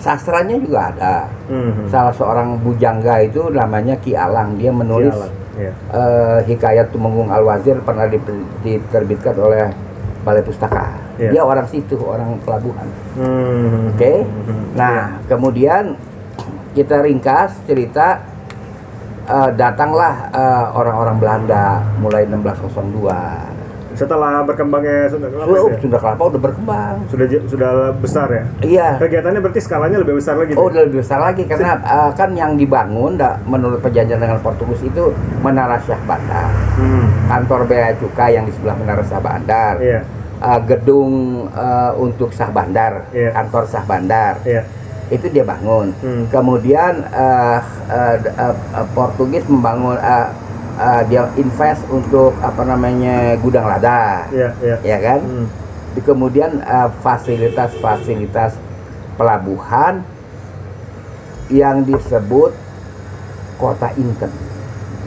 sastranya 0.00 0.56
juga 0.56 0.90
ada. 0.90 1.28
Mhm. 1.46 1.86
Salah 1.86 2.10
seorang 2.10 2.56
bujangga 2.58 3.20
itu 3.20 3.52
namanya 3.52 3.94
Ki 4.00 4.16
Alang, 4.16 4.56
dia 4.56 4.72
menulis 4.72 5.12
Sialan. 5.12 5.32
Iya. 5.60 5.72
eh, 5.92 6.38
Hikayat 6.48 6.88
Tumenggung 6.88 7.28
Al 7.28 7.44
Wazir 7.44 7.76
pernah 7.84 8.08
di- 8.08 8.18
diterbitkan 8.64 9.36
oleh 9.36 9.68
Balai 10.20 10.40
Pustaka. 10.40 10.96
Iya. 11.20 11.30
Dia 11.30 11.42
orang 11.44 11.68
situ, 11.68 12.00
orang 12.00 12.40
pelabuhan. 12.40 12.88
Mhm. 13.14 13.92
Oke. 13.92 14.12
Mhm. 14.24 14.56
Nah, 14.72 15.20
kemudian 15.28 15.94
kita 16.72 17.04
ringkas 17.04 17.60
cerita 17.64 18.24
eh, 19.26 19.50
datanglah 19.54 20.32
eh, 20.32 20.66
orang-orang 20.74 21.16
Belanda 21.20 21.78
mulai 22.00 22.24
1602. 22.26 23.49
Setelah 24.00 24.40
berkembangnya 24.42 25.06
Sunda 25.06 25.28
Kelapa 25.28 25.52
Oh, 25.52 25.68
ya? 25.68 25.76
Sunda 25.76 25.98
Kelapa 25.98 26.22
udah 26.24 26.40
berkembang. 26.40 26.94
sudah 27.06 27.26
sudah 27.44 27.70
besar 27.94 28.28
ya. 28.28 28.44
Iya. 28.60 28.88
Kegiatannya 28.96 29.40
berarti 29.40 29.60
skalanya 29.60 29.98
lebih 29.98 30.16
besar 30.16 30.34
lagi. 30.34 30.56
Oh, 30.56 30.66
udah 30.66 30.82
lebih 30.82 30.98
besar 30.98 31.20
lagi 31.20 31.44
karena 31.44 31.76
eh, 31.76 32.10
kan 32.14 32.32
yang 32.32 32.56
dibangun 32.56 33.14
da- 33.14 33.36
menurut 33.44 33.78
perjanjian 33.78 34.16
dengan 34.16 34.40
Portugis 34.40 34.80
itu 34.82 35.12
Menara 35.38 35.76
Syah 35.78 36.00
Bandar. 36.02 36.48
Hmm. 36.74 37.04
Kantor 37.28 37.60
bea 37.66 37.92
cukai 37.94 38.34
yang 38.34 38.42
di 38.42 38.52
sebelah 38.52 38.74
Menara 38.74 39.02
Syah 39.02 39.20
Bandar. 39.20 39.76
Iya. 39.78 40.00
Eh, 40.40 40.60
gedung 40.66 41.12
eh, 41.46 41.92
untuk 41.94 42.32
Syah 42.32 42.48
Bandar, 42.48 43.04
Iya. 43.10 43.30
kantor 43.30 43.68
Syah 43.68 43.84
Bandar. 43.84 44.34
Iya. 44.42 44.64
itu 45.10 45.26
dia 45.26 45.42
bangun. 45.42 45.90
Hmm. 45.98 46.22
Kemudian 46.30 47.02
d- 47.02 47.10
eh, 47.10 47.60
eh, 48.38 48.54
Portugis 48.88 49.42
membangun 49.44 49.98
eh, 49.98 50.26
eh, 50.76 51.02
dia 51.08 51.26
invest 51.34 51.82
untuk 51.88 52.34
apa 52.38 52.62
namanya 52.62 53.34
gudang 53.38 53.66
lada, 53.66 54.26
Iya, 54.30 54.48
iya. 54.60 54.76
ya 54.82 54.98
kan? 55.00 55.20
Hmm. 55.20 55.46
Di- 55.90 56.02
Kemudian 56.02 56.60
eh, 56.60 56.88
fasilitas-fasilitas 57.02 58.54
pelabuhan 59.14 60.02
yang 61.50 61.82
disebut 61.82 62.54
kota 63.58 63.90
Inten. 63.98 64.30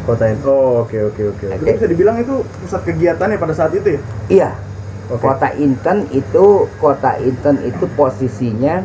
Kota 0.03 0.27
ini. 0.27 0.37
Oh, 0.43 0.83
oke 0.83 0.97
oke 1.09 1.21
oke. 1.31 1.45
oke. 1.47 1.55
Itu 1.55 1.65
bisa 1.79 1.87
dibilang 1.87 2.17
itu 2.19 2.43
pusat 2.59 2.83
kegiatannya 2.83 3.39
pada 3.39 3.55
saat 3.55 3.71
itu 3.71 3.95
ya? 3.95 4.01
Iya, 4.27 4.49
Oke. 5.07 5.23
kota 5.23 5.47
Inten 5.55 6.03
itu 6.11 6.67
kota 6.77 7.15
Inten 7.23 7.63
itu 7.63 7.87
posisinya 7.95 8.83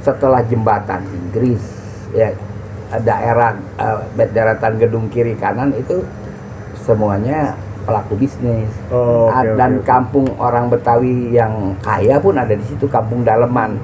setelah 0.00 0.40
jembatan 0.46 1.02
Inggris 1.10 1.60
ya 2.14 2.32
daerah 3.02 3.58
eh, 3.76 4.26
daratan 4.30 4.78
gedung 4.78 5.10
kiri 5.10 5.34
kanan 5.34 5.74
itu 5.74 6.06
semuanya 6.80 7.54
pelaku 7.80 8.14
bisnis 8.16 8.70
Oh, 8.88 9.28
oke, 9.28 9.56
dan 9.56 9.80
kampung 9.82 10.28
orang 10.36 10.68
Betawi 10.68 11.30
yang 11.30 11.74
kaya 11.78 12.16
pun 12.16 12.34
ada 12.34 12.52
di 12.52 12.62
situ 12.62 12.84
kampung 12.86 13.22
Daleman 13.22 13.76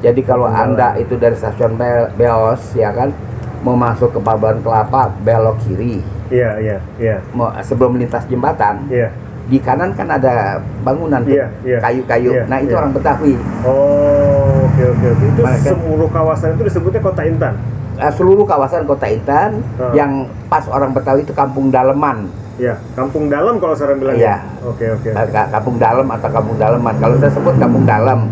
jadi 0.00 0.20
kalau 0.22 0.46
Kampung 0.46 0.76
anda 0.76 0.96
itu 0.96 1.14
dari 1.14 1.34
stasiun 1.34 1.74
Be- 1.74 2.08
Beos 2.14 2.72
ya 2.72 2.88
kan 2.90 3.12
mau 3.60 3.74
masuk 3.74 4.10
ke 4.10 4.18
Pelabuhan 4.18 4.60
Kelapa 4.60 5.12
belok 5.20 5.60
kiri 5.60 6.00
Iya, 6.30 6.50
iya, 6.56 6.78
iya. 6.96 7.16
mau 7.30 7.50
sebelum 7.58 7.92
melintas 7.92 8.22
jembatan 8.24 8.86
Iya. 8.86 9.10
di 9.44 9.58
kanan 9.58 9.90
kan 9.92 10.06
ada 10.06 10.62
bangunan 10.80 11.18
tuh, 11.20 11.34
Iya, 11.34 11.46
iya. 11.60 11.78
kayu-kayu. 11.82 12.30
Iya, 12.30 12.42
nah 12.46 12.62
itu 12.62 12.70
iya. 12.70 12.78
orang 12.78 12.94
Betawi. 12.94 13.34
Oh, 13.66 14.62
oke 14.62 14.82
oke 14.86 15.06
oke. 15.10 15.24
Itu 15.26 15.40
Mereka- 15.42 15.74
seluruh 15.74 16.06
kawasan 16.06 16.54
itu 16.54 16.62
disebutnya 16.64 17.02
Kota 17.02 17.26
Intan. 17.26 17.58
Eh, 18.00 18.08
seluruh 18.10 18.42
kawasan 18.42 18.84
Kota 18.84 19.04
Intan 19.04 19.60
Oh. 19.76 19.92
yang 19.92 20.24
pas 20.48 20.64
orang 20.66 20.90
Betawi 20.90 21.20
itu 21.20 21.30
Kampung 21.30 21.68
Daleman, 21.68 22.32
Iya, 22.56 22.76
Kampung 22.92 23.28
Dalam 23.28 23.56
kalau 23.56 23.72
saya 23.72 23.92
bilang. 23.92 24.16
Iya. 24.16 24.40
Oke 24.62 24.84
oke. 24.86 25.12
Ka- 25.12 25.48
Kampung 25.50 25.76
Dalem 25.76 26.04
atau 26.06 26.28
Kampung 26.28 26.56
Daleman. 26.56 26.92
Kalau 26.96 27.16
saya 27.16 27.28
sebut 27.30 27.56
Kampung 27.56 27.84
Dalem, 27.84 28.28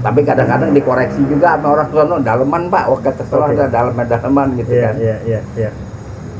tapi 0.00 0.20
kadang-kadang 0.22 0.70
dikoreksi 0.70 1.22
juga 1.24 1.54
sama 1.54 1.74
orang 1.74 1.86
sono 1.88 2.16
Daleman 2.18 2.66
Pak, 2.66 2.84
oh 2.86 2.98
kata 2.98 3.22
salah 3.24 3.46
Oke. 3.46 3.54
ada 3.56 3.66
Daleman 3.68 4.06
Daleman 4.06 4.48
gitu 4.56 4.70
Iya 4.72 4.82
kan. 4.84 4.94
iya 4.96 5.16
iya 5.22 5.40
iya. 5.54 5.70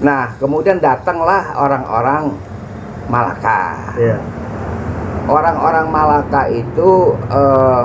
Nah 0.00 0.34
kemudian 0.36 0.78
datanglah 0.78 1.54
orang-orang 1.54 2.34
Malaka. 3.06 3.94
Iya. 3.94 4.16
orang-orang 5.26 5.86
Malaka 5.86 6.42
itu 6.46 6.90
eh, 7.28 7.84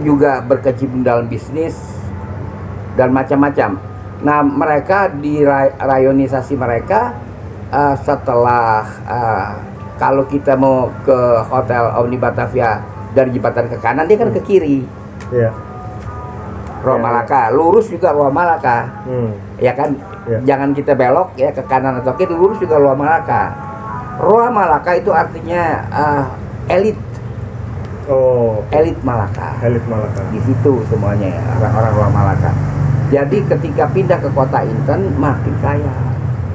juga 0.00 0.38
berkecimpung 0.40 1.02
dalam 1.02 1.26
bisnis 1.26 1.74
dan 2.94 3.10
macam-macam. 3.10 3.78
Nah, 4.22 4.38
mereka 4.40 5.10
di 5.10 5.42
ra- 5.42 5.74
rayonisasi 5.74 6.54
mereka 6.54 7.14
eh, 7.68 7.94
setelah 7.98 8.82
eh, 9.02 9.50
kalau 9.96 10.22
kita 10.24 10.54
mau 10.54 10.90
ke 11.02 11.18
hotel 11.46 11.90
Omni 11.96 12.16
Batavia 12.16 12.82
dari 13.10 13.30
jembatan 13.30 13.66
ke 13.66 13.76
kanan 13.76 14.06
dia 14.06 14.16
kan 14.16 14.30
ke 14.30 14.40
kiri, 14.40 14.82
Iya. 15.30 15.50
Roa 16.82 16.96
Ya, 16.96 17.00
Malaka, 17.00 17.40
lurus 17.50 17.86
juga 17.86 18.10
Roa 18.10 18.26
Malaka, 18.26 18.90
Hmm. 19.06 19.30
ya 19.56 19.70
kan? 19.72 19.94
Ya. 20.24 20.38
Jangan 20.44 20.70
kita 20.70 20.94
belok 20.94 21.34
ya 21.34 21.50
ke 21.50 21.62
kanan 21.62 21.98
atau 21.98 22.14
kiri, 22.14 22.30
lurus 22.30 22.58
juga 22.58 22.78
Roa 22.78 22.94
Malaka. 22.94 23.54
Roa 24.18 24.48
Malaka 24.48 24.94
itu 24.94 25.10
artinya 25.10 25.62
eh, 25.88 26.24
elit 26.72 26.98
Oh, 28.10 28.58
elit 28.70 28.98
Malaka. 29.00 29.62
elit 29.62 29.84
Malaka. 29.86 30.26
Di 30.30 30.42
situ 30.42 30.82
semuanya 30.86 31.38
ya, 31.38 31.42
orang-orang 31.54 31.92
luar 31.94 32.10
Malaka. 32.10 32.50
Jadi 33.12 33.38
ketika 33.44 33.84
pindah 33.92 34.18
ke 34.24 34.28
kota 34.32 34.64
Inten 34.64 35.12
makin 35.20 35.54
kaya. 35.60 35.94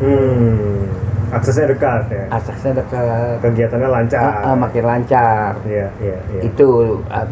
Hmm. 0.01 0.89
Aksesnya 1.29 1.69
dekat 1.69 2.01
ya. 2.09 2.23
Aksesnya 2.33 2.71
dekat, 2.81 3.37
Kegiatannya 3.45 3.89
lancar. 3.91 4.21
ah, 4.25 4.33
ah, 4.51 4.55
makin 4.57 4.83
lancar. 4.87 5.53
Iya 5.67 5.87
iya 6.01 6.17
iya. 6.33 6.41
Itu 6.41 6.97
ah, 7.13 7.29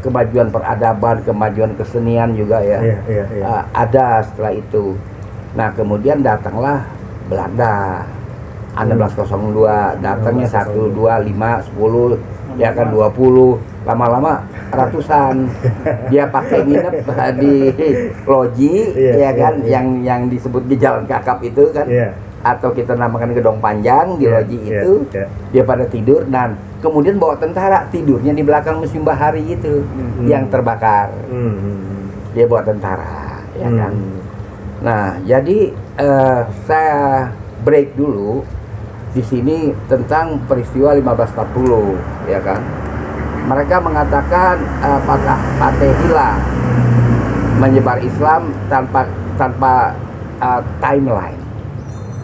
kemajuan 0.00 0.48
peradaban, 0.48 1.20
kemajuan 1.20 1.76
kesenian 1.76 2.32
juga 2.32 2.64
ya. 2.64 2.80
Iya 2.80 2.98
iya 3.10 3.24
iya. 3.34 3.44
ah, 3.44 3.62
ada 3.76 4.24
setelah 4.24 4.56
itu. 4.56 4.96
Nah 5.52 5.68
kemudian 5.76 6.24
datanglah 6.24 6.88
Belanda. 7.28 8.08
Hmm. 8.72 8.88
1602 8.88 10.00
datangnya 10.00 10.48
1 10.48 10.96
2 10.96 10.96
5 10.96 11.76
10 11.76 12.31
ya 12.56 12.70
kan 12.70 12.86
20 12.88 13.12
lama-lama 13.82 14.32
ratusan 14.70 15.50
dia 16.06 16.24
pakai 16.26 16.62
nginep 16.62 16.94
di 17.40 17.54
loji 18.24 18.74
Iya, 18.94 19.12
ya 19.18 19.30
kan 19.34 19.54
iya, 19.56 19.62
iya. 19.62 19.70
yang 19.72 19.86
yang 20.00 20.20
disebut 20.26 20.64
di 20.64 20.76
jalan 20.76 21.04
kakap 21.04 21.42
itu 21.42 21.68
kan 21.70 21.84
Iya. 21.84 22.14
atau 22.42 22.70
kita 22.70 22.94
namakan 22.94 23.32
gedong 23.32 23.58
panjang 23.58 24.16
di 24.16 24.26
Iya, 24.26 24.34
loji 24.36 24.56
iya, 24.62 24.80
itu 24.80 24.92
iya. 25.10 25.26
dia 25.50 25.62
pada 25.62 25.84
tidur 25.84 26.22
dan 26.26 26.54
kemudian 26.78 27.16
bawa 27.16 27.34
tentara 27.36 27.86
tidurnya 27.88 28.32
di 28.32 28.42
belakang 28.42 28.78
museum 28.78 29.02
bahari 29.02 29.42
itu 29.46 29.82
Hmm. 29.86 30.26
yang 30.26 30.46
terbakar 30.46 31.10
Hmm, 31.26 31.54
hmm. 31.54 32.02
dia 32.32 32.44
bawa 32.44 32.62
tentara 32.62 33.42
ya 33.54 33.66
Hmm. 33.66 33.78
kan 33.78 33.92
nah 34.82 35.04
jadi 35.22 35.58
eh, 35.94 36.40
saya 36.64 37.30
break 37.62 37.94
dulu 37.94 38.42
di 39.12 39.22
sini 39.22 39.72
tentang 39.88 40.40
peristiwa 40.48 40.96
1540 40.96 42.32
ya 42.32 42.40
kan 42.40 42.60
mereka 43.46 43.76
mengatakan 43.82 44.54
eh, 44.80 45.00
Patah 45.04 45.40
Patehila 45.60 46.30
menyebar 47.60 48.00
Islam 48.00 48.50
tanpa 48.72 49.04
tanpa 49.36 49.92
eh, 50.40 50.62
timeline 50.80 51.42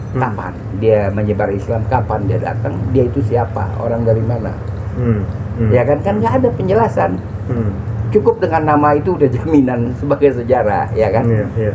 Hmm. 0.09 0.21
Kapan 0.25 0.53
dia 0.81 1.13
menyebar 1.13 1.53
Islam? 1.53 1.85
Kapan 1.85 2.25
dia 2.25 2.41
datang? 2.41 2.73
Dia 2.89 3.05
itu 3.05 3.21
siapa? 3.21 3.69
Orang 3.77 4.01
dari 4.01 4.25
mana? 4.25 4.49
Hmm. 4.97 5.21
Hmm. 5.61 5.69
Ya 5.69 5.85
kan 5.85 6.01
kan 6.01 6.17
nggak 6.17 6.33
ada 6.41 6.49
penjelasan. 6.49 7.21
Hmm. 7.45 7.71
Cukup 8.09 8.41
dengan 8.41 8.73
nama 8.73 8.97
itu 8.97 9.13
udah 9.13 9.29
jaminan 9.29 9.93
sebagai 10.01 10.33
sejarah, 10.33 10.89
ya 10.97 11.13
kan? 11.13 11.29
Iya, 11.29 11.45
iya. 11.61 11.73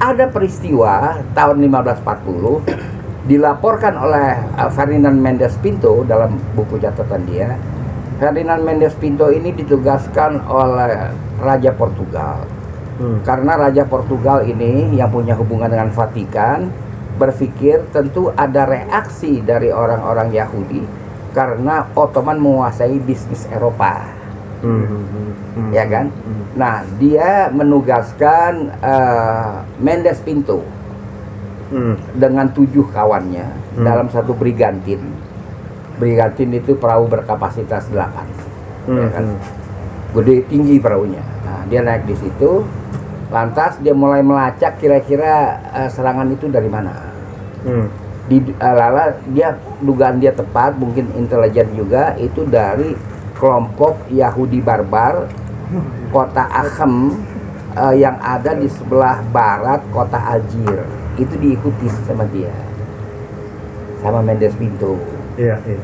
Ada 0.00 0.32
peristiwa 0.32 1.20
tahun 1.36 1.60
1540 1.60 2.91
dilaporkan 3.26 3.94
oleh 3.94 4.34
uh, 4.58 4.70
Ferdinand 4.70 5.14
Mendes 5.14 5.54
Pinto 5.62 6.02
dalam 6.02 6.38
buku 6.58 6.78
catatan 6.82 7.22
dia. 7.26 7.54
Ferdinand 8.18 8.62
Mendes 8.62 8.94
Pinto 8.94 9.30
ini 9.30 9.50
ditugaskan 9.50 10.46
oleh 10.46 11.10
Raja 11.42 11.74
Portugal. 11.74 12.46
Hmm. 12.98 13.18
Karena 13.26 13.58
Raja 13.58 13.82
Portugal 13.86 14.46
ini 14.46 14.94
yang 14.94 15.10
punya 15.10 15.34
hubungan 15.34 15.70
dengan 15.70 15.90
Vatikan 15.90 16.70
berpikir 17.18 17.90
tentu 17.90 18.30
ada 18.34 18.66
reaksi 18.66 19.42
dari 19.42 19.68
orang-orang 19.70 20.32
Yahudi 20.32 20.82
karena 21.32 21.88
Ottoman 21.96 22.36
menguasai 22.40 23.00
bisnis 23.00 23.48
Eropa, 23.48 24.04
Hmm. 24.62 24.86
Hmm. 24.86 25.04
Hmm. 25.10 25.30
Hmm. 25.58 25.70
ya 25.74 25.84
kan? 25.90 26.06
Hmm. 26.06 26.42
Nah, 26.54 26.86
dia 27.02 27.50
menugaskan 27.50 28.70
eh, 28.78 29.54
Mendes 29.82 30.22
Pinto 30.22 30.62
Hmm. 31.72 31.96
dengan 32.20 32.52
tujuh 32.52 32.84
kawannya 32.92 33.48
Hmm. 33.80 33.84
dalam 33.88 34.06
satu 34.12 34.36
brigantin. 34.36 35.00
Brigantin 35.96 36.52
itu 36.52 36.76
perahu 36.76 37.08
berkapasitas 37.08 37.88
8 37.88 38.28
Hmm. 38.84 39.00
ya 39.00 39.08
kan? 39.08 39.26
Gede 40.12 40.44
tinggi 40.52 40.76
perahunya. 40.76 41.24
Nah, 41.48 41.64
dia 41.72 41.80
naik 41.80 42.04
di 42.04 42.12
situ, 42.20 42.60
lantas 43.32 43.80
dia 43.80 43.96
mulai 43.96 44.20
melacak 44.20 44.76
kira-kira 44.76 45.56
eh, 45.72 45.88
serangan 45.88 46.28
itu 46.28 46.52
dari 46.52 46.68
mana. 46.68 46.92
Hmm. 47.64 47.88
Di 48.28 48.36
eh, 48.38 48.74
lala 48.76 49.16
dia 49.32 49.56
dugaan 49.80 50.20
dia 50.20 50.36
tepat, 50.36 50.76
mungkin 50.76 51.08
intelijen 51.16 51.72
juga 51.72 52.12
itu 52.20 52.44
dari 52.44 52.92
kelompok 53.40 54.12
Yahudi 54.12 54.60
barbar 54.60 55.26
kota 56.12 56.44
Achem 56.52 57.16
eh, 57.72 57.94
yang 57.96 58.20
ada 58.20 58.52
di 58.52 58.68
sebelah 58.68 59.24
barat 59.32 59.80
kota 59.88 60.20
Algier. 60.20 60.84
Itu 61.20 61.34
diikuti 61.36 61.86
sama 62.08 62.24
dia. 62.32 62.52
Sama 64.00 64.24
Mendes 64.24 64.56
Pinto. 64.56 64.96
Iya, 65.36 65.60
iya. 65.64 65.82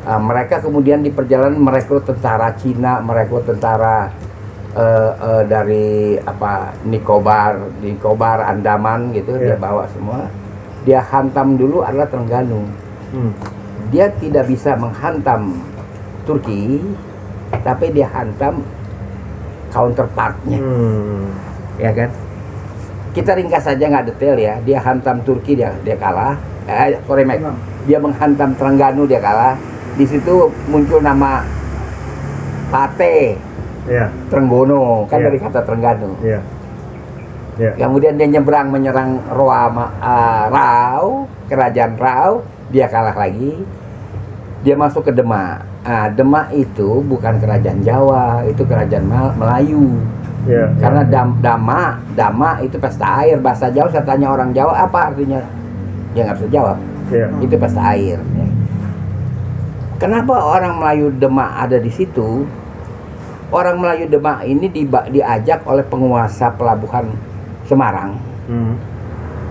Uh, 0.00 0.16
mereka 0.16 0.64
kemudian 0.64 1.04
di 1.04 1.12
perjalanan 1.12 1.60
merekrut 1.60 2.08
tentara 2.08 2.56
Cina, 2.56 3.04
merekrut 3.04 3.44
tentara 3.44 4.08
uh, 4.72 5.12
uh, 5.20 5.42
dari 5.44 6.16
apa 6.16 6.72
Nicobar, 6.88 7.60
Nicobar, 7.84 8.48
Andaman 8.48 9.12
gitu, 9.12 9.36
dia 9.36 9.54
Iya. 9.54 9.60
bawa 9.60 9.84
semua. 9.92 10.32
Dia 10.88 11.04
hantam 11.04 11.60
dulu 11.60 11.84
adalah 11.84 12.08
Terengganu. 12.08 12.64
Hmm. 13.12 13.32
Dia 13.92 14.08
tidak 14.16 14.48
bisa 14.48 14.72
menghantam 14.80 15.60
Turki, 16.24 16.80
tapi 17.60 17.92
dia 17.92 18.08
hantam 18.08 18.64
counterpartnya, 19.68 20.58
Hmm. 20.58 21.28
ya 21.76 21.92
kan? 21.92 22.10
Kita 23.10 23.34
ringkas 23.34 23.66
saja 23.66 23.84
nggak 23.90 24.14
detail 24.14 24.36
ya. 24.38 24.54
Dia 24.62 24.78
hantam 24.82 25.20
Turki 25.26 25.58
dia 25.58 25.74
dia 25.82 25.98
kalah. 25.98 26.38
Eh, 26.70 26.94
sorry 27.06 27.26
Mac. 27.26 27.42
Dia 27.84 27.98
menghantam 27.98 28.54
Terengganu 28.54 29.06
dia 29.06 29.18
kalah. 29.18 29.58
Di 29.98 30.06
situ 30.06 30.48
muncul 30.70 31.02
nama 31.02 31.42
Pate 32.70 33.34
Iya, 33.90 34.06
Trenggono 34.30 35.08
kan 35.10 35.18
Iya. 35.18 35.26
dari 35.26 35.38
kata 35.40 35.60
Terengganu. 35.66 36.10
iya. 36.22 36.40
Iya. 37.58 37.72
Kemudian 37.76 38.16
dia 38.16 38.28
nyebrang 38.30 38.72
menyerang 38.72 39.20
Roa 39.34 39.68
ah, 40.00 40.48
Rau, 40.48 41.28
kerajaan 41.50 41.98
Rau, 41.98 42.40
dia 42.72 42.88
kalah 42.88 43.12
lagi. 43.12 43.60
Dia 44.64 44.76
masuk 44.76 45.08
ke 45.08 45.12
Demak. 45.12 45.64
Ah, 45.84 46.08
Demak 46.08 46.52
itu 46.56 47.04
bukan 47.04 47.36
kerajaan 47.36 47.84
Jawa, 47.84 48.44
itu 48.48 48.62
kerajaan 48.64 49.04
Melayu. 49.36 49.92
Iya. 50.48 50.72
Karena 50.80 51.02
dam, 51.04 51.36
dama, 51.40 52.00
dama 52.16 52.60
itu 52.60 52.80
pesta 52.80 53.20
air. 53.20 53.36
Bahasa 53.36 53.68
Jawa 53.68 53.92
saya 53.92 54.04
tanya 54.04 54.32
orang 54.32 54.50
Jawa 54.50 54.72
apa 54.72 55.12
artinya? 55.12 55.40
Dia 56.16 56.24
nggak 56.24 56.36
bisa 56.40 56.48
jawab. 56.48 56.76
Iya. 57.12 57.26
Itu 57.42 57.54
pesta 57.56 57.82
air. 57.92 58.16
ya. 58.16 58.46
Kenapa 60.00 60.32
orang 60.32 60.80
Melayu 60.80 61.12
Demak 61.12 61.50
ada 61.60 61.76
di 61.76 61.92
situ? 61.92 62.48
Orang 63.52 63.82
Melayu 63.82 64.08
Demak 64.08 64.46
ini 64.46 64.70
diba- 64.70 65.04
diajak 65.06 65.60
oleh 65.66 65.84
penguasa 65.84 66.48
pelabuhan 66.54 67.10
Semarang, 67.68 68.16
Hmm. 68.48 68.74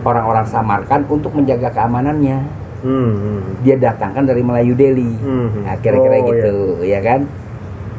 orang-orang 0.01 0.43
Samarkan 0.43 1.05
untuk 1.05 1.31
menjaga 1.31 1.69
keamanannya. 1.69 2.39
Hmm. 2.81 3.11
hmm. 3.13 3.41
Dia 3.61 3.75
datangkan 3.77 4.25
dari 4.25 4.41
Melayu 4.41 4.73
Delhi. 4.73 5.11
Hmm. 5.19 5.67
Nah, 5.67 5.75
kira-kira 5.77 6.15
Oh, 6.17 6.27
gitu, 6.27 6.55
ya 6.81 6.99
kan? 6.99 7.27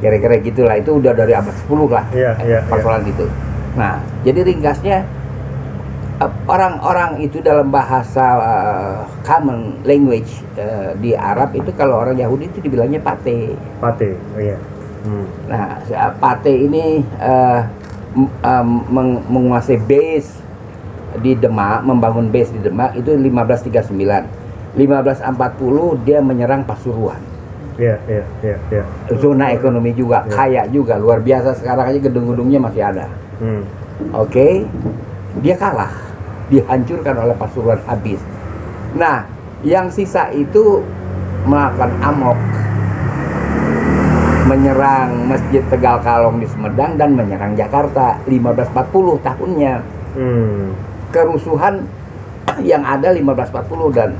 Kira-kira 0.00 0.40
gitulah. 0.40 0.74
Itu 0.74 0.96
udah 0.96 1.12
dari 1.12 1.32
abad 1.32 1.54
10 1.54 1.68
lah. 1.86 2.04
Iya, 2.10 2.30
eh, 2.36 2.46
iya, 2.46 2.58
persoalan 2.64 3.04
itu. 3.04 3.26
Nah, 3.72 3.96
jadi 4.20 4.40
ringkasnya 4.42 4.98
eh, 6.18 6.32
orang-orang 6.44 7.20
itu 7.20 7.38
dalam 7.40 7.68
bahasa 7.68 8.26
eh, 8.40 8.96
common 9.22 9.80
language 9.82 10.42
eh, 10.56 10.96
di 10.96 11.12
Arab 11.12 11.52
itu 11.52 11.70
kalau 11.72 12.00
orang 12.00 12.16
Yahudi 12.16 12.48
itu 12.48 12.58
dibilangnya 12.60 12.98
pate. 12.98 13.54
Pate. 13.78 14.16
Oh, 14.34 14.40
iya. 14.40 14.56
Hmm. 15.00 15.24
Nah, 15.48 15.80
pate 16.16 16.52
ini 16.52 17.00
m- 18.12 18.32
eh, 18.40 18.64
meng- 18.88 19.24
menguasai 19.26 19.78
base 19.78 20.40
di 21.18 21.34
Demak, 21.34 21.82
membangun 21.82 22.28
base 22.28 22.52
di 22.52 22.60
Demak 22.60 22.94
itu 22.94 23.10
1539. 23.12 24.24
1540 24.70 25.26
dia 26.06 26.22
menyerang 26.22 26.62
Pasuruan. 26.62 27.18
Iya, 27.80 27.96
iya, 28.04 28.24
iya, 28.44 28.56
iya. 28.68 28.84
Zona 29.16 29.56
ekonomi 29.56 29.96
juga, 29.96 30.20
Iya. 30.28 30.32
kaya 30.36 30.62
juga, 30.68 31.00
luar 31.00 31.24
biasa. 31.24 31.56
Sekarang 31.56 31.88
aja 31.88 31.96
gedung-gedungnya 31.96 32.60
masih 32.60 32.84
ada. 32.84 33.08
Hmm. 33.40 33.64
Oke, 34.12 34.68
dia 35.40 35.56
kalah, 35.56 35.88
dihancurkan 36.52 37.16
oleh 37.16 37.32
Pasuruan 37.40 37.80
habis. 37.88 38.20
Nah, 38.92 39.24
yang 39.64 39.88
sisa 39.88 40.28
itu 40.28 40.84
melakukan 41.48 41.96
amok, 42.04 42.36
menyerang 44.44 45.30
Masjid 45.30 45.64
Tegal 45.72 46.04
Kalong 46.04 46.36
di 46.36 46.46
Sumedang 46.52 47.00
dan 47.00 47.16
menyerang 47.16 47.56
Jakarta 47.56 48.20
1540 48.28 49.16
tahunnya. 49.24 49.74
Hmm. 50.20 50.76
Kerusuhan 51.14 51.86
yang 52.60 52.84
ada 52.84 53.14
1540 53.14 53.88
dan 53.94 54.10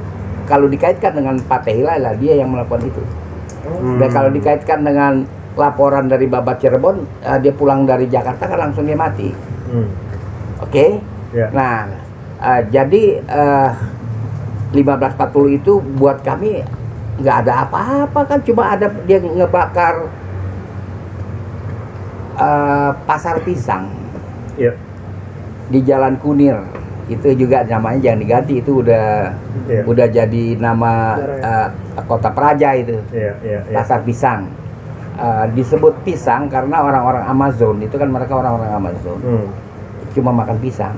kalau 0.49 0.71
dikaitkan 0.71 1.13
dengan 1.13 1.37
Patehila 1.45 1.99
lah 1.99 2.15
dia 2.17 2.41
yang 2.41 2.55
melakukan 2.55 2.89
itu. 2.89 3.03
Hmm. 3.71 3.99
Dan 4.03 4.09
kalau 4.11 4.31
dikaitkan 4.31 4.83
dengan 4.83 5.23
laporan 5.55 6.07
dari 6.07 6.27
Babat 6.27 6.59
Cirebon, 6.59 7.07
eh, 7.23 7.39
dia 7.39 7.53
pulang 7.55 7.87
dari 7.87 8.07
Jakarta 8.07 8.47
kan 8.47 8.59
langsung 8.59 8.87
dia 8.87 8.99
mati. 8.99 9.31
Hmm. 9.71 9.89
Oke. 10.61 10.99
Ya. 11.31 11.47
Nah, 11.55 11.87
eh, 12.41 12.61
jadi 12.69 13.03
eh, 13.23 13.71
1540 14.73 15.51
itu 15.51 15.83
buat 15.99 16.23
kami 16.23 16.63
nggak 17.21 17.37
ada 17.45 17.69
apa-apa 17.69 18.21
kan 18.25 18.41
cuma 18.41 18.73
ada 18.73 18.89
dia 19.05 19.19
ngebakar 19.21 20.09
eh, 22.39 22.91
pasar 23.05 23.43
pisang 23.45 23.91
Iya. 24.57 24.73
di 25.69 25.81
Jalan 25.83 26.17
Kunir. 26.21 26.57
Itu 27.11 27.35
juga 27.35 27.67
namanya 27.67 27.99
jangan 27.99 28.21
diganti 28.23 28.55
itu 28.63 28.81
udah 28.81 29.35
Iya. 29.67 29.83
udah 29.83 30.07
jadi 30.07 30.45
nama 30.57 31.19
eh, 31.19 31.69
kota 32.03 32.29
Praja 32.29 32.73
itu. 32.73 32.97
Iya, 33.11 33.33
iya, 33.41 33.59
iya. 33.65 33.75
Pasar 33.75 34.01
pisang. 34.01 34.49
Eh, 35.13 35.45
disebut 35.53 36.01
pisang 36.01 36.47
karena 36.47 36.81
orang-orang 36.81 37.25
Amazon 37.25 37.77
itu 37.79 37.93
kan 37.95 38.09
mereka 38.09 38.33
orang-orang 38.35 38.73
Amazon 38.75 39.19
Hmm. 39.19 39.47
cuma 40.11 40.33
makan 40.33 40.57
pisang. 40.59 40.97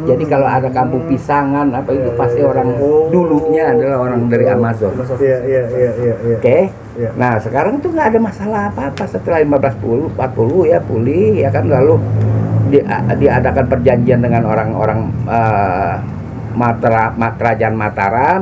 Jadi 0.00 0.22
kalau 0.24 0.46
ada 0.46 0.70
kampung 0.70 1.02
pisangan 1.04 1.66
apa 1.68 1.90
itu 1.90 2.06
Iya, 2.06 2.14
pasti 2.14 2.38
iya, 2.38 2.46
orang 2.46 2.68
iya. 2.70 3.10
dulunya 3.10 3.64
adalah 3.68 3.96
orang 4.00 4.30
dari 4.30 4.46
Amazon. 4.46 4.94
Oke. 4.94 5.18
Iya, 5.18 5.36
iya, 5.42 5.62
iya, 5.66 5.90
iya, 5.92 6.14
iya. 6.22 6.38
Iya. 6.94 7.10
Nah, 7.18 7.36
sekarang 7.36 7.82
tuh 7.82 7.90
nggak 7.90 8.06
ada 8.06 8.20
masalah 8.20 8.60
apa-apa 8.70 9.02
setelah 9.04 9.42
1540 9.42 10.14
40 10.14 10.62
ya 10.64 10.78
pulih 10.78 11.28
ya 11.36 11.48
kan 11.48 11.66
lalu 11.66 11.98
di- 12.68 12.86
diadakan 13.18 13.66
perjanjian 13.66 14.20
dengan 14.20 14.46
orang-orang 14.46 15.00
eh, 15.26 15.94
Matra, 16.50 17.10
Ma- 17.12 17.30
kerajaan 17.32 17.74
Mataram 17.74 18.40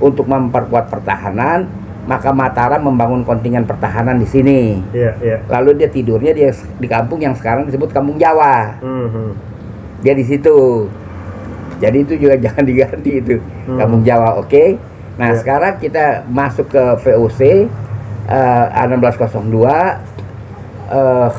untuk 0.00 0.24
memperkuat 0.24 0.88
pertahanan, 0.88 1.68
maka 2.02 2.32
Mataram 2.32 2.80
membangun 2.82 3.20
kontingen 3.20 3.62
pertahanan 3.62 4.16
di 4.16 4.24
sini. 4.24 4.80
Iya, 4.90 5.12
iya. 5.20 5.36
Lalu 5.46 5.76
dia 5.76 5.88
tidurnya 5.88 6.32
dia 6.32 6.48
di 6.74 6.88
kampung 6.88 7.20
yang 7.20 7.32
sekarang 7.32 7.64
disebut 7.64 7.92
Kampung 7.92 8.16
Jawa. 8.16 8.80
Hmm. 8.80 9.06
hmm. 9.06 9.30
Dia 10.00 10.12
di 10.12 10.24
situ. 10.24 10.88
Jadi 11.78 11.96
itu 12.02 12.14
juga 12.18 12.36
jangan 12.44 12.64
diganti 12.64 13.10
itu 13.14 13.36
Hmm. 13.62 13.76
Kampung 13.76 14.02
Jawa, 14.02 14.36
oke? 14.36 14.64
Nah 15.14 15.30
Ya. 15.30 15.36
sekarang 15.36 15.76
kita 15.76 16.24
masuk 16.26 16.66
ke 16.66 16.82
VOC 16.98 17.40
eh, 18.26 18.66
1602. 18.72 20.00
eh 20.90 21.30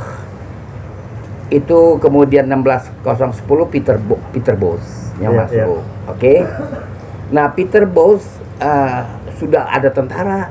itu 1.52 2.00
kemudian 2.00 2.48
16010 2.48 3.36
Peter 3.68 4.00
Bo- 4.00 4.24
Peter 4.32 4.56
Bos 4.56 5.12
yang 5.20 5.36
Iya, 5.36 5.40
masuk, 5.44 5.84
oke? 6.08 6.36
Nah, 7.30 7.52
Peter 7.52 7.84
Bos 7.84 8.24
eh, 8.62 9.00
sudah 9.36 9.68
ada 9.68 9.90
tentara 9.90 10.48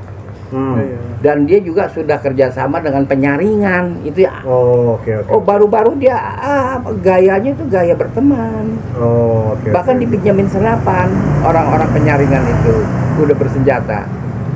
Hmm. 0.51 0.75
Iya. 0.75 0.99
dan 1.23 1.47
dia 1.47 1.63
juga 1.63 1.87
sudah 1.87 2.19
kerjasama 2.19 2.83
dengan 2.83 3.07
penyaringan 3.07 4.03
itu 4.03 4.27
ya. 4.27 4.43
Oh, 4.43 4.99
oke 4.99 5.23
oke. 5.23 5.29
Oh 5.31 5.39
baru-baru 5.39 5.95
dia 5.95 6.19
ah, 6.19 6.75
gayanya 6.99 7.55
itu 7.55 7.63
gaya 7.71 7.95
berteman. 7.95 8.75
Oh, 8.99 9.55
oke. 9.55 9.71
Bahkan 9.71 9.95
oke. 9.95 10.01
dipinjemin 10.03 10.51
senapan 10.51 11.07
orang-orang 11.39 11.87
penyaringan 11.95 12.43
itu 12.43 12.83
udah 13.15 13.35
bersenjata. 13.39 14.03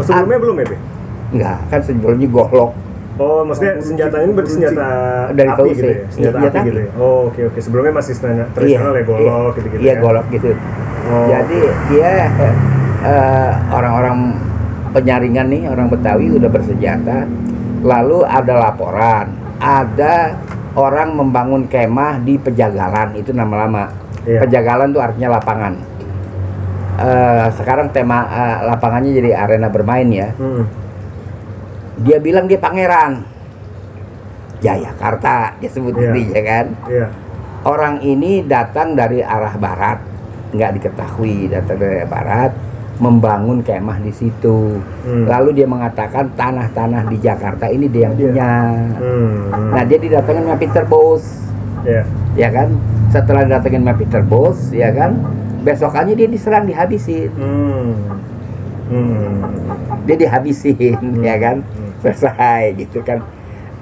Sebelumnya 0.03 0.35
belum 0.35 0.55
ya, 0.59 0.65
Be? 0.67 0.77
Enggak, 1.31 1.57
kan 1.71 1.79
sebelumnya 1.79 2.27
golok. 2.27 2.71
Oh, 3.15 3.47
maksudnya 3.47 3.79
senjata 3.79 4.19
ini 4.19 4.31
berarti 4.35 4.51
senjata 4.51 4.87
Dari 5.31 5.47
api 5.47 5.69
gitu 5.71 5.87
ya? 5.87 5.97
Senjata 6.11 6.35
Iya, 6.35 6.47
api 6.51 6.57
api. 6.59 6.67
gitu 6.67 6.79
ya? 6.83 6.89
Oh, 6.99 7.19
oke 7.31 7.41
oke. 7.47 7.59
Sebelumnya 7.63 7.93
masih 7.95 8.13
senjata 8.19 8.51
tradisional 8.51 8.91
ya 8.91 9.03
golok 9.07 9.23
iya, 9.23 9.55
gitu-gitu 9.55 9.79
Iya, 9.79 9.93
ya? 9.95 10.01
golok 10.03 10.25
gitu. 10.27 10.47
Oh, 11.07 11.27
Jadi 11.31 11.59
dia 11.87 12.11
eh, 13.05 13.51
orang-orang 13.69 14.17
penyaringan 14.91 15.47
nih, 15.53 15.61
orang 15.69 15.87
Betawi 15.93 16.33
udah 16.33 16.49
bersenjata. 16.49 17.29
Lalu 17.85 18.25
ada 18.25 18.53
laporan, 18.57 19.29
ada 19.61 20.33
orang 20.73 21.13
membangun 21.13 21.69
kemah 21.69 22.17
di 22.25 22.41
Pejagalan 22.41 23.13
itu 23.13 23.29
nama-lama. 23.29 23.93
Iya. 24.25 24.41
Pejagalan 24.41 24.89
tuh 24.89 25.01
artinya 25.05 25.37
lapangan. 25.37 25.73
Eh, 26.95 27.47
sekarang 27.59 27.93
tema 27.93 28.25
eh, 28.25 28.57
lapangannya 28.65 29.11
jadi 29.13 29.31
arena 29.37 29.69
bermain 29.69 30.07
ya. 30.09 30.33
Hmm. 30.35 30.65
Dia 32.01 32.17
bilang 32.17 32.49
dia 32.49 32.57
pangeran. 32.57 33.21
Jayakarta 34.63 35.59
dia 35.61 35.69
sebut 35.69 35.93
Iya. 35.93 36.01
dirinya 36.09 36.41
kan. 36.41 36.65
Iya. 36.89 37.07
orang 37.65 37.97
ini 38.05 38.45
datang 38.45 38.93
dari 38.93 39.25
arah 39.25 39.57
barat 39.57 39.97
nggak 40.53 40.71
diketahui 40.77 41.49
datang 41.49 41.81
dari 41.81 41.97
arah 41.97 42.09
barat 42.13 42.51
membangun 42.97 43.59
kemah 43.59 43.99
di 43.99 44.09
situ 44.09 44.79
Hmm. 45.03 45.25
lalu 45.25 45.51
dia 45.53 45.67
mengatakan 45.67 46.31
tanah-tanah 46.31 47.05
di 47.05 47.17
Jakarta 47.17 47.67
ini 47.67 47.85
dia 47.85 48.07
yang 48.07 48.15
Dia. 48.15 48.25
punya 48.25 48.51
Hmm. 48.95 49.35
hmm. 49.45 49.69
nah 49.69 49.83
dia 49.83 49.97
didatengin 49.97 50.43
sama 50.43 50.55
Peter 50.55 50.83
Bos 50.83 51.23
Iya. 51.83 52.03
ya 52.33 52.49
kan 52.49 52.67
setelah 53.09 53.41
didatengin 53.43 53.81
sama 53.81 53.93
Peter 53.93 54.21
Bos 54.21 54.59
ya 54.71 54.89
kan 54.89 55.11
besokannya 55.61 56.13
dia 56.13 56.27
diserang 56.27 56.63
dihabisin 56.63 57.29
Hmm. 57.31 57.91
Hmm. 58.85 59.43
dia 60.03 60.15
dihabisin 60.15 60.95
ya 61.19 61.35
kan 61.37 61.57
Hmm. 61.61 61.91
selesai 62.01 62.77
gitu 62.77 63.01
kan 63.01 63.19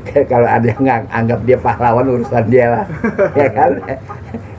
kalau 0.32 0.46
ada 0.46 0.68
yang 0.68 0.84
anggap 1.08 1.40
dia 1.44 1.58
pahlawan 1.58 2.08
urusan 2.10 2.46
dia 2.48 2.68
lah. 2.72 2.86
Ya 3.40 3.50
kan? 3.50 3.72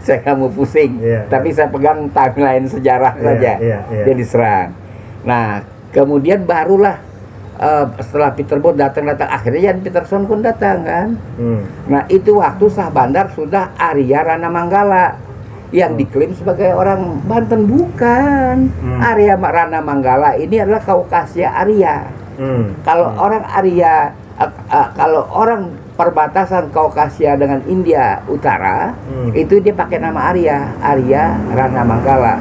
Saya 0.00 0.20
nggak 0.20 0.36
mau 0.36 0.48
pusing. 0.48 1.00
Iya, 1.00 1.24
tapi 1.26 1.48
saya 1.48 1.68
pegang 1.68 2.12
timeline 2.12 2.66
sejarah 2.66 3.16
Iya, 3.16 3.24
saja. 3.24 3.52
iya, 3.56 3.78
iya. 3.88 4.02
dia 4.04 4.14
diserang. 4.14 4.68
Nah 5.24 5.64
kemudian 5.90 6.44
barulah 6.44 7.00
eh, 7.56 7.84
setelah 7.98 8.30
Peter 8.30 8.58
Bot 8.58 8.74
datang 8.74 9.06
datang 9.06 9.30
akhirnya 9.30 9.70
Jan 9.70 9.80
Peterson 9.80 10.22
pun 10.24 10.40
datang 10.40 10.82
kan? 10.82 11.08
Hmm. 11.34 11.62
nah 11.86 12.02
itu 12.06 12.36
waktu 12.36 12.66
sah 12.68 12.90
bandar 12.90 13.32
sudah 13.32 13.72
Arya 13.74 14.20
Rana 14.20 14.50
Manggala 14.50 15.16
yang 15.72 15.96
Hmm. 15.96 16.00
diklaim 16.00 16.30
sebagai 16.30 16.70
orang 16.70 17.24
Banten. 17.24 17.64
Bukan. 17.64 18.56
Hmm. 18.74 19.00
Arya 19.00 19.34
Rana 19.34 19.80
Manggala 19.80 20.36
ini 20.36 20.60
adalah 20.60 20.78
Kaukasia 20.78 21.50
Arya 21.50 22.04
Hmm. 22.36 22.74
kalau 22.80 23.14
orang 23.14 23.44
Arya 23.46 24.10
eh, 24.34 24.50
eh, 24.68 24.88
kalau 24.92 25.22
orang 25.28 25.70
perbatasan 25.94 26.68
Kaukasia 26.68 27.34
dengan 27.34 27.62
India 27.64 28.18
Utara 28.26 28.90
Hmm. 29.04 29.30
itu 29.32 29.58
dia 29.58 29.70
pakai 29.70 29.98
nama 29.98 30.28
Arya 30.28 30.74
Arya 30.78 31.22
Rana 31.48 31.82
Manggala 31.82 32.34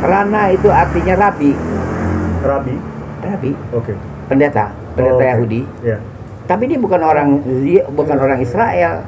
Rana 0.00 0.48
itu 0.48 0.68
artinya 0.68 1.14
rabi 1.18 1.52
Rabi. 2.40 2.74
rabi 3.20 3.50
Oke. 3.70 3.92
pendeta 4.26 4.68
pendeta 4.94 5.14
Oh, 5.14 5.18
oke. 5.18 5.30
Yahudi 5.30 5.60
Iya. 5.80 5.98
tapi 6.44 6.64
dia 6.66 6.76
bukan 6.76 7.00
orang 7.00 7.28
dia 7.60 7.84
bukan 7.86 8.16
orang 8.16 8.38
Israel 8.38 9.00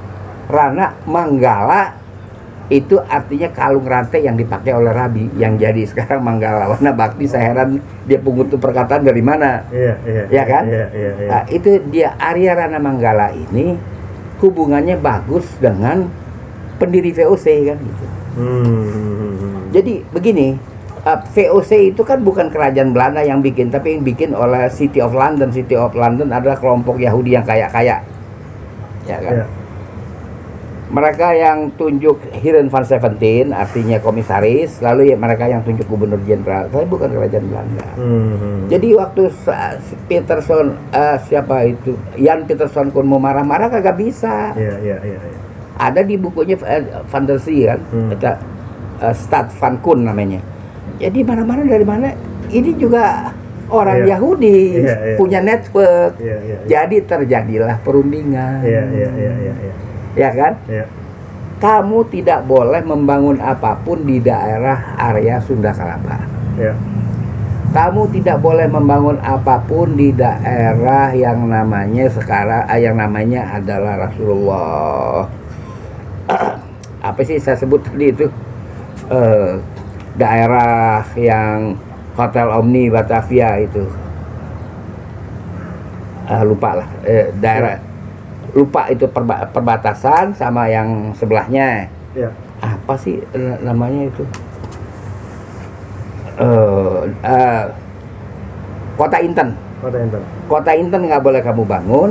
Rana 0.46 0.94
Manggala 1.04 1.92
itu 2.66 2.98
artinya 3.06 3.46
kalung 3.54 3.86
rantai 3.86 4.26
yang 4.26 4.34
dipakai 4.34 4.74
oleh 4.74 4.90
Rabi 4.90 5.30
yang 5.38 5.54
jadi 5.54 5.86
sekarang 5.86 6.18
Manggala 6.18 6.66
warna 6.66 6.90
bakti 6.90 7.30
saya 7.30 7.54
heran 7.54 7.78
dia 8.10 8.18
pengutu 8.18 8.58
perkataan 8.58 9.06
dari 9.06 9.22
mana 9.22 9.62
Iya, 9.70 9.94
iya. 10.02 10.22
Ya 10.30 10.42
kan? 10.42 10.64
Iya, 10.66 10.86
iya, 10.90 11.10
iya. 11.14 11.28
Nah, 11.30 11.42
itu 11.46 11.70
dia 11.94 12.08
Arya 12.18 12.58
Rana 12.58 12.82
Manggala 12.82 13.30
ini 13.30 13.78
hubungannya 14.42 14.98
bagus 14.98 15.46
dengan 15.62 16.10
pendiri 16.76 17.14
VOC 17.14 17.46
kan 17.70 17.78
gitu. 17.78 18.06
Hmm. 18.36 19.72
Jadi 19.72 20.04
begini, 20.12 20.58
uh, 21.06 21.20
VOC 21.32 21.96
itu 21.96 22.02
kan 22.04 22.20
bukan 22.20 22.52
kerajaan 22.52 22.92
Belanda 22.92 23.24
yang 23.24 23.40
bikin, 23.40 23.72
tapi 23.72 23.96
yang 23.96 24.04
bikin 24.04 24.36
oleh 24.36 24.68
City 24.68 25.00
of 25.00 25.16
London. 25.16 25.48
City 25.54 25.78
of 25.78 25.96
London 25.96 26.28
adalah 26.34 26.58
kelompok 26.60 27.00
Yahudi 27.00 27.38
yang 27.38 27.46
kaya-kaya. 27.48 28.04
Ya 29.08 29.16
kan? 29.22 29.34
Iya. 29.40 29.46
Mereka 30.86 31.34
yang 31.34 31.74
tunjuk 31.74 32.30
Hiren 32.30 32.70
van 32.70 32.86
Seventeen 32.86 33.50
artinya 33.50 33.98
komisaris, 33.98 34.78
lalu 34.78 35.10
ya 35.10 35.18
mereka 35.18 35.50
yang 35.50 35.66
tunjuk 35.66 35.82
gubernur 35.90 36.22
jenderal. 36.22 36.70
Tapi 36.70 36.86
bukan 36.86 37.10
kerajaan 37.10 37.42
Belanda. 37.50 37.86
Hmm. 37.98 38.70
Jadi 38.70 38.94
waktu 38.94 39.26
Peterson 40.06 40.78
eh, 40.94 41.18
siapa 41.26 41.66
itu 41.66 41.98
Jan 42.14 42.46
Peterson 42.46 42.94
pun 42.94 43.02
mau 43.02 43.18
marah-marah 43.18 43.66
kagak 43.66 43.98
bisa. 43.98 44.54
Iya, 44.54 44.78
iya, 44.78 44.96
iya, 45.02 45.18
iya. 45.18 45.38
Ada 45.74 46.06
di 46.06 46.14
bukunya 46.14 46.54
eh, 46.62 46.86
Van 47.02 47.24
der 47.26 47.42
Zee 47.42 47.66
kan, 47.66 47.82
Hmm. 47.90 48.14
eh, 48.14 48.38
Stad 49.10 49.50
van 49.58 49.82
Koen 49.82 50.06
namanya. 50.06 50.38
Jadi 51.02 51.20
marah-marah 51.20 51.66
dari 51.66 51.82
mana? 51.82 52.14
Ini 52.46 52.78
juga 52.78 53.34
orang 53.66 54.06
Iya. 54.06 54.14
Yahudi 54.14 54.58
Iya, 54.78 54.94
iya. 55.02 55.16
punya 55.18 55.42
network. 55.42 56.14
Iya, 56.22 56.36
iya. 56.46 56.56
iya. 56.62 56.68
Jadi 56.70 56.96
terjadilah 57.02 57.82
perundingan. 57.82 58.62
Iya, 58.62 58.82
iya, 58.86 59.08
iya, 59.18 59.32
iya, 59.34 59.54
iya. 59.66 59.74
Ya 60.16 60.32
kan? 60.32 60.52
Iya. 60.66 60.84
Kamu 61.56 62.04
tidak 62.12 62.44
boleh 62.44 62.80
membangun 62.84 63.40
apa 63.40 63.76
pun 63.80 64.04
di 64.04 64.20
daerah 64.20 64.96
area 64.96 65.40
Sunda 65.40 65.72
Kelapa. 65.72 66.20
Iya. 66.56 66.72
kamu 67.66 68.08
tidak 68.08 68.40
boleh 68.40 68.64
membangun 68.72 69.20
apa 69.20 69.60
pun 69.60 69.92
di 69.92 70.08
daerah 70.08 71.12
yang 71.12 71.44
namanya 71.44 72.08
sekarang 72.08 72.64
eh, 72.72 72.80
yang 72.80 72.96
namanya 72.96 73.52
adalah 73.52 74.08
Rasulullah 74.08 75.28
apa 77.12 77.20
sih 77.20 77.36
saya 77.36 77.60
sebut 77.60 77.84
tadi 77.84 78.08
itu 78.08 78.26
Eh, 79.06 79.52
daerah 80.16 81.04
yang 81.14 81.76
Hotel 82.16 82.48
Omni 82.50 82.88
Batavia 82.88 83.60
itu 83.60 83.84
Ah, 86.26 86.42
lupa 86.42 86.80
lah 86.80 86.88
Eh, 87.04 87.30
daerah 87.38 87.78
lupa 88.56 88.88
itu 88.88 89.04
perba- 89.06 89.44
perbatasan 89.46 90.32
sama 90.32 90.64
yang 90.64 91.12
sebelahnya 91.12 91.92
Iya. 92.10 92.32
apa 92.58 92.96
sih 92.96 93.20
na- 93.30 93.60
namanya 93.62 94.08
itu 94.08 94.24
Eh, 96.36 96.98
eh, 97.22 97.62
kota 98.94 99.16
Inten 99.18 99.56
Kota 99.78 99.96
Inten. 99.98 100.20
kota 100.46 100.72
Inten 100.72 101.02
nggak 101.02 101.22
boleh 101.22 101.40
kamu 101.40 101.64
bangun 101.64 102.10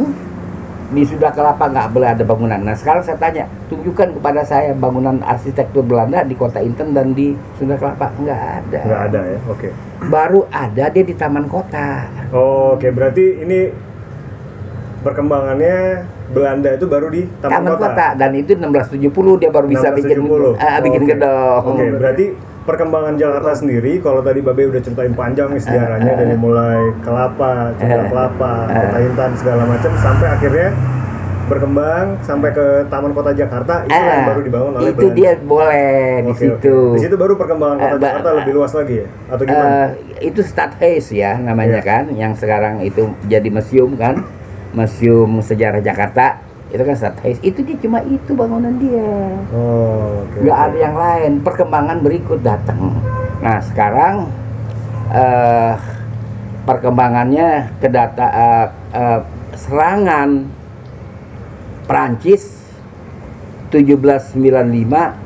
di 0.88 1.02
Sunda 1.02 1.30
Kelapa 1.30 1.66
nggak 1.66 1.90
boleh 1.92 2.08
ada 2.08 2.22
bangunan 2.22 2.58
nah 2.60 2.74
sekarang 2.74 3.02
saya 3.02 3.18
tanya 3.18 3.46
tunjukkan 3.68 4.14
kepada 4.14 4.42
saya 4.42 4.70
bangunan 4.72 5.18
arsitektur 5.20 5.82
Belanda 5.82 6.22
di 6.22 6.34
kota 6.34 6.58
Inten 6.58 6.90
dan 6.92 7.12
di 7.12 7.34
Sunda 7.54 7.74
Kelapa 7.76 8.14
nggak 8.16 8.42
ada 8.60 8.82
Nggak 8.82 9.02
ada 9.04 9.20
ya. 9.28 9.40
Oke. 9.46 9.70
baru 10.04 10.46
ada 10.48 10.86
dia 10.88 11.04
di 11.04 11.14
taman 11.14 11.46
kota 11.46 12.06
Oh, 12.30 12.74
Oke, 12.74 12.90
berarti 12.90 13.42
ini 13.42 13.70
perkembangannya 15.02 15.78
Belanda 16.28 16.70
itu 16.72 16.86
baru 16.86 17.08
di 17.08 17.22
Taman, 17.38 17.54
taman 17.60 17.74
kota. 17.76 18.08
dan 18.14 18.32
itu 18.34 18.52
1670 18.54 19.12
dia 19.38 19.50
baru 19.50 19.66
bisa 19.66 19.88
bikin 19.90 20.18
1670. 20.20 20.58
ah, 20.58 20.78
bikin 20.80 21.00
Oke. 21.00 21.10
gedung 21.12 21.62
Oke, 21.68 21.84
berarti 21.92 22.26
perkembangan 22.62 23.14
Jakarta 23.14 23.52
sendiri 23.54 24.00
kalau 24.00 24.20
tadi 24.20 24.42
Babe 24.42 24.66
udah 24.66 24.82
ceritain 24.82 25.14
panjang 25.14 25.50
nih 25.50 25.62
sejarahnya 25.62 26.14
dari 26.16 26.34
mulai 26.36 26.98
kelapa, 27.00 27.76
Sunda 27.76 27.96
Eh. 27.96 28.10
kelapa, 28.10 28.54
kota 28.66 28.98
Intan 29.00 29.32
segala 29.36 29.64
macam 29.66 29.92
sampai 29.96 30.28
akhirnya 30.28 30.70
berkembang 31.46 32.18
sampai 32.20 32.50
ke 32.50 32.66
Taman 32.90 33.14
Kota 33.14 33.30
Jakarta 33.32 33.86
itu 33.86 33.94
yang 33.94 34.18
Ah, 34.18 34.26
baru 34.26 34.42
dibangun 34.42 34.72
oleh 34.76 34.90
itu 34.90 34.98
Belanda. 34.98 35.14
dia 35.14 35.32
boleh 35.38 35.94
di 36.18 36.32
Oke, 36.32 36.40
situ 36.42 36.74
oke. 36.74 36.96
Di 36.98 37.02
situ 37.06 37.16
baru 37.16 37.34
perkembangan 37.36 37.78
Kota 37.78 37.96
ba- 37.96 38.02
Jakarta 38.02 38.30
lebih 38.36 38.54
luas 38.56 38.74
lagi 38.74 38.96
ya? 38.98 39.08
Atau 39.30 39.44
gimana? 39.46 39.62
Eh, 39.62 39.88
itu 40.26 40.42
Stadhuis 40.42 41.06
ya 41.14 41.38
namanya 41.38 41.80
Iya. 41.80 41.86
kan 41.86 42.04
yang 42.12 42.34
sekarang 42.34 42.82
itu 42.82 43.14
jadi 43.24 43.46
museum 43.48 43.94
kan 43.94 44.26
museum 44.76 45.40
sejarah 45.40 45.80
Jakarta 45.80 46.44
itu 46.70 46.84
kan 46.84 46.96
Stadhuis 46.98 47.40
itu 47.40 47.64
dia 47.64 47.78
cuma 47.80 48.04
itu 48.04 48.36
bangunan 48.36 48.76
dia. 48.76 49.32
Oh, 49.56 50.28
nggak 50.44 50.60
oke. 50.60 50.66
ada 50.68 50.78
yang 50.78 50.96
lain. 50.98 51.32
Perkembangan 51.40 51.98
berikut 52.04 52.44
datang. 52.44 53.00
Nah 53.40 53.64
sekarang 53.64 54.28
eh 55.14 55.74
perkembangannya 56.66 57.78
ke 57.80 57.88
data 57.88 58.26
eh, 58.28 58.68
eh, 58.98 59.20
serangan 59.56 60.50
Prancis 61.86 62.66
1795 63.70 65.25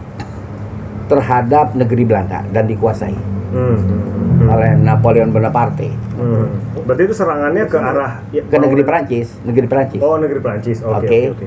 terhadap 1.10 1.74
negeri 1.74 2.06
Belanda 2.06 2.46
dan 2.54 2.70
dikuasai 2.70 3.18
Hmm, 3.50 3.82
hmm, 3.82 4.46
oleh 4.46 4.78
Napoleon 4.78 5.34
Bonaparte 5.34 5.90
hmm. 5.90 6.70
Berarti 6.86 7.02
itu 7.06 7.18
serangannya 7.18 7.66
ke 7.66 7.78
arah 7.78 8.22
ya, 8.30 8.46
ke 8.46 8.56
negeri 8.56 8.82
bangunan- 8.82 9.06
Perancis, 9.06 9.28
negeri 9.42 9.66
Perancis. 9.66 10.02
Oh, 10.02 10.18
negeri 10.18 10.40
Prancis. 10.42 10.78
Oke, 10.82 10.94
Oke. 10.94 11.06
oke, 11.06 11.18
oke. 11.34 11.46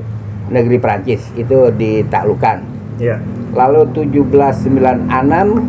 Negeri 0.51 0.77
Perancis 0.79 1.21
itu 1.35 1.57
ditaklukkan. 1.71 2.57
Iya. 2.95 3.19
Lalu 3.51 3.91
1796 3.91 5.63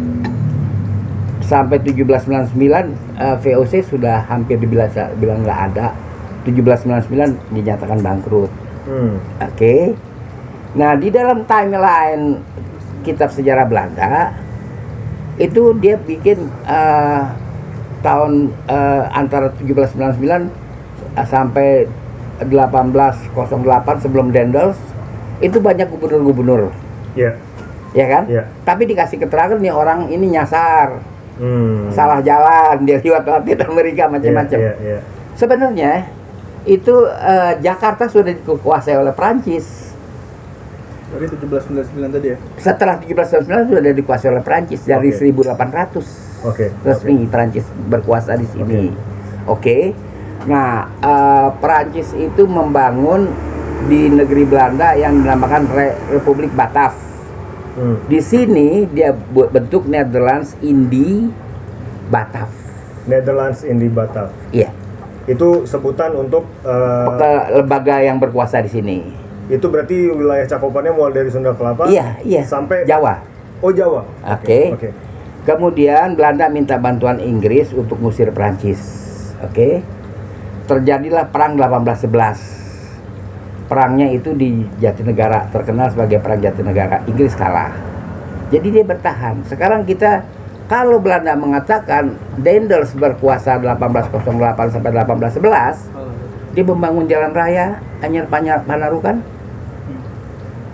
sampai 1.43 1.77
1799 1.79 2.95
eh, 3.19 3.37
VOC 3.37 3.73
sudah 3.85 4.27
hampir 4.27 4.59
dibilang 4.59 4.91
bilang 5.19 5.43
nggak 5.43 5.61
ada. 5.73 5.87
1799 6.45 7.35
dinyatakan 7.51 7.99
bangkrut. 7.99 8.51
Hmm. 8.85 9.17
Oke. 9.41 9.97
Nah, 10.75 10.93
di 10.95 11.09
dalam 11.09 11.47
timeline 11.47 12.37
kitab 13.05 13.29
sejarah 13.29 13.69
Belanda 13.69 14.33
itu 15.37 15.77
dia 15.79 15.95
bikin 15.95 16.49
eh, 16.65 17.23
tahun 18.01 18.49
eh, 18.65 19.03
antara 19.13 19.53
1799 19.61 20.49
eh, 21.15 21.27
sampai 21.27 21.69
1808 22.41 24.03
sebelum 24.03 24.35
Dendels 24.35 24.79
itu 25.39 25.59
banyak 25.59 25.91
gubernur-gubernur, 25.91 26.71
Iya. 27.15 27.37
ya 27.93 28.07
kan? 28.09 28.23
Iya. 28.27 28.43
Tapi 28.63 28.87
dikasih 28.87 29.19
keterangan 29.19 29.59
nih 29.59 29.71
orang 29.71 30.09
ini 30.09 30.31
nyasar, 30.31 30.99
Hmm. 31.35 31.91
salah 31.91 32.23
jalan, 32.23 32.87
dia 32.87 33.03
lewat 33.03 33.27
Latin 33.27 33.59
Amerika 33.67 34.07
macam-macam. 34.07 34.59
Iya, 34.59 34.75
iya, 34.79 34.99
iya. 34.99 34.99
Sebenarnya 35.35 35.93
itu 36.65 36.95
eh, 37.07 37.53
Jakarta 37.61 38.07
sudah 38.07 38.31
dikuasai 38.31 38.95
oleh 38.95 39.11
Prancis. 39.11 39.94
Dari 41.15 41.27
1799 41.31 42.11
tadi 42.11 42.27
ya. 42.35 42.37
Setelah 42.59 42.99
1799 42.99 43.71
sudah 43.71 43.95
dikuasai 43.95 44.29
oleh 44.35 44.43
Prancis 44.43 44.83
dari 44.83 45.15
Oke. 45.15 45.31
1800 45.31 46.47
Oke. 46.51 46.67
resmi 46.83 47.15
Prancis 47.31 47.65
berkuasa 47.87 48.35
di 48.35 48.47
sini. 48.51 48.91
Oke. 49.47 49.95
Nah, 50.45 50.91
eh, 50.99 51.49
Prancis 51.63 52.11
itu 52.19 52.43
membangun 52.51 53.31
di 53.87 54.11
negeri 54.11 54.43
Belanda 54.43 54.97
yang 54.99 55.23
dinamakan 55.23 55.71
Re- 55.71 55.97
Republik 56.11 56.51
Batav. 56.53 56.93
Hmm. 57.75 58.03
Di 58.07 58.19
sini 58.19 58.87
dia 58.91 59.15
buat 59.15 59.51
bentuk 59.51 59.87
Netherlands 59.87 60.59
Indi 60.63 61.31
Batav. 62.11 62.51
Netherlands 63.05 63.63
Indi 63.63 63.91
Batav. 63.91 64.31
Iya, 64.51 64.71
Itu 65.25 65.65
sebutan 65.65 66.13
untuk 66.13 66.45
ke 67.17 67.31
lembaga 67.57 67.97
yang 68.01 68.21
berkuasa 68.21 68.61
di 68.61 68.69
sini. 68.69 69.24
Itu 69.53 69.67
berarti 69.69 70.09
wilayah 70.09 70.49
cakupannya 70.49 70.93
mulai 70.97 71.21
dari 71.21 71.29
Sunda 71.29 71.53
Kelapa 71.53 71.85
Iya, 71.89 72.17
iya. 72.25 72.43
sampai 72.45 72.89
Jawa. 72.89 73.21
Oh 73.61 73.73
Jawa. 73.73 74.05
Oke. 74.25 74.73
Oke. 74.73 74.89
Kemudian 75.45 76.17
Belanda 76.17 76.49
minta 76.49 76.81
bantuan 76.81 77.21
Inggris 77.21 77.73
untuk 77.77 78.01
ngusir 78.01 78.33
Prancis. 78.33 78.81
Oke. 79.45 79.85
Terjadilah 80.65 81.29
perang 81.29 81.61
1811. 81.61 83.69
Perangnya 83.69 84.09
itu 84.13 84.33
di 84.33 84.65
Jatinegara, 84.81 85.49
terkenal 85.53 85.93
sebagai 85.93 86.21
perang 86.21 86.41
Jatinegara. 86.41 87.05
Inggris 87.05 87.37
kalah. 87.37 87.73
Jadi 88.49 88.73
dia 88.73 88.85
bertahan. 88.85 89.45
Sekarang 89.45 89.85
kita 89.85 90.25
kalau 90.65 90.97
Belanda 90.97 91.37
mengatakan 91.37 92.17
Dendels 92.41 92.97
berkuasa 92.97 93.61
1808 93.61 94.73
sampai 94.73 94.91
1811, 94.97 96.57
dia 96.57 96.65
membangun 96.65 97.05
jalan 97.05 97.37
raya 97.37 97.85
Panyar 98.01 98.25
Panarukan. 98.65 99.21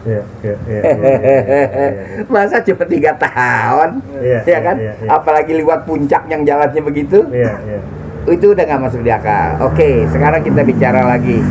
Iya, 0.01 0.22
iya, 0.40 0.57
iya. 0.64 0.80
iya, 0.80 0.92
iya, 0.96 1.16
iya, 1.20 1.68
iya. 1.76 2.22
Masa 2.32 2.64
cuma 2.64 2.84
tiga 2.88 3.12
tahun? 3.20 4.01
Iya, 4.16 4.38
ya 4.48 4.59
kan? 4.64 4.76
iya, 4.80 4.92
iya. 4.96 5.09
Apalagi 5.12 5.53
lewat 5.61 5.84
puncak 5.84 6.24
yang 6.32 6.40
jalannya 6.48 6.80
begitu, 6.80 7.20
Iya, 7.28 7.53
iya. 7.68 7.80
itu 8.24 8.46
udah 8.57 8.64
nggak 8.64 8.80
masuk 8.80 9.05
di 9.05 9.12
akal. 9.12 9.61
Oke, 9.61 10.09
sekarang 10.09 10.40
kita 10.40 10.64
bicara 10.64 11.05
lagi 11.05 11.44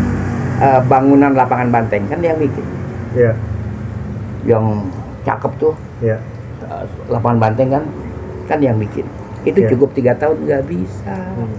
eh, 0.59 0.81
bangunan 0.89 1.37
lapangan 1.37 1.69
banteng 1.69 2.09
kan 2.09 2.19
yang 2.19 2.41
bikin, 2.41 2.65
Iya, 3.13 3.31
yang 4.49 4.65
cakep 5.21 5.51
tuh 5.61 5.73
iya. 6.01 6.17
eh, 6.65 6.83
lapangan 7.05 7.37
banteng 7.37 7.69
kan, 7.69 7.83
kan 8.49 8.57
yang 8.57 8.81
bikin. 8.81 9.05
Itu 9.45 9.61
Iya. 9.61 9.69
cukup 9.77 9.93
tiga 9.93 10.17
tahun 10.17 10.41
nggak 10.49 10.63
bisa. 10.65 11.15
Hmm. 11.37 11.53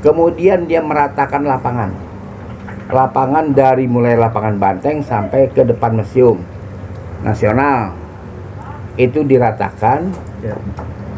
Kemudian 0.00 0.64
dia 0.64 0.84
meratakan 0.84 1.44
lapangan, 1.44 1.92
lapangan 2.90 3.54
dari 3.54 3.86
mulai 3.86 4.18
lapangan 4.18 4.58
banteng 4.58 5.00
sampai 5.00 5.48
ke 5.50 5.62
depan 5.62 5.94
museum 5.94 6.42
nasional 7.22 7.94
itu 8.98 9.22
diratakan 9.22 10.10
Iya. 10.40 10.56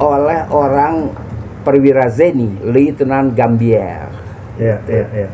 oleh 0.02 0.40
orang 0.50 1.14
perwira 1.62 2.10
Zeni, 2.10 2.58
Lieutenant 2.66 3.30
Gambier. 3.38 4.10
Iya, 4.58 4.76
iya, 4.90 5.06
iya. 5.14 5.28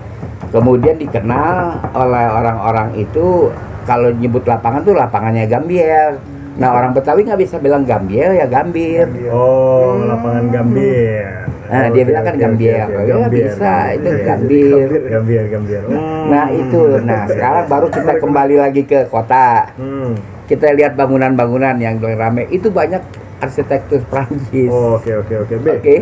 Kemudian 0.53 1.01
dikenal 1.01 1.89
oleh 1.97 2.27
orang-orang 2.29 2.93
itu 3.01 3.49
kalau 3.89 4.13
nyebut 4.13 4.45
lapangan 4.45 4.85
tuh 4.85 4.93
lapangannya 4.93 5.49
Gambier. 5.49 6.21
Nah 6.61 6.69
orang 6.77 6.93
Betawi 6.93 7.25
nggak 7.25 7.41
bisa 7.41 7.57
bilang 7.57 7.89
Gambier 7.89 8.37
ya 8.37 8.45
Gambir. 8.45 9.09
Oh, 9.33 10.05
lapangan 10.05 10.53
Gambir. 10.53 11.48
Nah, 11.69 11.87
dia 11.93 12.03
bilang 12.09 12.25
kan 12.25 12.35
Gambir. 12.41 12.81
Oh, 12.81 13.05
ya, 13.05 13.29
bisa, 13.29 13.75
itu 13.93 14.09
Iya, 14.09 14.25
Gambir. 14.25 14.89
Gambir, 15.13 15.43
Gambir. 15.53 15.83
Hmm. 15.85 16.33
Nah 16.33 16.47
itu, 16.49 16.83
nah 17.05 17.29
sekarang 17.29 17.65
baru 17.69 17.87
kita 17.93 18.13
kembali 18.17 18.57
lagi 18.57 18.83
ke 18.89 19.05
kota. 19.13 19.69
Hmm. 19.77 20.17
Kita 20.49 20.73
lihat 20.73 20.97
bangunan-bangunan 20.97 21.77
yang 21.77 22.01
rame 22.01 22.49
itu 22.49 22.73
banyak 22.73 23.05
arsitektur 23.45 24.01
Prancis. 24.09 24.73
Oh, 24.73 24.97
Oke, 24.97 25.13
oke, 25.13 25.45
oke. 25.45 25.55
Oke. 25.61 25.97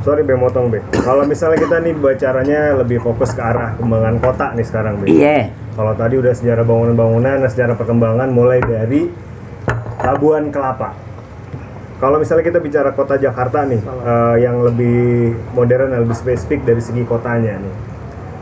Sorry 0.00 0.24
Be, 0.24 0.32
motong 0.32 0.72
Be. 0.72 0.80
Kalau 0.96 1.28
misalnya 1.28 1.60
kita 1.60 1.76
nih 1.84 1.92
bicaranya 1.92 2.72
lebih 2.80 3.04
fokus 3.04 3.36
ke 3.36 3.42
arah 3.44 3.76
kembangan 3.76 4.16
kota 4.16 4.46
nih 4.56 4.64
sekarang 4.64 4.96
Be. 5.02 5.12
Iya. 5.12 5.52
Kalau 5.76 5.92
tadi 5.92 6.14
udah 6.16 6.32
sejarah 6.32 6.64
bangunan-bangunan, 6.64 7.44
nah 7.44 7.50
sejarah 7.50 7.76
perkembangan 7.76 8.28
mulai 8.32 8.64
dari 8.64 9.12
Labuan 10.00 10.48
Kelapa. 10.48 11.09
Kalau 12.00 12.16
misalnya 12.16 12.48
kita 12.48 12.64
bicara 12.64 12.96
kota 12.96 13.20
Jakarta 13.20 13.68
nih, 13.68 13.84
eh, 13.84 14.36
yang 14.40 14.64
lebih 14.64 15.36
modern, 15.52 15.92
lebih 16.00 16.16
spesifik 16.16 16.64
dari 16.64 16.80
segi 16.80 17.04
kotanya 17.04 17.60
nih. 17.60 17.74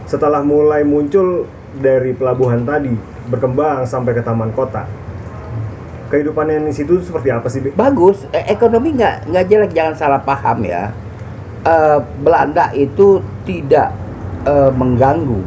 Setelah 0.06 0.46
mulai 0.46 0.86
muncul 0.86 1.50
dari 1.74 2.14
pelabuhan 2.14 2.62
tadi, 2.62 2.94
berkembang 3.26 3.82
sampai 3.82 4.14
ke 4.14 4.22
taman 4.22 4.54
kota. 4.54 4.86
Kehidupannya 6.08 6.70
di 6.70 6.72
situ 6.72 7.02
seperti 7.02 7.34
apa 7.34 7.50
sih, 7.50 7.58
Be? 7.60 7.74
Bagus, 7.74 8.30
Eh, 8.30 8.46
ekonomi 8.46 8.94
nggak 8.94 9.26
nggak 9.26 9.44
jelek, 9.50 9.72
jangan 9.74 9.94
salah 9.98 10.22
paham 10.22 10.62
ya. 10.62 10.94
Eh, 11.66 11.98
Belanda 12.22 12.70
itu 12.72 13.18
tidak 13.42 13.90
eh, 14.46 14.70
mengganggu 14.70 15.42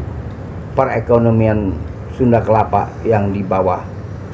perekonomian 0.75 1.71
Sunda 2.11 2.43
Kelapa 2.43 2.91
yang 3.07 3.31
di 3.31 3.39
bawah 3.39 3.79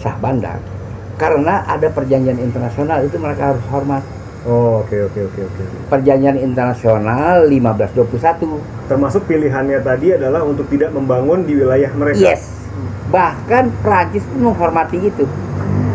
Sah 0.02 0.18
Bandar 0.18 0.77
karena 1.18 1.66
ada 1.66 1.90
perjanjian 1.90 2.38
internasional 2.38 3.02
itu 3.02 3.18
mereka 3.18 3.54
harus 3.54 3.66
hormat. 3.74 4.06
Oh, 4.48 4.86
oke 4.86 4.96
oke 5.12 5.20
oke 5.28 5.42
oke. 5.44 5.64
Perjanjian 5.92 6.40
internasional 6.40 7.50
1521. 7.50 8.88
Termasuk 8.88 9.28
pilihannya 9.28 9.82
tadi 9.84 10.16
adalah 10.16 10.46
untuk 10.46 10.70
tidak 10.72 10.94
membangun 10.96 11.44
di 11.44 11.58
wilayah 11.58 11.92
mereka. 11.92 12.22
Yes. 12.32 12.70
Bahkan 13.12 13.84
Prancis 13.84 14.24
pun 14.30 14.54
menghormati 14.54 15.04
itu. 15.04 15.26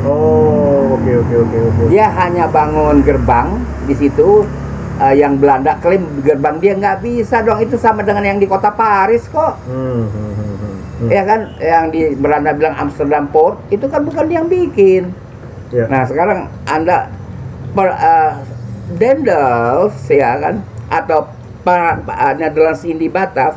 Oh, 0.02 0.98
oke 0.98 1.12
oke 1.22 1.34
oke 1.48 1.58
oke. 1.70 1.82
Dia 1.88 2.10
hanya 2.18 2.50
bangun 2.50 3.00
gerbang 3.06 3.62
di 3.86 3.94
situ 3.94 4.42
eh, 4.98 5.14
yang 5.16 5.38
Belanda 5.38 5.78
klaim 5.78 6.04
gerbang 6.26 6.58
dia 6.58 6.74
nggak 6.74 6.98
bisa 7.00 7.40
dong 7.40 7.62
itu 7.62 7.78
sama 7.78 8.02
dengan 8.02 8.26
yang 8.26 8.42
di 8.42 8.50
kota 8.50 8.74
Paris 8.74 9.24
kok. 9.30 9.62
Hmm, 9.64 10.10
hmm, 11.02 11.08
hmm. 11.08 11.10
Ya 11.10 11.22
kan 11.24 11.40
yang 11.58 11.84
di 11.90 12.14
Belanda 12.14 12.54
bilang 12.54 12.78
Amsterdam 12.78 13.26
Port 13.26 13.58
itu 13.68 13.84
kan 13.86 14.06
bukan 14.06 14.30
yang 14.30 14.46
bikin. 14.46 15.10
Ya. 15.68 15.88
Nah, 15.88 16.06
sekarang 16.06 16.46
Anda 16.62 17.10
per, 17.72 17.90
eh, 17.90 18.32
Dendels 18.92 19.96
ya 20.06 20.36
kan 20.36 20.60
atau 20.86 21.26
pa- 21.62 21.96
pa- 21.96 22.34
Netherlands 22.34 22.84
Indi 22.84 23.08
Batav 23.08 23.56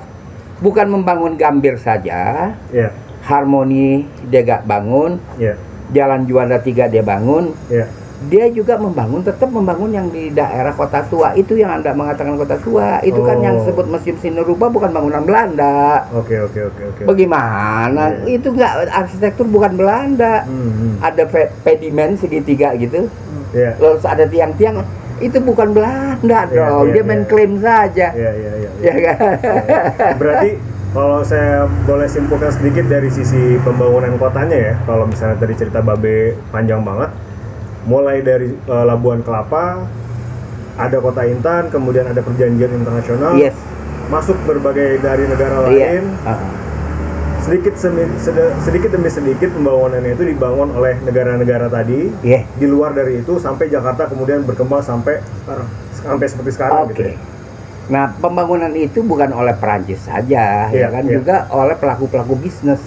bukan 0.58 0.88
membangun 0.88 1.36
Gambir 1.36 1.76
saja, 1.76 2.54
Ya, 2.72 2.88
Harmoni 3.22 4.08
dia 4.26 4.42
gak 4.42 4.64
bangun, 4.64 5.20
ya, 5.36 5.60
Jalan 5.92 6.24
Juanda 6.24 6.58
3 6.58 6.88
dia 6.88 7.04
bangun, 7.04 7.52
ya. 7.68 7.86
Dia 8.26 8.48
juga 8.48 8.76
membangun 8.76 9.20
tetap 9.20 9.48
membangun 9.48 9.92
yang 9.92 10.08
di 10.08 10.30
daerah 10.30 10.72
kota 10.72 11.04
tua 11.04 11.32
itu 11.34 11.54
yang 11.54 11.70
anda 11.74 11.92
mengatakan 11.92 12.36
kota 12.36 12.56
tua 12.58 12.98
itu 13.02 13.20
kan 13.20 13.38
yang 13.38 13.56
Oh. 13.56 13.60
disebut 13.62 13.86
museum 13.86 14.18
Sinurupa 14.18 14.66
bukan 14.68 14.90
bangunan 14.90 15.22
Belanda 15.22 16.08
Oke 16.12 16.40
oke 16.40 16.60
oke 16.66 16.82
oke. 16.90 17.02
bagaimana 17.06 18.16
Iya. 18.22 18.36
itu 18.36 18.48
nggak 18.50 18.74
arsitektur 18.90 19.46
bukan 19.46 19.76
Belanda 19.76 20.44
Hmm, 20.44 20.72
hmm. 20.72 20.94
ada 21.02 21.24
pe- 21.26 21.52
pedimen 21.62 22.16
segitiga 22.16 22.72
gitu 22.74 23.12
Ya, 23.52 23.72
terus 23.74 24.04
ada 24.04 24.24
tiang-tiang 24.26 24.84
itu 25.18 25.38
bukan 25.38 25.72
Belanda 25.72 26.44
Iya, 26.46 26.56
dong 26.66 26.86
iya, 26.86 26.94
dia 26.94 27.04
main 27.04 27.22
iya. 27.22 27.30
klaim 27.30 27.54
saja 27.58 28.08
ya, 28.12 28.32
ya, 28.34 28.52
ya. 28.58 28.70
ya 28.82 28.94
kan 29.06 29.18
Berarti 30.16 30.50
kalau 30.92 31.20
saya 31.22 31.56
boleh 31.84 32.04
simpulkan 32.06 32.48
sedikit 32.50 32.86
dari 32.86 33.08
sisi 33.08 33.60
pembangunan 33.60 34.16
kotanya 34.16 34.56
ya, 34.56 34.74
kalau 34.82 35.04
misalnya 35.04 35.36
tadi 35.36 35.52
cerita 35.54 35.80
Babe 35.80 36.40
panjang 36.50 36.80
banget, 36.82 37.12
mulai 37.86 38.20
dari 38.20 38.50
eh, 38.52 38.86
Labuan 38.86 39.22
Kelapa, 39.22 39.86
ada 40.76 40.98
kota 41.00 41.24
Intan, 41.24 41.70
kemudian 41.70 42.06
ada 42.06 42.20
perjanjian 42.20 42.72
internasional, 42.72 43.34
Yes. 43.36 43.56
masuk 44.08 44.36
berbagai 44.44 45.00
dari 45.00 45.26
negara 45.26 45.64
Iya. 45.64 45.70
lain, 45.70 46.04
Ah, 46.22 46.42
sedikit 47.40 47.78
semi- 47.78 48.10
sedikit 48.60 48.90
demi 48.92 49.08
sedikit 49.08 49.54
pembangunannya 49.54 50.12
itu 50.12 50.26
dibangun 50.26 50.74
oleh 50.74 50.98
negara-negara 51.00 51.70
tadi. 51.70 52.10
Iya. 52.20 52.44
Di 52.52 52.66
luar 52.66 52.92
dari 52.92 53.22
itu 53.22 53.38
sampai 53.38 53.70
Jakarta 53.70 54.06
kemudian 54.06 54.42
berkembang 54.42 54.82
sampai 54.82 55.22
Sekarang. 55.40 55.68
sampai 55.94 56.26
seperti 56.26 56.52
sekarang 56.52 56.80
Oke. 56.84 56.92
gitu. 56.92 57.02
ya. 57.08 57.18
Nah, 57.86 58.18
pembangunan 58.18 58.74
itu 58.74 59.06
bukan 59.06 59.30
oleh 59.30 59.54
Perancis 59.54 60.02
saja, 60.02 60.74
Iya, 60.74 60.74
ya 60.74 60.88
kan, 60.90 61.06
iya. 61.06 61.22
juga 61.22 61.46
oleh 61.54 61.78
pelaku-pelaku 61.78 62.34
bisnis. 62.36 62.82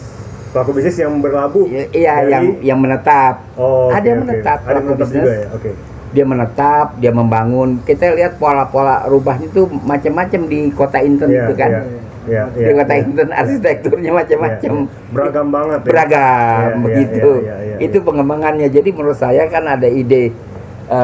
Pelaku 0.49 0.71
bisnis 0.73 0.97
yang 0.97 1.13
berlabuh. 1.19 1.65
I- 1.69 1.91
Iya, 1.95 2.15
dari- 2.19 2.33
yang 2.33 2.45
yang 2.65 2.79
menetap. 2.81 3.45
Oh, 3.55 3.89
ada 3.89 3.99
oke, 3.99 4.07
yang 4.07 4.21
menetap, 4.23 4.59
Ada 4.59 4.67
pelaku 4.67 4.85
menetap 4.87 5.01
bisnis. 5.05 5.21
juga 5.21 5.33
ya. 5.35 5.47
Oke. 5.53 5.71
Dia 6.09 6.25
menetap, 6.25 6.87
dia 6.97 7.13
membangun. 7.13 7.69
Kita 7.85 8.05
lihat 8.11 8.33
pola-pola 8.37 9.05
rubahnya 9.05 9.47
itu 9.47 9.69
macam-macam 9.69 10.41
di 10.47 10.61
kota 10.73 10.99
Inten 10.99 11.29
Iya, 11.29 11.45
itu 11.45 11.53
kan. 11.53 11.71
iya, 11.71 11.83
iya, 12.25 12.43
di 12.49 12.61
iya, 12.65 12.73
kota 12.75 12.93
iya. 12.93 13.03
Inten 13.05 13.29
arsitekturnya 13.29 14.11
macam-macam. 14.17 14.73
Iya, 14.75 14.89
iya. 14.89 15.13
Beragam 15.13 15.47
banget 15.53 15.79
ya. 15.79 15.87
Beragam 15.87 16.17
Iya, 16.17 16.65
iya, 16.65 16.81
begitu. 16.81 17.31
iya, 17.39 17.45
iya, 17.45 17.57
iya, 17.61 17.77
itu 17.79 17.99
iya. 18.01 18.07
pengembangannya. 18.07 18.67
Jadi 18.69 18.89
menurut 18.91 19.19
saya 19.19 19.43
kan 19.47 19.65
ada 19.65 19.85
ide 19.87 20.33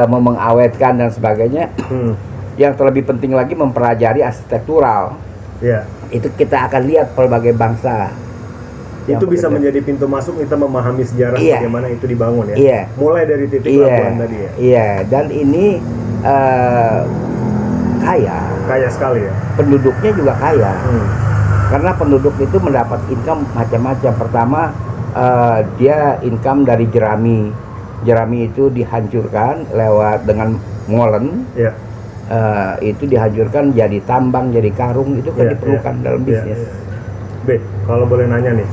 mau 0.08 0.16
mengawetkan 0.18 0.96
dan 0.96 1.12
sebagainya. 1.12 1.68
Hmm. 1.84 2.16
Yang 2.56 2.72
terlebih 2.80 3.04
penting 3.04 3.36
lagi 3.36 3.52
mempelajari 3.52 4.24
arsitektural. 4.24 5.20
Iya. 5.60 5.84
Itu 6.08 6.32
kita 6.32 6.64
akan 6.64 6.82
lihat 6.88 7.12
pelbagai 7.12 7.52
bangsa. 7.52 8.08
Yang 9.04 9.20
itu 9.20 9.26
bisa 9.28 9.46
menjadi 9.46 9.78
pintu 9.80 10.06
masuk 10.06 10.40
kita 10.40 10.56
memahami 10.56 11.04
sejarah 11.04 11.36
Iya. 11.36 11.60
bagaimana 11.60 11.86
itu 11.88 12.04
dibangun 12.04 12.48
ya. 12.50 12.56
Iya. 12.56 12.80
Mulai 12.96 13.22
dari 13.24 13.44
titik 13.46 13.68
Iya, 13.68 13.84
pelabuhan 13.84 14.14
tadi 14.18 14.36
ya. 14.36 14.50
iya. 14.56 14.88
Dan 15.04 15.24
ini 15.28 15.66
eh, 16.24 16.98
kaya, 18.00 18.38
Kaya 18.64 18.88
sekali 18.88 19.20
ya. 19.24 19.32
penduduknya 19.54 20.10
juga 20.10 20.32
kaya. 20.34 20.72
Hmm. 20.78 21.06
Karena 21.68 21.90
penduduk 21.92 22.34
itu 22.38 22.56
mendapat 22.56 23.00
income 23.08 23.44
macam-macam. 23.50 24.12
Pertama 24.14 24.60
eh, 25.12 25.58
dia 25.76 25.98
income 26.20 26.64
dari 26.64 26.88
jerami. 26.88 27.52
Jerami 28.02 28.48
itu 28.48 28.68
dihancurkan 28.68 29.68
lewat 29.70 30.24
dengan 30.24 30.56
molen. 30.86 31.44
Iya. 31.52 31.72
eh, 32.24 32.88
itu 32.88 33.04
dihancurkan 33.04 33.68
jadi 33.70 34.00
tambang, 34.00 34.48
jadi 34.48 34.72
karung 34.72 35.12
itu 35.12 35.28
kan 35.28 35.44
Iya, 35.44 35.52
diperlukan 35.52 35.94
iya. 35.94 36.02
dalam 36.02 36.20
Iya, 36.20 36.28
bisnis. 36.40 36.56
iya. 36.56 36.72
B, 37.44 37.48
kalau 37.84 38.08
boleh 38.08 38.24
nanya 38.24 38.56
nih, 38.56 38.64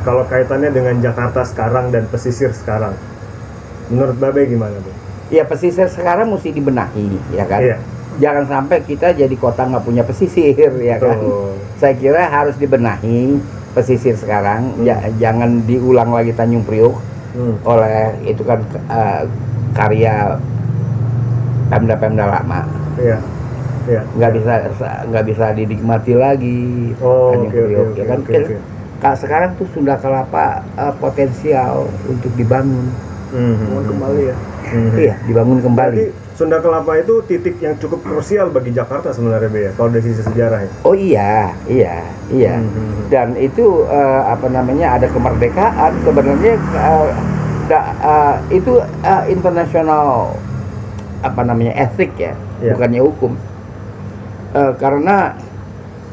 kalau 0.00 0.24
kaitannya 0.24 0.70
dengan 0.70 0.96
Jakarta 0.98 1.44
sekarang 1.44 1.90
dan 1.90 2.06
pesisir 2.06 2.50
sekarang, 2.50 2.96
menurut 3.88 4.16
Babe 4.16 4.44
gimana 4.44 4.76
tuh? 4.78 4.94
Ya 5.28 5.44
pesisir 5.44 5.86
sekarang 5.86 6.28
mesti 6.28 6.50
dibenahi, 6.50 7.06
ya 7.30 7.44
kan? 7.44 7.60
Iya. 7.62 7.76
Jangan 8.18 8.44
sampai 8.44 8.82
kita 8.82 9.12
jadi 9.12 9.32
kota 9.34 9.64
nggak 9.64 9.84
punya 9.84 10.02
pesisir, 10.02 10.52
ya 10.76 10.96
kan? 10.96 11.16
Betul. 11.16 11.54
Saya 11.78 11.94
kira 11.96 12.26
harus 12.26 12.56
dibenahi 12.56 13.38
pesisir 13.70 14.18
sekarang. 14.18 14.74
Hmm. 14.74 14.84
Ja- 14.84 15.06
jangan 15.16 15.62
diulang 15.64 16.10
lagi 16.10 16.32
Tanjung 16.32 16.66
Priok 16.66 16.96
Hmm. 17.30 17.54
oleh 17.62 18.10
itu 18.26 18.42
kan 18.42 18.58
eh, 18.90 19.22
karya 19.70 20.34
pemda-pemda 21.70 22.26
lama. 22.26 22.66
Iya. 22.98 23.18
Iya. 23.86 24.02
Nggak 24.12 24.32
bisa 24.34 24.52
nggak 25.08 25.24
bisa 25.24 25.46
dinikmati 25.54 26.12
lagi 26.12 26.92
Oh, 26.98 27.30
Tanjung 27.32 27.48
oke, 27.48 27.60
Priok, 27.64 27.86
oke, 27.86 27.96
ya 27.96 28.04
kan? 28.04 28.18
oke, 28.20 28.32
Kan- 28.34 28.62
Kak, 29.00 29.16
sekarang 29.16 29.56
tuh 29.56 29.64
Sunda 29.72 29.96
Kelapa 29.96 30.60
eh, 30.76 30.94
potensial 30.96 31.88
untuk 32.04 32.28
dibangun. 32.36 32.92
Hmm, 33.30 33.54
hmm, 33.54 33.64
Bangun 33.64 33.80
hmm. 33.80 33.90
kembali 33.90 34.22
ya. 34.22 34.36
Hmm. 34.60 34.90
Iya, 34.94 35.14
dibangun 35.24 35.58
kembali. 35.58 35.96
Berarti 35.96 36.06
Sunda 36.36 36.58
Kelapa 36.60 36.92
itu 36.96 37.14
titik 37.24 37.56
yang 37.58 37.76
cukup 37.76 38.00
krusial 38.00 38.48
bagi 38.48 38.70
Jakarta 38.70 39.08
sebenarnya 39.10 39.48
Be 39.48 39.60
ya, 39.60 39.72
kalau 39.72 39.88
dari 39.88 40.04
sisi 40.04 40.20
sejarah 40.20 40.60
ya. 40.62 40.70
Oh 40.84 40.92
iya, 40.92 41.52
iya, 41.64 41.94
iya. 42.28 42.54
Hmm, 42.60 42.68
hmm. 42.68 42.92
Dan 43.08 43.28
itu 43.36 43.84
eh, 43.84 44.22
apa 44.24 44.46
namanya 44.48 45.00
ada 45.00 45.08
kemerdekaan 45.08 45.92
sebenarnya 46.00 46.54
eh, 46.60 47.08
da- 47.66 47.92
eh, 47.98 48.36
itu 48.52 48.72
eh, 49.00 49.22
internasional 49.28 50.36
apa 51.20 51.40
namanya 51.40 51.72
etik 51.78 52.12
ya, 52.16 52.32
Iya. 52.60 52.76
bukannya 52.76 53.00
hukum. 53.00 53.32
Eh, 54.52 54.72
karena 54.76 55.36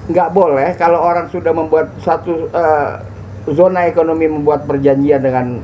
nggak 0.08 0.30
boleh 0.32 0.72
kalau 0.80 1.04
orang 1.04 1.28
sudah 1.28 1.52
membuat 1.52 1.92
satu 2.00 2.48
eh, 2.48 2.92
zona 3.52 3.88
ekonomi 3.88 4.28
membuat 4.28 4.68
perjanjian 4.68 5.24
dengan 5.24 5.60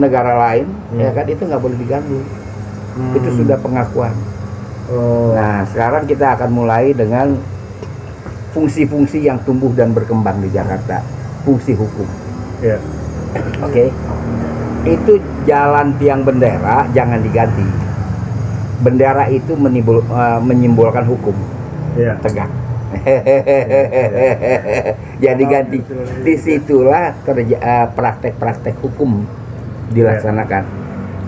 negara 0.00 0.36
lain, 0.36 0.68
Hmm. 0.92 1.00
ya 1.00 1.10
kan 1.12 1.28
itu 1.28 1.44
nggak 1.44 1.60
boleh 1.60 1.76
diganggu. 1.76 2.20
Hmm. 2.96 3.16
Itu 3.16 3.28
sudah 3.44 3.60
pengakuan. 3.60 4.12
Oh. 4.90 5.36
Nah, 5.36 5.62
sekarang 5.68 6.08
kita 6.08 6.34
akan 6.34 6.50
mulai 6.50 6.90
dengan 6.96 7.36
fungsi-fungsi 8.50 9.22
yang 9.22 9.38
tumbuh 9.46 9.70
dan 9.76 9.94
berkembang 9.94 10.42
di 10.42 10.50
Jakarta. 10.50 11.04
Fungsi 11.46 11.76
hukum. 11.76 12.08
Iya. 12.64 12.78
Oke. 13.62 13.94
Itu 14.82 15.20
jalan 15.46 15.94
tiang 16.00 16.26
bendera 16.26 16.88
jangan 16.90 17.20
diganti. 17.22 17.62
Bendera 18.80 19.28
itu 19.28 19.52
menimbul, 19.54 20.00
eh, 20.02 20.40
menyimbolkan 20.40 21.04
hukum 21.04 21.36
Iya. 21.94 22.16
tegak. 22.24 22.50
Jadi 25.24 25.42
ganti. 25.44 25.78
Di 26.20 26.34
situlah 26.36 27.14
terja- 27.22 27.60
eh, 27.60 27.86
praktek-praktek 27.90 28.76
hukum 28.80 29.24
dilaksanakan. 29.90 30.64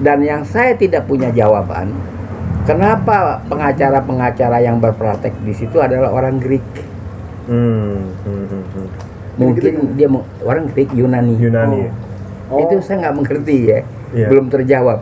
Dan 0.02 0.18
yang 0.22 0.42
saya 0.42 0.74
tidak 0.74 1.06
punya 1.06 1.30
jawaban, 1.30 1.94
kenapa 2.64 3.42
pengacara-pengacara 3.46 4.58
yang 4.58 4.82
berpraktek 4.82 5.34
di 5.42 5.54
situ 5.54 5.78
adalah 5.78 6.10
orang 6.10 6.38
Greek? 6.38 6.64
Hmm. 7.46 8.10
hmm, 8.22 8.44
hmm, 8.46 8.64
hmm. 8.72 8.88
Mungkin 9.32 9.96
dia 9.96 10.06
mau- 10.06 10.26
orang 10.42 10.68
Greek 10.70 10.92
Yunani. 10.92 11.34
Yunani. 11.38 11.78
ya? 11.86 11.90
Oh. 12.52 12.60
Itu 12.60 12.84
saya 12.84 13.08
nggak 13.08 13.16
mengerti 13.16 13.56
ya, 13.64 13.78
Iya. 14.12 14.26
belum 14.28 14.52
terjawab. 14.52 15.00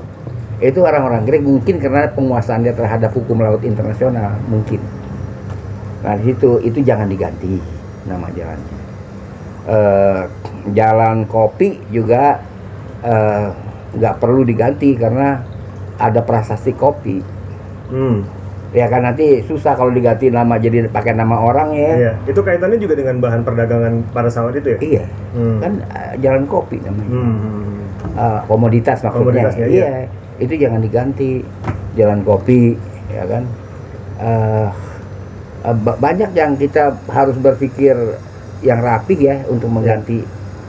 Itu 0.60 0.84
orang-orang 0.84 1.24
Greek 1.24 1.42
mungkin 1.42 1.80
karena 1.80 2.12
penguasaan 2.12 2.62
dia 2.62 2.76
terhadap 2.76 3.10
hukum 3.10 3.40
laut 3.40 3.64
internasional 3.64 4.36
mungkin. 4.46 4.79
Nah 6.00 6.16
di 6.16 6.32
situ 6.32 6.60
itu 6.60 6.80
jangan 6.80 7.08
diganti 7.08 7.60
nama 8.08 8.26
jalannya. 8.32 8.76
Eh, 9.68 10.22
jalan 10.72 11.28
kopi 11.28 11.76
juga 11.92 12.40
eh, 13.04 13.46
nggak 13.90 14.14
perlu 14.16 14.42
diganti 14.42 14.96
karena 14.96 15.44
ada 16.00 16.20
prasasti 16.24 16.72
kopi. 16.72 17.20
Hmm. 17.92 18.24
Ya 18.70 18.86
kan 18.86 19.02
nanti 19.02 19.42
susah 19.42 19.74
kalau 19.74 19.90
diganti 19.90 20.30
nama 20.30 20.54
jadi 20.54 20.86
pakai 20.86 21.12
nama 21.12 21.42
orang 21.42 21.74
ya. 21.74 21.92
Iya. 21.98 22.12
Itu 22.24 22.40
kaitannya 22.40 22.78
juga 22.78 22.94
dengan 22.94 23.18
bahan 23.18 23.42
perdagangan 23.42 24.14
pada 24.14 24.30
saat 24.30 24.54
itu 24.54 24.78
ya? 24.78 24.78
Iya, 24.78 25.04
Hmm. 25.34 25.58
kan 25.58 25.72
eh, 25.84 26.12
jalan 26.22 26.46
kopi 26.46 26.78
namanya. 26.80 27.10
Hmm. 27.10 27.82
Eh, 28.14 28.40
komoditas 28.46 29.02
maksudnya. 29.02 29.26
Komoditasnya, 29.26 29.66
iya. 29.66 29.86
iya. 29.86 30.08
Itu 30.40 30.54
jangan 30.56 30.80
diganti. 30.80 31.42
Jalan 31.98 32.22
kopi, 32.22 32.78
ya 33.10 33.26
kan. 33.26 33.42
Ba- 34.22 34.72
banyak 35.96 36.30
yang 36.32 36.56
kita 36.56 36.96
harus 37.06 37.36
berpikir 37.36 37.92
yang 38.60 38.80
rapi 38.80 39.16
ya 39.16 39.44
untuk 39.46 39.68
mengganti 39.68 40.24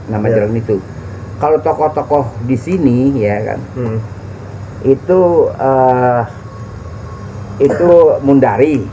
nama 0.06 0.26
Iya. 0.26 0.34
jalan 0.44 0.52
itu. 0.56 0.76
Kalau 1.36 1.58
tokoh-tokoh 1.58 2.24
di 2.44 2.54
sini 2.54 3.12
ya 3.16 3.36
kan, 3.42 3.60
Hmm. 3.74 3.98
itu 4.82 5.20
eh, 5.50 6.22
itu 7.60 7.90
Mundari 8.20 8.84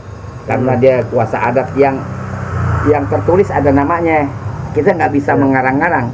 karena 0.44 0.72
Hmm. 0.76 0.80
dia 0.80 0.94
kuasa 1.06 1.36
adat 1.42 1.72
yang 1.76 1.96
yang 2.88 3.04
tertulis 3.06 3.48
ada 3.48 3.68
namanya. 3.70 4.24
Kita 4.72 4.94
nggak 4.94 5.12
bisa 5.12 5.34
Iya. 5.34 5.40
mengarang-arang. 5.40 6.08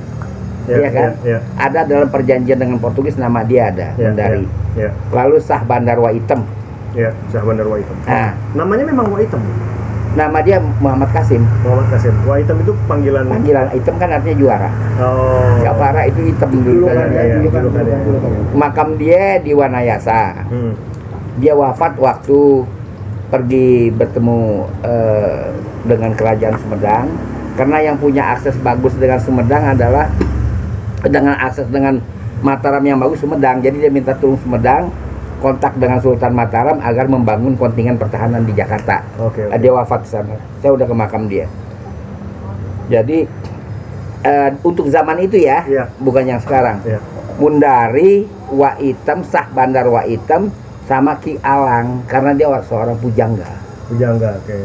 Iya, 0.66 0.76
Iya 0.82 0.88
kan? 0.90 1.10
iya, 1.22 1.30
iya. 1.30 1.38
Ada 1.54 1.80
dalam 1.86 2.08
perjanjian 2.10 2.58
dengan 2.58 2.78
Portugis 2.82 3.14
nama 3.14 3.46
dia 3.46 3.70
ada, 3.70 3.94
Iya, 3.94 4.10
Mundari. 4.10 4.44
Iya. 4.74 4.90
Lalu 5.14 5.36
Sah 5.38 5.62
Bandar 5.62 5.94
Waitem. 6.02 6.42
Iya, 6.90 7.14
Syah 7.30 7.44
Bandar 7.44 7.68
Waitem. 7.70 7.96
Nah, 8.02 8.34
Namanya 8.56 8.84
memang 8.88 9.06
Waitem. 9.12 9.38
Nama 10.16 10.40
dia 10.40 10.56
Muhammad 10.58 11.12
Kasim. 11.12 11.44
Muhammad 11.60 11.86
Kasim. 11.92 12.14
Waitem 12.24 12.56
itu 12.64 12.72
panggilan 12.88 13.28
Panggilan 13.28 13.68
hitam 13.76 13.94
kan 14.00 14.08
artinya 14.16 14.36
juara. 14.40 14.70
Oh. 14.96 15.60
Jawara 15.60 16.02
itu 16.08 16.32
hitam 16.32 16.50
dulu. 16.50 16.88
Iya, 16.88 17.04
ya, 17.04 17.22
julukan, 17.38 17.60
julukan, 17.68 17.84
julukan, 17.84 17.84
iya. 17.84 17.98
julukan. 18.02 18.30
Makam 18.56 18.88
dia 18.96 19.38
di 19.44 19.52
Wanayasa. 19.52 20.48
Hmm. 20.48 20.72
Dia 21.36 21.52
wafat 21.52 22.00
waktu 22.00 22.64
pergi 23.28 23.92
bertemu 23.92 24.64
eh, 24.80 25.52
dengan 25.84 26.10
kerajaan 26.16 26.56
Sumedang. 26.64 27.06
Karena 27.60 27.76
yang 27.84 27.96
punya 28.00 28.32
akses 28.32 28.56
bagus 28.64 28.96
dengan 28.96 29.20
Sumedang 29.20 29.76
adalah 29.76 30.08
dengan 31.04 31.36
akses 31.36 31.68
dengan 31.68 32.00
Mataram 32.40 32.80
yang 32.80 32.96
bagus 32.96 33.20
Sumedang. 33.20 33.60
Jadi 33.60 33.84
dia 33.84 33.92
minta 33.92 34.16
tolong 34.16 34.40
Sumedang 34.40 34.88
kontak 35.40 35.76
dengan 35.76 36.00
Sultan 36.00 36.32
Mataram 36.32 36.80
agar 36.80 37.06
membangun 37.06 37.54
kontingen 37.54 38.00
pertahanan 38.00 38.42
di 38.42 38.52
Jakarta. 38.56 39.04
Oke. 39.20 39.46
oke. 39.46 39.56
Dia 39.60 39.72
wafat 39.72 40.00
di 40.04 40.10
sana. 40.10 40.34
Saya 40.60 40.72
udah 40.72 40.86
ke 40.88 40.94
makam 40.96 41.28
dia. 41.28 41.46
Jadi 42.86 43.26
eh, 44.22 44.50
untuk 44.62 44.88
zaman 44.88 45.20
itu 45.22 45.36
ya, 45.42 45.62
Iya. 45.66 45.84
bukan 46.00 46.24
yang 46.24 46.40
sekarang. 46.40 46.80
Iya. 46.86 47.00
Mundari, 47.36 48.24
Waitem, 48.48 49.20
Sah 49.28 49.44
Bandar 49.52 49.84
Waitem, 49.92 50.48
sama 50.88 51.18
Ki 51.20 51.36
Alang 51.42 52.06
karena 52.08 52.32
dia 52.32 52.48
seorang 52.64 52.96
pujangga. 52.96 53.50
Pujangga, 53.90 54.40
oke. 54.40 54.56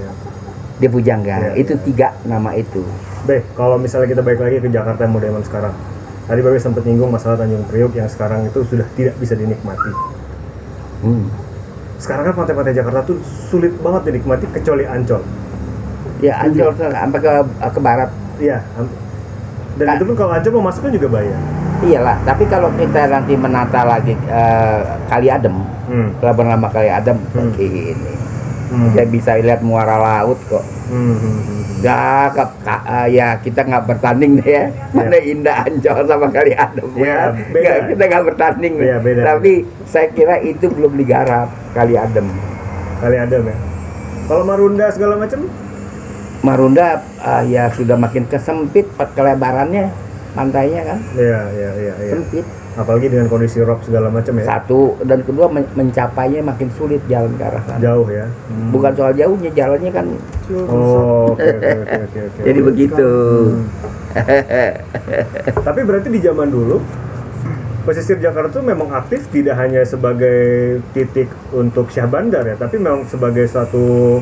Dia 0.79 0.89
pujangga. 0.89 1.35
Iya, 1.35 1.51
itu 1.59 1.73
iya. 1.75 1.83
tiga 1.83 2.07
nama 2.23 2.55
itu. 2.55 2.81
Beh, 3.27 3.45
kalau 3.53 3.77
misalnya 3.77 4.17
kita 4.17 4.21
balik 4.25 4.41
lagi 4.41 4.57
ke 4.61 4.69
Jakarta 4.69 5.05
yang 5.05 5.13
modern 5.13 5.43
sekarang. 5.45 5.73
Tadi 6.25 6.39
Babe 6.39 6.57
sempat 6.61 6.87
nyinggung 6.87 7.11
masalah 7.11 7.43
Tanjung 7.43 7.65
Priok 7.67 7.91
yang 7.97 8.07
sekarang 8.07 8.47
itu 8.47 8.63
sudah 8.63 8.87
tidak 8.95 9.19
bisa 9.19 9.35
dinikmati. 9.35 9.91
Hmm. 11.01 11.25
Sekarang 11.97 12.23
kan 12.25 12.35
pantai-pantai 12.35 12.73
Jakarta 12.73 13.01
tuh 13.03 13.17
sulit 13.21 13.73
banget 13.77 14.09
dinikmati 14.09 14.49
kecuali 14.49 14.85
Ancol. 14.85 15.21
Ya 16.17 16.37
Ancol 16.39 16.73
sampai 16.73 17.19
ke 17.19 17.31
ke 17.67 17.79
barat. 17.79 18.09
Iya. 18.37 18.57
Dan 19.71 19.85
Ka- 19.85 19.95
itu 19.95 20.03
pun 20.03 20.15
kalau 20.15 20.31
Ancol 20.31 20.51
mau 20.55 20.65
masuk 20.65 20.81
kan 20.83 20.91
juga 20.91 21.09
bayar. 21.11 21.37
Iyalah, 21.81 22.21
tapi 22.21 22.45
kalau 22.45 22.69
kita 22.71 23.09
nanti 23.09 23.33
menata 23.33 23.81
lagi 23.81 24.13
eh, 24.13 24.79
Kali 25.07 25.27
Adem, 25.27 25.57
Hmm. 25.83 26.13
pelabuhan 26.17 26.53
lama 26.53 26.69
Kali 26.69 26.87
Adem, 26.87 27.17
Hmm. 27.33 27.53
ini 27.55 27.89
Hmm. 28.69 28.93
kita 28.93 29.03
bisa 29.05 29.31
lihat 29.35 29.59
muara 29.59 29.97
laut 29.97 30.37
kok. 30.45 30.61
Hmm, 30.87 31.60
Ya, 31.81 32.29
ke- 32.29 32.57
ka- 32.61 32.85
eh, 32.85 33.07
ya 33.17 33.27
kita 33.41 33.65
nggak 33.65 33.83
bertanding 33.89 34.37
deh 34.37 34.47
ya. 34.47 34.65
Mana 34.93 35.17
indah 35.17 35.65
Ancol 35.65 36.05
sama 36.05 36.29
Kali 36.29 36.53
Adem. 36.53 36.87
Iya, 36.93 37.05
ya. 37.05 37.17
beda. 37.33 37.57
Nggak, 37.57 37.77
kita 37.89 38.03
nggak 38.05 38.23
bertanding. 38.29 38.73
Iya, 38.77 38.97
beda. 39.01 39.21
Tapi 39.25 39.51
saya 39.89 40.07
kira 40.13 40.35
itu 40.39 40.65
belum 40.69 40.93
digarap 40.93 41.49
Kali 41.73 41.97
Adem. 41.97 42.29
Kali 43.01 43.17
ada 43.17 43.33
ya. 43.33 43.55
Kalau 44.29 44.45
Marunda 44.45 44.85
segala 44.93 45.17
macam, 45.17 45.41
Marunda 46.41 47.01
eh, 47.17 47.43
ya 47.49 47.69
sudah 47.73 47.97
makin 47.97 48.25
kesempit 48.25 48.89
pak 48.93 49.13
kelebarannya 49.13 49.89
pantainya 50.31 50.81
kan 50.87 50.99
iya 51.13 51.39
iya 51.51 51.69
iya 51.75 51.93
iya. 52.01 52.11
sempit 52.15 52.45
Apalagi 52.79 53.11
dengan 53.11 53.27
kondisi 53.27 53.59
rock 53.59 53.83
segala 53.83 54.07
macam 54.07 54.31
ya. 54.39 54.47
satu 54.47 54.95
dan 55.03 55.19
kedua 55.27 55.51
men- 55.51 55.67
mencapainya 55.75 56.39
makin 56.39 56.71
sulit 56.71 57.03
jalan 57.11 57.35
ke 57.35 57.43
arah 57.43 57.63
sana. 57.67 57.83
Jauh 57.83 58.07
ya. 58.07 58.31
Hmm. 58.47 58.71
Bukan 58.71 58.91
soal 58.95 59.11
jauhnya 59.15 59.51
jalannya 59.51 59.91
kan 59.91 60.05
Oh, 60.51 61.31
oke 61.31 61.47
oke 61.47 61.99
oke 62.03 62.39
jadi 62.43 62.59
begitu. 62.59 63.09
Tapi 65.67 65.79
berarti 65.87 66.07
di 66.11 66.19
zaman 66.19 66.51
dulu 66.51 66.83
pesisir 67.81 68.21
Jakarta 68.21 68.61
tuh 68.61 68.65
memang 68.65 68.93
aktif 68.93 69.25
tidak 69.33 69.57
hanya 69.57 69.81
sebagai 69.81 70.79
titik 70.93 71.31
untuk 71.49 71.89
Syah 71.89 72.05
Bandar 72.05 72.45
ya, 72.45 72.53
tapi 72.53 72.77
memang 72.77 73.09
sebagai 73.09 73.49
suatu 73.49 74.19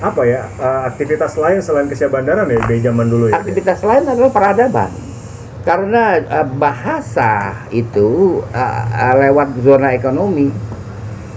apa 0.00 0.24
ya 0.24 0.46
eh, 0.46 0.82
aktivitas 0.88 1.36
lain 1.36 1.60
selain 1.60 1.90
ke 1.90 1.98
Syah 1.98 2.08
Bandaran 2.08 2.48
ya 2.48 2.60
di 2.64 2.80
zaman 2.80 3.10
dulu 3.10 3.28
ya. 3.28 3.42
Aktivitas 3.42 3.82
lain 3.82 4.04
adalah 4.06 4.30
peradaban. 4.30 5.09
Karena 5.60 6.16
eh, 6.16 6.46
bahasa 6.56 7.52
itu 7.68 8.40
eh, 8.50 9.14
lewat 9.20 9.60
zona 9.60 9.92
ekonomi 9.92 10.48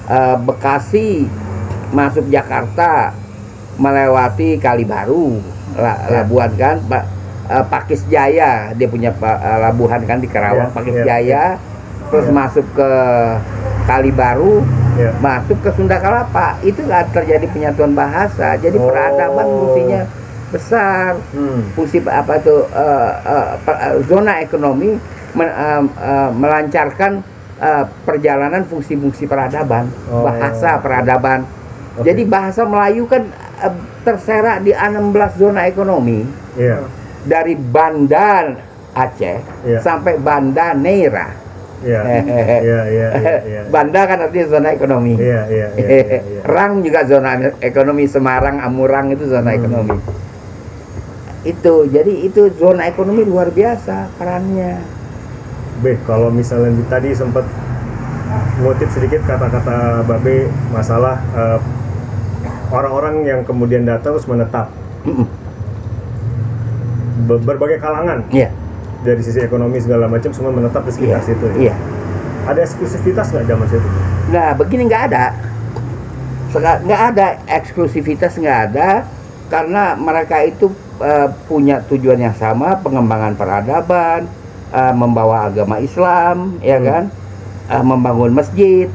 eh, 0.08 0.36
Bekasi 0.40 1.28
masuk 1.92 2.26
Jakarta 2.28 3.14
melewati 3.76 4.58
Kali 4.58 4.86
Baru, 4.86 5.38
La- 5.76 5.98
Ya. 6.08 6.22
Labuan 6.24 6.52
kan, 6.56 6.78
Pak 6.88 7.04
eh, 7.52 7.66
Pakis 7.68 8.08
Jaya 8.08 8.72
dia 8.72 8.88
punya 8.88 9.12
pa- 9.12 9.38
eh, 9.38 9.60
labuhan 9.60 10.02
kan 10.06 10.18
di 10.18 10.30
Karawang, 10.32 10.72
Pakis 10.72 11.04
ya, 11.04 11.06
Jaya, 11.06 11.44
terus 12.08 12.30
Ya. 12.30 12.34
masuk 12.34 12.66
ke 12.72 12.90
Kali 13.84 14.16
Baru, 14.16 14.64
Ya. 14.96 15.12
masuk 15.20 15.60
ke 15.60 15.70
Sunda 15.76 16.00
Kelapa, 16.00 16.56
itu 16.62 16.80
nggak 16.80 17.12
terjadi 17.12 17.44
penyatuan 17.52 17.92
bahasa, 17.92 18.56
jadi 18.56 18.78
Oh. 18.80 18.88
peradaban 18.88 19.44
fungsinya 19.46 20.02
besar 20.54 21.18
Hmm. 21.34 21.74
fungsi 21.74 21.98
apa 22.06 22.38
tuh 22.40 22.70
eh, 22.70 23.12
eh, 23.26 23.48
per- 23.60 23.80
eh, 23.82 23.96
zona 24.06 24.38
ekonomi 24.40 24.94
men- 25.34 25.50
eh, 25.52 25.82
eh, 25.82 26.30
melancarkan 26.32 27.26
eh, 27.56 27.84
perjalanan 28.04 28.62
fungsi-fungsi 28.64 29.26
peradaban, 29.26 29.90
Oh. 30.08 30.22
bahasa 30.22 30.78
peradaban. 30.78 31.48
Oke. 31.96 32.06
Jadi 32.06 32.22
bahasa 32.24 32.62
Melayu 32.64 33.06
kan 33.06 33.26
eh, 33.60 33.74
terserak 34.04 34.62
di 34.62 34.72
16 34.72 35.34
zona 35.34 35.66
ekonomi 35.66 36.28
Iya. 36.54 36.86
dari 37.24 37.56
Banda 37.56 38.54
Aceh 38.94 39.38
Iya. 39.64 39.80
sampai 39.80 40.18
Banda 40.18 40.74
Neira. 40.74 41.30
Iya. 41.84 42.00
Iya 42.00 42.24
iya 42.64 42.80
iya 42.88 43.10
iya. 43.44 43.62
Banda 43.68 44.08
kan 44.08 44.16
artinya 44.22 44.48
zona 44.50 44.72
ekonomi. 44.72 45.20
Iya 45.20 45.42
iya 45.48 45.68
iya. 45.76 45.88
iya, 45.92 46.20
iya. 46.24 46.42
Rang 46.56 46.80
juga 46.80 47.04
zona 47.04 47.36
ekonomi 47.60 48.08
Semarang, 48.08 48.60
Amurang 48.60 49.12
itu 49.12 49.28
zona 49.28 49.52
Hmm. 49.52 49.60
ekonomi. 49.60 49.98
Itu 51.44 51.86
jadi 51.86 52.24
itu 52.24 52.48
zona 52.56 52.88
ekonomi 52.88 53.24
luar 53.24 53.52
biasa 53.52 54.08
perannya. 54.16 54.80
B, 55.80 56.00
kalau 56.04 56.32
misalnya 56.32 56.72
di- 56.72 56.88
tadi 56.88 57.10
sempat 57.12 57.44
ngutip 58.56 58.88
sedikit 58.90 59.22
kata-kata 59.24 60.02
Babe 60.04 60.48
masalah 60.70 61.20
eh, 61.34 61.60
orang-orang 62.70 63.22
yang 63.22 63.40
kemudian 63.44 63.84
datang 63.84 64.16
terus 64.16 64.26
menetap 64.26 64.72
Mm-mm. 65.04 65.28
Be- 67.24 67.40
berbagai 67.40 67.78
kalangan 67.78 68.24
Iya, 68.30 68.50
dari 69.02 69.20
sisi 69.20 69.40
ekonomi 69.40 69.78
segala 69.78 70.08
macam 70.08 70.32
semua 70.32 70.50
menetap 70.50 70.84
di 70.84 70.92
sekitar 70.92 71.22
situ. 71.22 71.46
ya. 71.54 71.72
iya. 71.72 71.76
Ada 72.44 72.60
eksklusivitas 72.64 73.32
nggak 73.32 73.46
zaman 73.46 73.66
situ? 73.68 73.88
Nah 74.30 74.52
begini 74.54 74.84
nggak 74.86 75.04
ada, 75.12 75.26
nggak 76.54 77.02
ada 77.14 77.28
eksklusivitas 77.50 78.36
nggak 78.36 78.60
ada 78.72 79.08
karena 79.48 79.96
mereka 79.96 80.42
itu 80.42 80.72
eh, 81.00 81.28
punya 81.46 81.82
tujuan 81.84 82.20
yang 82.20 82.36
sama 82.36 82.78
pengembangan 82.78 83.34
peradaban, 83.34 84.28
eh, 84.70 84.94
membawa 84.94 85.48
agama 85.48 85.80
Islam, 85.80 86.58
ya 86.60 86.78
Hmm. 86.78 86.86
kan, 86.86 87.06
Eh, 87.64 87.80
membangun 87.80 88.36
masjid. 88.36 88.92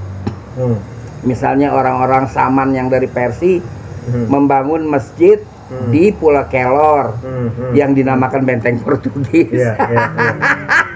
Hmm. 0.52 0.76
Misalnya 1.24 1.72
orang-orang 1.72 2.28
Saman 2.28 2.76
yang 2.76 2.92
dari 2.92 3.08
Persia 3.08 3.64
Hmm. 4.04 4.28
membangun 4.28 4.84
masjid 4.84 5.40
Hmm. 5.68 5.88
di 5.88 6.12
Pulau 6.12 6.44
Kelor 6.48 7.16
Hmm, 7.20 7.48
hmm. 7.48 7.72
yang 7.72 7.96
dinamakan 7.96 8.44
benteng 8.44 8.76
Portugis, 8.80 9.48
Iya, 9.48 9.72
iya, 9.72 10.00
iya. 10.04 10.32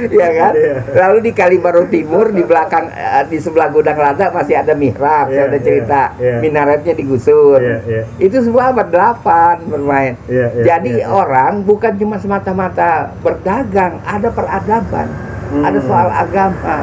ya 0.20 0.28
kan? 0.32 0.52
Iya. 0.52 0.74
Lalu 0.94 1.18
di 1.20 1.32
Kalibaru 1.32 1.84
Timur 1.86 2.28
di 2.28 2.42
belakang 2.42 2.88
eh, 2.88 3.24
di 3.26 3.38
sebelah 3.38 3.68
gudang 3.68 3.96
lada 3.96 4.30
masih 4.30 4.54
ada 4.54 4.72
mihrab, 4.72 5.28
Iya, 5.28 5.34
saya 5.34 5.44
ada 5.46 5.58
iya, 5.58 5.64
cerita 5.64 6.00
iya. 6.16 6.36
minaretnya 6.38 6.92
digusur. 6.92 7.58
Iya, 7.58 7.78
iya. 7.84 8.02
Itu 8.16 8.40
semua 8.40 8.70
abad 8.70 8.88
8 8.88 9.66
bermain. 9.66 10.14
Iya, 10.24 10.46
iya, 10.52 10.62
Jadi 10.64 10.92
iya, 10.98 11.04
iya. 11.04 11.12
orang 11.12 11.62
bukan 11.62 11.92
cuma 11.94 12.16
semata-mata 12.16 13.12
berdagang, 13.20 14.00
ada 14.02 14.28
peradaban, 14.28 15.08
Hmm. 15.52 15.68
ada 15.68 15.78
soal 15.78 16.08
agama. 16.08 16.76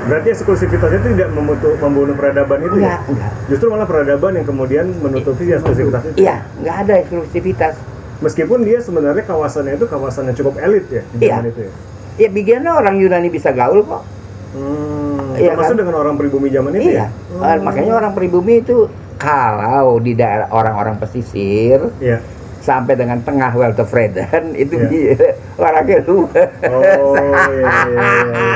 Berarti 0.00 0.28
eksklusivitasnya 0.30 0.98
itu 0.98 1.08
tidak 1.14 1.30
memutu, 1.30 1.72
membunuh 1.76 2.12
peradaban 2.12 2.60
itu 2.60 2.72
Enggak, 2.74 3.00
ya? 3.00 3.08
enggak. 3.08 3.32
Justru 3.46 3.66
malah 3.68 3.84
peradaban 3.84 4.32
yang 4.34 4.44
kemudian 4.44 4.86
menutupi 4.96 5.44
eksklusivitas 5.46 6.02
itu. 6.06 6.16
Iya, 6.20 6.44
nggak 6.58 6.76
ada 6.78 6.94
eksklusivitas. 6.98 7.74
Meskipun 8.20 8.60
dia 8.60 8.80
sebenarnya 8.80 9.24
kawasannya 9.24 9.76
itu 9.76 9.86
kawasan 9.86 10.28
yang 10.28 10.36
cukup 10.36 10.60
elit 10.60 10.84
ya 10.88 11.00
di 11.06 11.24
Iya. 11.24 11.32
zaman 11.34 11.44
itu 11.48 11.60
ya. 11.64 11.72
Ya 12.20 12.28
bikinnya 12.28 12.68
orang 12.70 13.00
Yunani 13.00 13.32
bisa 13.32 13.48
gaul 13.48 13.80
kok. 13.80 14.04
Hmm, 14.52 15.40
Iya 15.40 15.56
termasuk 15.56 15.72
kan? 15.72 15.80
dengan 15.80 15.94
orang 15.96 16.14
pribumi 16.14 16.52
zaman 16.52 16.70
itu 16.74 16.90
Iya, 16.92 17.08
ya? 17.08 17.48
Eh, 17.48 17.56
makanya 17.62 17.92
orang 17.96 18.12
pribumi 18.12 18.60
itu 18.60 18.90
kalau 19.16 19.96
di 19.96 20.12
daerah 20.12 20.52
orang-orang 20.52 20.98
pesisir 20.98 21.80
Iya. 21.96 22.20
sampai 22.60 22.92
dengan 22.92 23.22
tengah 23.22 23.54
Weltevreden 23.54 24.52
itu 24.54 24.76
Iya. 24.76 24.88
di- 24.90 25.16
orangnya 25.56 25.98
luas. 26.04 26.50
Oh, 26.60 27.14
iya, 27.16 27.40
iya, 27.46 27.72
iya, 27.88 28.10
iya, 28.28 28.52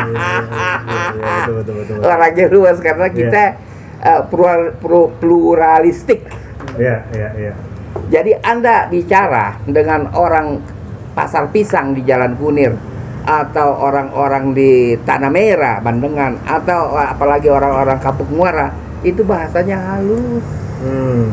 iya, 0.85 1.57
iya, 1.89 2.05
orangnya 2.05 2.47
luas 2.51 2.77
karena 2.79 3.07
Iya. 3.07 3.17
kita 3.17 3.45
eh, 4.05 4.21
plural- 4.29 4.77
plu- 4.77 5.09
pluralistik. 5.17 6.21
Iya, 6.77 7.09
iya, 7.09 7.29
iya. 7.41 7.53
Jadi 8.13 8.37
Anda 8.37 8.85
bicara 8.85 9.57
dengan 9.65 10.13
orang 10.13 10.61
pasar 11.15 11.49
pisang 11.49 11.97
di 11.97 12.05
Jalan 12.05 12.37
Kunir 12.37 12.77
atau 13.25 13.69
orang-orang 13.81 14.53
di 14.53 14.73
Tanah 15.01 15.29
Merah, 15.29 15.81
Bandengan 15.81 16.37
atau 16.45 16.93
apalagi 16.93 17.49
orang-orang 17.49 17.97
Kapuk 17.97 18.29
Muara 18.29 18.69
itu 19.01 19.21
bahasanya 19.21 19.77
halus, 19.81 20.45
Hmm. 20.77 21.33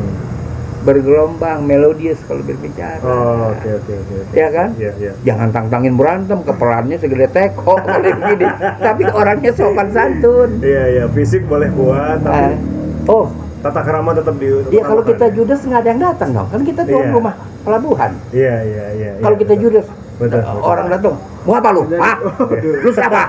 bergelombang, 0.82 1.62
melodius 1.62 2.18
kalau 2.24 2.42
berbicara. 2.42 2.98
Oh, 3.00 3.52
oke, 3.52 3.70
oke, 3.76 3.92
oke. 3.94 4.14
oke. 4.18 4.34
Ya 4.34 4.48
kan? 4.50 4.74
Iya, 4.74 4.92
iya. 4.98 5.12
Jangan 5.22 5.48
tantangin 5.52 5.94
berantem, 5.94 6.42
keperannya 6.42 6.96
segede 6.96 7.28
teko. 7.28 7.78
Tapi 8.86 9.02
orangnya 9.06 9.52
sopan 9.52 9.88
santun. 9.90 10.58
Iya, 10.58 10.84
iya. 10.90 11.04
Fisik 11.06 11.46
boleh 11.46 11.70
kuat, 11.70 12.18
Eh, 12.18 12.24
tapi 12.24 12.54
oh, 13.06 13.30
tata 13.60 13.80
kerama 13.80 14.10
tetap 14.10 14.34
di. 14.34 14.50
ya 14.70 14.82
kalau 14.82 15.02
kita 15.02 15.22
utamakan. 15.22 15.36
judes 15.38 15.60
nggak 15.62 15.80
ada 15.80 15.88
yang 15.88 16.02
datang 16.02 16.30
dong. 16.32 16.48
Kan 16.50 16.60
kita 16.64 16.82
tuh 16.82 16.98
Iya. 16.98 17.10
rumah 17.10 17.34
pelabuhan. 17.62 18.10
Iya, 18.32 18.54
iya, 18.64 18.84
iya. 18.92 19.10
Kalau 19.20 19.36
iya, 19.36 19.42
kita 19.46 19.54
judes, 19.54 19.86
Betul, 20.22 20.38
betul. 20.38 20.62
Orang 20.62 20.86
datang, 20.86 21.14
mau 21.42 21.54
apa 21.54 21.68
lu? 21.70 21.82
Hah? 21.98 22.16
Lu 22.78 22.90
siapa? 22.90 23.20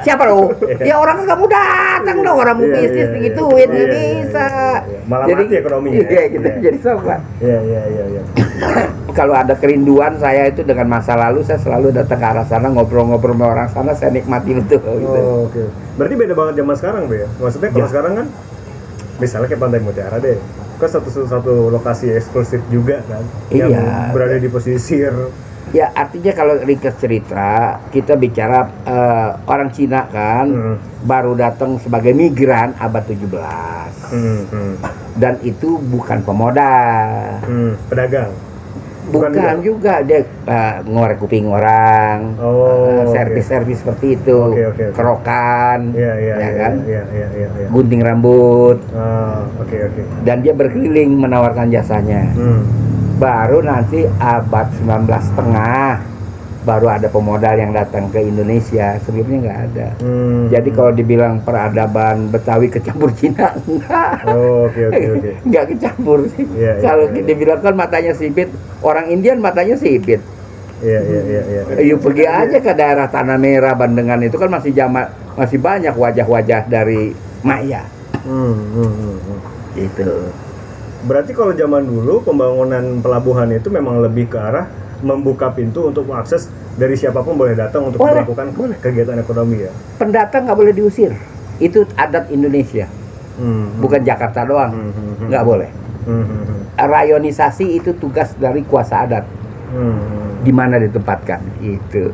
Siapa 0.00 0.22
lu? 0.24 0.48
Ya 0.80 0.96
orang 0.96 1.20
nggak 1.20 1.36
mau 1.36 1.44
datang 1.44 2.16
dong, 2.24 2.36
orang 2.38 2.54
mau 2.56 2.64
Iya, 2.64 2.74
bisnis 2.74 2.88
iya, 2.88 3.04
iya. 3.04 3.14
digituin 3.14 3.68
nggak 3.68 3.76
Iya, 3.78 3.92
iya, 3.92 4.08
bisa. 4.24 4.46
iya, 4.48 4.78
iya. 4.80 5.00
Malah 5.04 5.26
mati 5.28 5.54
ekonominya. 5.54 5.96
Iya, 6.08 6.22
gitu 6.30 6.46
Iya. 6.48 6.60
jadi 6.64 6.78
sobat. 6.80 7.20
Iya 7.38 7.58
iya 7.60 7.82
iya 7.86 8.04
iya. 8.08 8.22
Kalau 9.18 9.34
ada 9.34 9.52
kerinduan 9.52 10.16
saya 10.16 10.46
itu 10.46 10.62
dengan 10.62 10.86
masa 10.88 11.12
lalu 11.12 11.42
saya 11.42 11.58
selalu 11.58 11.90
datang 11.90 12.16
ke 12.16 12.26
arah 12.26 12.46
sana 12.46 12.70
ngobrol-ngobrol 12.70 13.34
sama 13.34 13.46
orang 13.50 13.68
sana 13.68 13.92
saya 13.92 14.08
nikmati 14.08 14.54
betul 14.54 14.80
gitu. 14.80 15.10
Oh, 15.12 15.44
oke. 15.44 15.62
Berarti 15.98 16.14
beda 16.14 16.32
banget 16.32 16.54
zaman 16.56 16.74
sekarang, 16.74 17.02
Be 17.06 17.16
ya? 17.22 17.28
Maksudnya 17.36 17.68
kalau 17.68 17.84
Ya. 17.84 17.90
sekarang 17.90 18.12
kan 18.14 18.26
misalnya 19.18 19.46
kayak 19.46 19.60
Pantai 19.60 19.80
Mutiara 19.82 20.16
deh. 20.16 20.38
Kan 20.78 20.86
satu 20.88 21.10
satu 21.10 21.52
lokasi 21.68 22.14
eksklusif 22.14 22.62
juga 22.70 23.02
kan 23.04 23.26
yang 23.50 23.74
Iya. 23.74 24.14
berada 24.14 24.38
di 24.38 24.46
pesisir. 24.46 25.10
Ya 25.68 25.92
artinya 25.92 26.32
kalau 26.32 26.56
ringkas 26.58 26.96
cerita 26.96 27.76
kita 27.90 28.16
bicara 28.16 28.72
eh, 28.82 29.28
orang 29.44 29.68
Cina 29.68 30.08
kan 30.08 30.46
Hmm. 30.48 30.76
baru 31.00 31.32
datang 31.34 31.76
sebagai 31.76 32.10
migran 32.10 32.72
abad 32.74 33.04
17 33.04 33.92
Hmm, 34.08 34.42
hmm, 34.46 34.72
dan 35.14 35.36
itu 35.42 35.76
bukan 35.78 36.22
pemodal. 36.22 37.44
hmm. 37.44 37.72
Pedagang. 37.86 38.32
Bukan, 39.08 39.32
juga? 39.32 39.56
juga 39.58 39.94
dia 40.02 40.20
eh, 40.20 40.74
ngorek 40.84 41.16
kuping 41.18 41.48
orang, 41.48 42.36
Oh, 42.36 42.84
eh, 42.86 43.08
servis-servis 43.08 43.80
seperti 43.80 44.06
itu, 44.14 44.36
Oke, 44.36 44.64
oke, 44.66 44.82
oke. 44.84 44.94
kerokan, 44.94 45.80
Iya 45.92 46.12
iya 46.14 46.34
ya 46.34 46.36
iya 46.36 46.50
kan, 46.54 46.72
iya 46.84 47.02
iya 47.08 47.26
iya. 47.34 47.48
iya. 47.54 47.68
gunting 47.68 48.00
rambut, 48.00 48.76
Ah, 48.92 49.48
oke 49.56 49.76
oke. 49.82 50.02
dan 50.22 50.40
dia 50.40 50.52
berkeliling 50.52 51.08
menawarkan 51.14 51.68
jasanya. 51.68 52.20
Hmm. 52.34 52.60
Baru 53.18 53.58
nanti 53.66 54.06
abad 54.22 54.66
19 54.78 55.10
setengah 55.10 56.18
baru 56.68 56.86
ada 56.92 57.08
pemodal 57.08 57.56
yang 57.56 57.72
datang 57.72 58.12
ke 58.12 58.20
Indonesia. 58.20 59.00
Sebelumnya 59.00 59.36
nggak 59.48 59.58
ada. 59.72 59.88
Hmm. 60.04 60.52
Jadi 60.52 60.68
kalau 60.76 60.92
dibilang 60.92 61.40
peradaban 61.40 62.28
Betawi 62.28 62.68
kecampur 62.68 63.08
Cina, 63.16 63.56
enggak. 63.64 64.28
Oh, 64.28 64.68
oke 64.68 64.82
oke 64.92 65.04
oke. 65.16 65.30
Nggak 65.48 65.64
kecampur 65.72 66.18
sih. 66.28 66.44
Iya, 66.44 66.72
iya, 66.76 66.82
kalau 66.84 67.04
iya, 67.08 67.16
iya. 67.16 67.24
dibilang 67.24 67.60
kan 67.64 67.74
matanya 67.74 68.12
sipit, 68.12 68.52
orang 68.84 69.08
Indian 69.08 69.40
matanya 69.40 69.80
sipit. 69.80 70.20
Iya 70.78 71.00
iya 71.02 71.20
iya 71.26 71.42
iya. 71.74 71.96
Pergi 71.98 72.24
aja 72.28 72.58
ke 72.62 72.72
daerah 72.76 73.10
Tanah 73.10 73.34
Merah, 73.40 73.74
Bandengan 73.74 74.22
itu 74.22 74.36
kan 74.38 74.46
masih 74.46 74.70
jama, 74.70 75.10
masih 75.34 75.58
banyak 75.58 75.94
wajah-wajah 75.96 76.70
dari 76.70 77.16
Maya. 77.42 77.82
Hmm, 78.22 78.54
hmm, 78.76 78.92
hmm, 78.92 79.18
hmm. 79.24 79.38
Gitu. 79.74 80.10
Berarti 81.06 81.30
kalau 81.30 81.54
zaman 81.54 81.86
dulu 81.86 82.24
pembangunan 82.26 82.98
pelabuhan 82.98 83.46
itu 83.54 83.70
memang 83.70 84.02
lebih 84.02 84.26
ke 84.26 84.38
arah 84.38 84.66
membuka 84.98 85.54
pintu 85.54 85.86
untuk 85.86 86.10
akses 86.10 86.50
dari 86.74 86.98
siapa 86.98 87.22
pun 87.22 87.38
boleh 87.38 87.54
datang 87.54 87.86
untuk 87.86 88.02
Boleh, 88.02 88.26
melakukan 88.26 88.50
kegiatan 88.82 89.18
ekonomi 89.18 89.62
ya. 89.62 89.70
Pendatang 89.98 90.50
nggak 90.50 90.58
boleh 90.58 90.74
diusir. 90.74 91.14
Itu 91.58 91.86
adat 91.98 92.30
Indonesia, 92.30 92.86
Hmm, 93.38 93.70
hmm. 93.70 93.82
bukan 93.82 94.00
Jakarta 94.02 94.42
doang. 94.42 94.70
Hmm, 94.74 94.90
hmm, 94.90 95.12
hmm. 95.14 95.26
Nggak 95.30 95.44
boleh. 95.46 95.70
Hmm, 96.06 96.24
hmm, 96.26 96.42
hmm. 96.46 96.60
Rayonisasi 96.78 97.66
itu 97.78 97.90
tugas 97.94 98.34
dari 98.38 98.62
kuasa 98.66 99.06
adat. 99.06 99.26
Hmm, 99.70 100.42
di 100.42 100.50
mana 100.54 100.78
ditempatkan 100.80 101.42
itu 101.60 102.08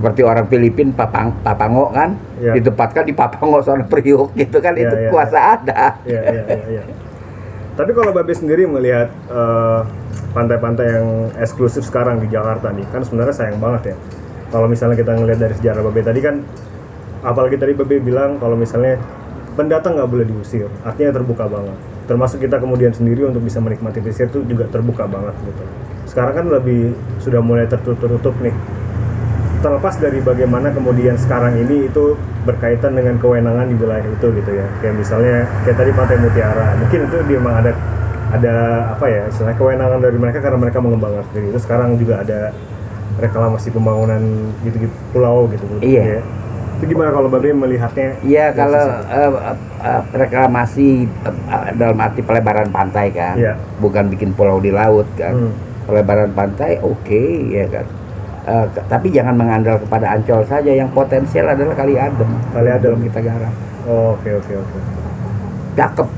seperti 0.00 0.24
orang 0.24 0.48
Filipin 0.48 0.96
papang 0.96 1.28
papango 1.44 1.92
kan 1.92 2.16
Ya. 2.40 2.56
ditempatkan 2.56 3.04
di 3.04 3.12
papango 3.12 3.60
soal 3.60 3.84
priuk 3.84 4.32
gitu 4.32 4.64
kan 4.64 4.72
Ya, 4.72 4.88
itu 4.88 4.96
ya, 4.96 5.08
kuasa 5.12 5.38
adat 5.60 5.92
Iya 6.08 6.20
iya 6.24 6.42
iya. 6.48 6.56
iya. 6.80 6.82
Tapi 7.78 7.90
kalau 7.94 8.10
Babe 8.10 8.34
sendiri 8.34 8.66
melihat 8.66 9.08
eh, 9.30 9.80
pantai-pantai 10.34 10.86
yang 10.86 11.06
eksklusif 11.38 11.86
sekarang 11.86 12.22
di 12.22 12.28
Jakarta 12.30 12.70
nih, 12.70 12.86
kan 12.90 13.02
sebenarnya 13.02 13.34
sayang 13.34 13.58
banget 13.58 13.94
ya. 13.94 13.96
Kalau 14.50 14.66
misalnya 14.66 14.98
kita 14.98 15.14
ngelihat 15.14 15.40
dari 15.40 15.54
sejarah 15.54 15.82
Babe 15.86 16.02
tadi 16.02 16.20
kan, 16.22 16.42
apalagi 17.22 17.56
tadi 17.56 17.72
Babe 17.74 18.02
bilang 18.02 18.42
kalau 18.42 18.58
misalnya 18.58 18.98
pendatang 19.54 19.98
nggak 19.98 20.10
boleh 20.10 20.26
diusir, 20.26 20.66
artinya 20.82 21.14
terbuka 21.14 21.46
banget. 21.46 21.76
Termasuk 22.10 22.42
kita 22.42 22.58
kemudian 22.58 22.90
sendiri 22.90 23.22
untuk 23.30 23.46
bisa 23.46 23.62
menikmati 23.62 24.02
pesisir 24.02 24.26
itu 24.26 24.42
juga 24.42 24.66
terbuka 24.66 25.06
banget 25.06 25.34
gitu. 25.46 25.64
Sekarang 26.10 26.34
kan 26.34 26.46
lebih 26.50 26.98
sudah 27.22 27.38
mulai 27.38 27.70
tertutup-tutup 27.70 28.34
nih. 28.42 28.54
Terlepas 29.60 29.94
dari 29.96 30.18
bagaimana 30.18 30.72
kemudian 30.72 31.14
sekarang 31.14 31.52
ini 31.54 31.84
itu 31.84 32.16
berkaitan 32.42 32.96
dengan 32.96 33.20
kewenangan 33.20 33.68
di 33.68 33.76
wilayah 33.76 34.08
itu 34.08 34.26
gitu 34.32 34.50
ya. 34.50 34.64
Kayak 34.80 34.94
misalnya 34.96 35.36
kayak 35.62 35.76
tadi 35.76 35.90
Pantai 35.92 36.16
Mutiara, 36.16 36.68
mungkin 36.80 36.98
itu 37.04 37.16
dia 37.28 37.36
memang 37.36 37.54
ada 37.60 37.72
ada 38.30 38.54
apa 38.96 39.04
ya 39.04 39.22
istilahnya 39.28 39.58
kewenangan 39.58 40.00
dari 40.00 40.16
mereka 40.16 40.38
karena 40.40 40.56
mereka 40.56 40.78
mengembangkan 40.80 41.24
sendiri. 41.28 41.52
Itu 41.52 41.60
sekarang 41.60 42.00
juga 42.00 42.24
ada 42.24 42.56
reklamasi 43.20 43.68
pembangunan 43.68 44.22
gitu-gitu 44.62 44.96
pulau 45.12 45.44
gitu. 45.52 45.64
Iya. 45.84 46.02
ya. 46.16 46.22
Itu 46.80 46.88
gimana 46.88 47.12
kalau 47.12 47.28
Babe 47.28 47.52
melihatnya? 47.52 48.16
Iya 48.24 48.56
kalau 48.56 48.80
eh, 49.12 49.32
eh, 49.84 50.02
reklamasi 50.16 51.04
eh, 51.04 51.68
dalam 51.76 52.00
arti 52.00 52.24
pelebaran 52.24 52.72
pantai 52.72 53.12
kan 53.12 53.36
Iya. 53.36 53.60
bukan 53.76 54.08
bikin 54.08 54.32
pulau 54.32 54.56
di 54.56 54.72
laut 54.72 55.04
kan 55.20 55.36
Hmm. 55.36 55.52
pelebaran 55.84 56.32
pantai 56.32 56.80
oke 56.80 57.24
ya 57.52 57.68
kan 57.68 57.84
Ke- 58.42 58.84
tapi 58.86 59.08
jangan 59.08 59.36
mengandal 59.36 59.76
kepada 59.78 60.12
ancol 60.12 60.40
saja 60.44 60.70
yang 60.70 60.88
potensial 60.90 61.44
adalah 61.46 61.74
kali 61.74 61.94
adem 61.94 62.30
Kali 62.50 62.68
Adem. 62.68 62.96
kita 63.04 63.20
garap 63.20 63.52
Oh, 63.84 64.12
Oke 64.14 64.30
oke 64.32 64.52
oke. 64.54 64.78
cakep 65.72 66.08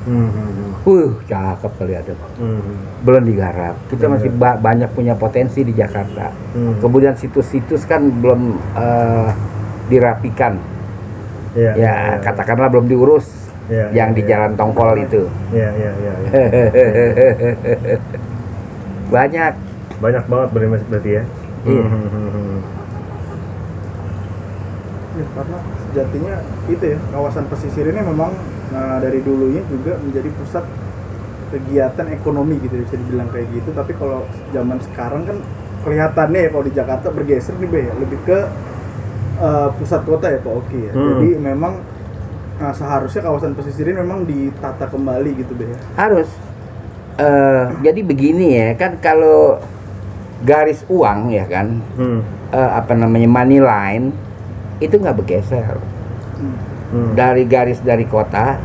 Hmm, 0.00 0.26
hmm, 0.26 0.50
hmm. 0.50 0.70
uh 0.88 1.10
cakep 1.24 1.72
kali 1.76 1.92
adem 1.92 2.16
Hmm, 2.40 2.56
hmm. 2.56 2.76
belum 3.04 3.22
digarap. 3.22 3.76
Kita 3.86 4.08
Belum 4.08 4.12
masih 4.16 4.30
ba- 4.32 4.56
banyak 4.56 4.88
punya 4.90 5.12
potensi 5.12 5.60
di 5.60 5.76
Jakarta. 5.76 6.32
Hmm. 6.56 6.80
Kemudian 6.80 7.12
situs-situs 7.14 7.84
kan 7.84 8.08
belum 8.08 8.56
eh, 8.74 9.28
dirapikan. 9.88 10.56
Iya, 11.52 11.72
ya 11.74 11.76
iya, 11.76 11.92
iya. 11.92 12.16
katakanlah 12.22 12.72
belum 12.72 12.86
diurus. 12.86 13.28
Iya, 13.68 13.92
yang 13.92 14.10
iya, 14.10 14.16
di 14.16 14.22
iya. 14.24 14.28
Jalan 14.32 14.52
Tongkol 14.56 15.04
itu. 15.04 15.22
Iya 15.52 15.68
iya 15.76 15.90
iya. 16.00 16.14
iya. 16.16 16.34
banyak. 19.14 19.52
Banyak 20.00 20.24
banget 20.26 20.48
berarti 20.88 21.10
ya. 21.12 21.22
Iya. 21.64 21.82
Hmm. 21.84 22.58
Ya, 25.10 25.26
karena 25.36 25.58
sejatinya 25.90 26.34
itu 26.70 26.84
ya 26.86 26.98
kawasan 27.12 27.44
pesisir 27.50 27.84
ini 27.84 28.00
memang 28.00 28.30
nah, 28.70 29.02
dari 29.02 29.20
dulunya 29.20 29.60
juga 29.66 29.98
menjadi 30.00 30.30
pusat 30.32 30.64
kegiatan 31.50 32.06
ekonomi 32.14 32.62
gitu 32.62 32.78
bisa 32.78 32.94
dibilang 32.94 33.26
kayak 33.28 33.50
gitu 33.50 33.74
tapi 33.74 33.92
kalau 33.98 34.22
zaman 34.54 34.78
sekarang 34.78 35.26
kan 35.26 35.36
kelihatannya 35.82 36.46
ya 36.46 36.48
kalau 36.54 36.64
di 36.64 36.72
Jakarta 36.72 37.10
bergeser 37.10 37.58
nih 37.58 37.68
Be 37.68 37.80
ya 37.90 37.94
lebih 37.98 38.22
ke 38.22 38.38
eh, 39.42 39.68
pusat 39.76 40.06
kota 40.06 40.30
ya 40.30 40.38
Pak 40.38 40.54
Oki 40.62 40.78
ya 40.78 40.92
Hmm. 40.94 41.08
jadi 41.10 41.28
memang 41.42 41.72
nah, 42.62 42.70
seharusnya 42.70 43.26
kawasan 43.26 43.58
pesisir 43.58 43.90
ini 43.90 43.98
memang 43.98 44.22
ditata 44.24 44.86
kembali 44.86 45.30
gitu 45.42 45.52
Be 45.58 45.74
ya 45.74 45.78
Harus. 45.98 46.30
Eh, 47.18 47.64
jadi 47.82 48.00
begini 48.06 48.46
ya 48.56 48.68
kan 48.78 48.96
kalau 49.02 49.58
garis 50.40 50.80
uang 50.86 51.28
ya 51.28 51.44
kan 51.44 51.80
Hmm. 51.94 52.20
eh, 52.48 52.70
apa 52.72 52.92
namanya 52.92 53.28
money 53.28 53.58
line 53.58 54.12
itu 54.78 54.94
nggak 54.94 55.16
bergeser. 55.16 55.76
Hmm. 56.36 56.56
Hmm. 56.90 57.12
dari 57.14 57.44
garis 57.44 57.78
dari 57.78 58.02
kota 58.02 58.58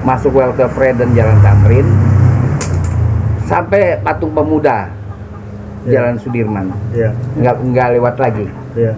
masuk 0.00 0.32
Welter 0.32 0.68
Fred 0.68 0.96
dan 0.96 1.12
Jalan 1.12 1.36
Tamrin 1.38 1.84
sampai 3.42 4.00
Patung 4.00 4.32
Pemuda 4.32 4.88
Iya. 5.82 6.02
Jalan 6.02 6.16
Sudirman 6.16 6.66
Iya. 6.90 7.10
nggak 7.36 7.54
nggak 7.64 7.88
lewat 7.94 8.14
lagi 8.16 8.46
Iya. 8.72 8.92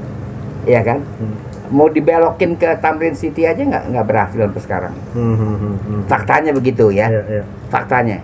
ya 0.65 0.81
kan 0.83 1.05
Hmm. 1.19 1.35
mau 1.69 1.85
dibelokin 1.87 2.55
ke 2.55 2.79
Tamrin 2.79 3.13
City 3.13 3.43
aja 3.43 3.59
nggak 3.59 3.91
nggak 3.91 4.07
berhasil 4.07 4.39
sampai 4.39 4.63
sekarang 4.63 4.95
Hmm, 5.13 5.35
hmm, 5.35 5.55
hmm, 5.55 5.77
hmm. 5.79 6.01
faktanya 6.07 6.51
begitu 6.51 6.89
ya 6.89 7.09
Iya, 7.09 7.23
iya. 7.29 7.43
faktanya 7.69 8.19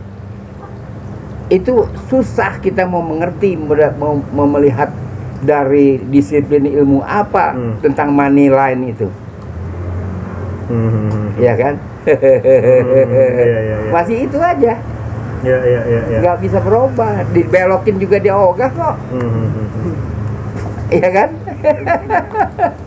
itu 1.47 1.75
susah 2.09 2.57
kita 2.59 2.85
mau 2.85 3.05
mengerti 3.05 3.53
mau, 3.59 4.17
mau 4.33 4.49
melihat 4.49 4.89
dari 5.41 6.01
disiplin 6.03 6.65
ilmu 6.65 7.01
apa 7.01 7.53
Hmm. 7.53 7.77
tentang 7.81 8.09
money 8.11 8.49
line 8.49 8.83
itu 8.91 9.09
Hmm, 10.65 10.89
hmm, 10.89 11.09
hmm. 11.13 11.29
ya 11.37 11.53
kan 11.61 11.75
iya, 12.09 13.37
iya, 13.37 13.59
iya. 13.61 13.77
masih 13.93 14.17
itu 14.25 14.39
aja 14.41 14.75
Iya, 15.45 15.59
iya, 15.61 15.81
iya, 15.85 16.01
iya. 16.09 16.19
nggak 16.25 16.41
bisa 16.41 16.57
berubah 16.57 17.21
dibelokin 17.29 18.01
juga 18.01 18.17
dia 18.17 18.33
ogah 18.33 18.71
kok 18.73 18.97
Hmm, 19.13 19.21
hmm, 19.21 19.49
hmm, 19.53 19.69
hmm. 19.69 19.95
iya 20.89 21.09
kan 21.13 21.29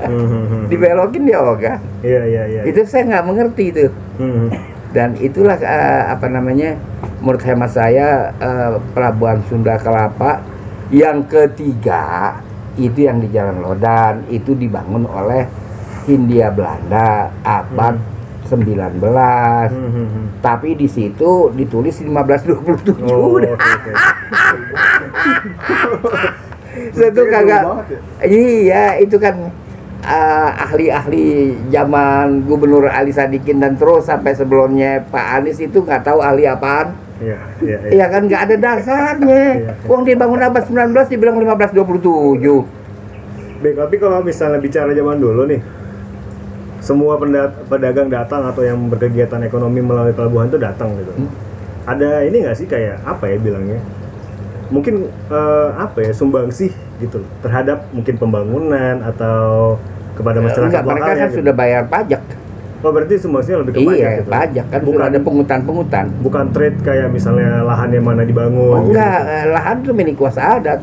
Hmm, 0.02 0.26
hmm, 0.26 0.46
hmm. 0.48 0.64
dibelokin 0.66 1.24
dia 1.24 1.38
ogah 1.38 1.78
Iya, 2.02 2.22
iya, 2.26 2.44
iya. 2.50 2.62
itu 2.66 2.82
saya 2.90 3.06
nggak 3.06 3.26
mengerti 3.26 3.64
itu 3.70 3.86
Hmm, 4.18 4.34
hmm. 4.34 4.50
dan 4.90 5.14
itulah 5.22 5.54
eh, 5.56 6.04
apa 6.10 6.26
namanya 6.26 6.82
menurut 7.20 7.44
hemat 7.44 7.72
saya 7.72 8.32
eh, 8.38 8.74
pelabuhan 8.94 9.42
Sunda 9.48 9.78
Kelapa 9.78 10.42
yang 10.90 11.26
ketiga 11.26 12.38
itu 12.78 13.10
yang 13.10 13.20
di 13.20 13.28
Jalan 13.28 13.60
Lodan 13.60 14.24
itu 14.30 14.54
dibangun 14.54 15.10
oleh 15.10 15.50
Hindia 16.06 16.54
Belanda 16.54 17.34
abad 17.42 17.98
19 18.48 19.04
Hmm, 19.04 19.68
hmm, 19.68 19.92
hmm. 19.92 20.26
tapi 20.40 20.72
di 20.72 20.88
situ 20.88 21.52
ditulis 21.52 22.00
1527 22.00 23.04
Oh. 23.04 23.36
Saya 26.96 27.10
tuh 27.18 27.26
Jauh 27.28 27.34
kagak. 27.34 27.62
ya? 27.68 27.84
Iya, 28.24 28.84
itu 29.04 29.20
kan 29.20 29.52
uh, 30.00 30.50
ahli-ahli 30.64 31.58
zaman 31.68 32.48
Gubernur 32.48 32.88
Ali 32.88 33.12
Sadikin 33.12 33.60
dan 33.60 33.76
terus 33.76 34.08
sampai 34.08 34.32
sebelumnya 34.32 35.04
Pak 35.12 35.44
Anies 35.44 35.60
itu 35.60 35.84
nggak 35.84 36.08
tahu 36.08 36.24
ahli 36.24 36.48
apaan. 36.48 36.96
Iya, 37.18 37.40
iya, 37.66 37.78
iya. 37.82 37.92
Iya 37.98 38.06
kan 38.14 38.22
nggak 38.30 38.42
ada 38.46 38.56
dasarnya. 38.62 39.46
Iya. 39.58 39.72
Uang 39.90 40.06
dibangun 40.06 40.42
abad 40.42 40.64
19 40.70 41.10
dibilang 41.10 41.36
1527. 41.42 42.78
Baik, 43.58 43.74
tapi 43.74 43.96
kalau 43.98 44.22
misalnya 44.22 44.62
bicara 44.62 44.94
zaman 44.94 45.18
dulu 45.18 45.50
nih, 45.50 45.62
semua 46.78 47.18
pedagang 47.66 48.06
datang 48.06 48.46
atau 48.46 48.62
yang 48.62 48.78
berkegiatan 48.86 49.42
ekonomi 49.42 49.82
melalui 49.82 50.14
pelabuhan 50.14 50.46
itu 50.46 50.62
datang 50.62 50.94
gitu. 51.02 51.10
Hmm. 51.18 51.30
Ada 51.90 52.22
ini 52.30 52.46
nggak 52.46 52.58
sih 52.58 52.68
kayak 52.70 53.02
apa 53.02 53.34
ya 53.34 53.38
bilangnya? 53.42 53.82
Mungkin 54.70 55.10
eh, 55.10 55.70
apa 55.74 56.06
ya 56.06 56.12
sumbangsih 56.14 56.70
gitu 57.02 57.26
loh, 57.26 57.30
terhadap 57.42 57.90
mungkin 57.94 58.16
pembangunan 58.22 59.02
atau 59.02 59.78
kepada 60.18 60.42
masyarakat 60.42 60.70
Enggak, 60.74 60.86
mereka 60.86 61.12
kan 61.14 61.30
gitu. 61.30 61.38
sudah 61.42 61.54
bayar 61.54 61.82
pajak. 61.90 62.22
Oh 62.88 62.96
berarti 62.96 63.20
sumbangsihnya 63.20 63.68
lebih 63.68 63.74
ke 63.76 63.80
iya, 63.84 63.92
pajak 63.92 64.12
gitu. 64.16 64.30
pajak 64.32 64.66
kan 64.72 64.80
bukan 64.82 65.04
ada 65.04 65.20
pungutan-pungutan. 65.20 66.06
bukan 66.24 66.46
trade 66.56 66.80
kayak 66.80 67.12
misalnya 67.12 67.60
lahannya 67.62 68.00
mana 68.00 68.24
dibangun. 68.24 68.64
Oh, 68.72 68.80
gitu. 68.88 68.96
enggak, 68.96 69.20
eh, 69.28 69.46
lahan 69.52 69.76
itu 69.84 69.92
milik 69.92 70.16
kuasa 70.16 70.56
adat. 70.56 70.80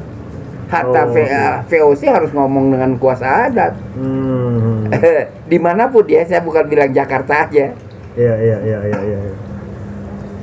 Hatta 0.65 1.01
Oh, 1.01 1.13
V- 1.13 1.25
iya. 1.25 1.65
VOC 1.65 2.03
harus 2.05 2.31
ngomong 2.31 2.69
dengan 2.69 2.91
kuasa 2.97 3.49
adat. 3.49 3.73
Hmm. 3.97 4.93
Di 5.51 5.57
mana 5.57 5.89
pun 5.89 6.05
dia, 6.05 6.25
saya 6.25 6.45
bukan 6.45 6.65
bilang 6.65 6.93
Jakarta 6.93 7.49
aja, 7.49 7.73
Iya 8.15 8.35
iya 8.37 8.57
iya 8.61 8.79
iya 8.85 9.01
iya. 9.01 9.19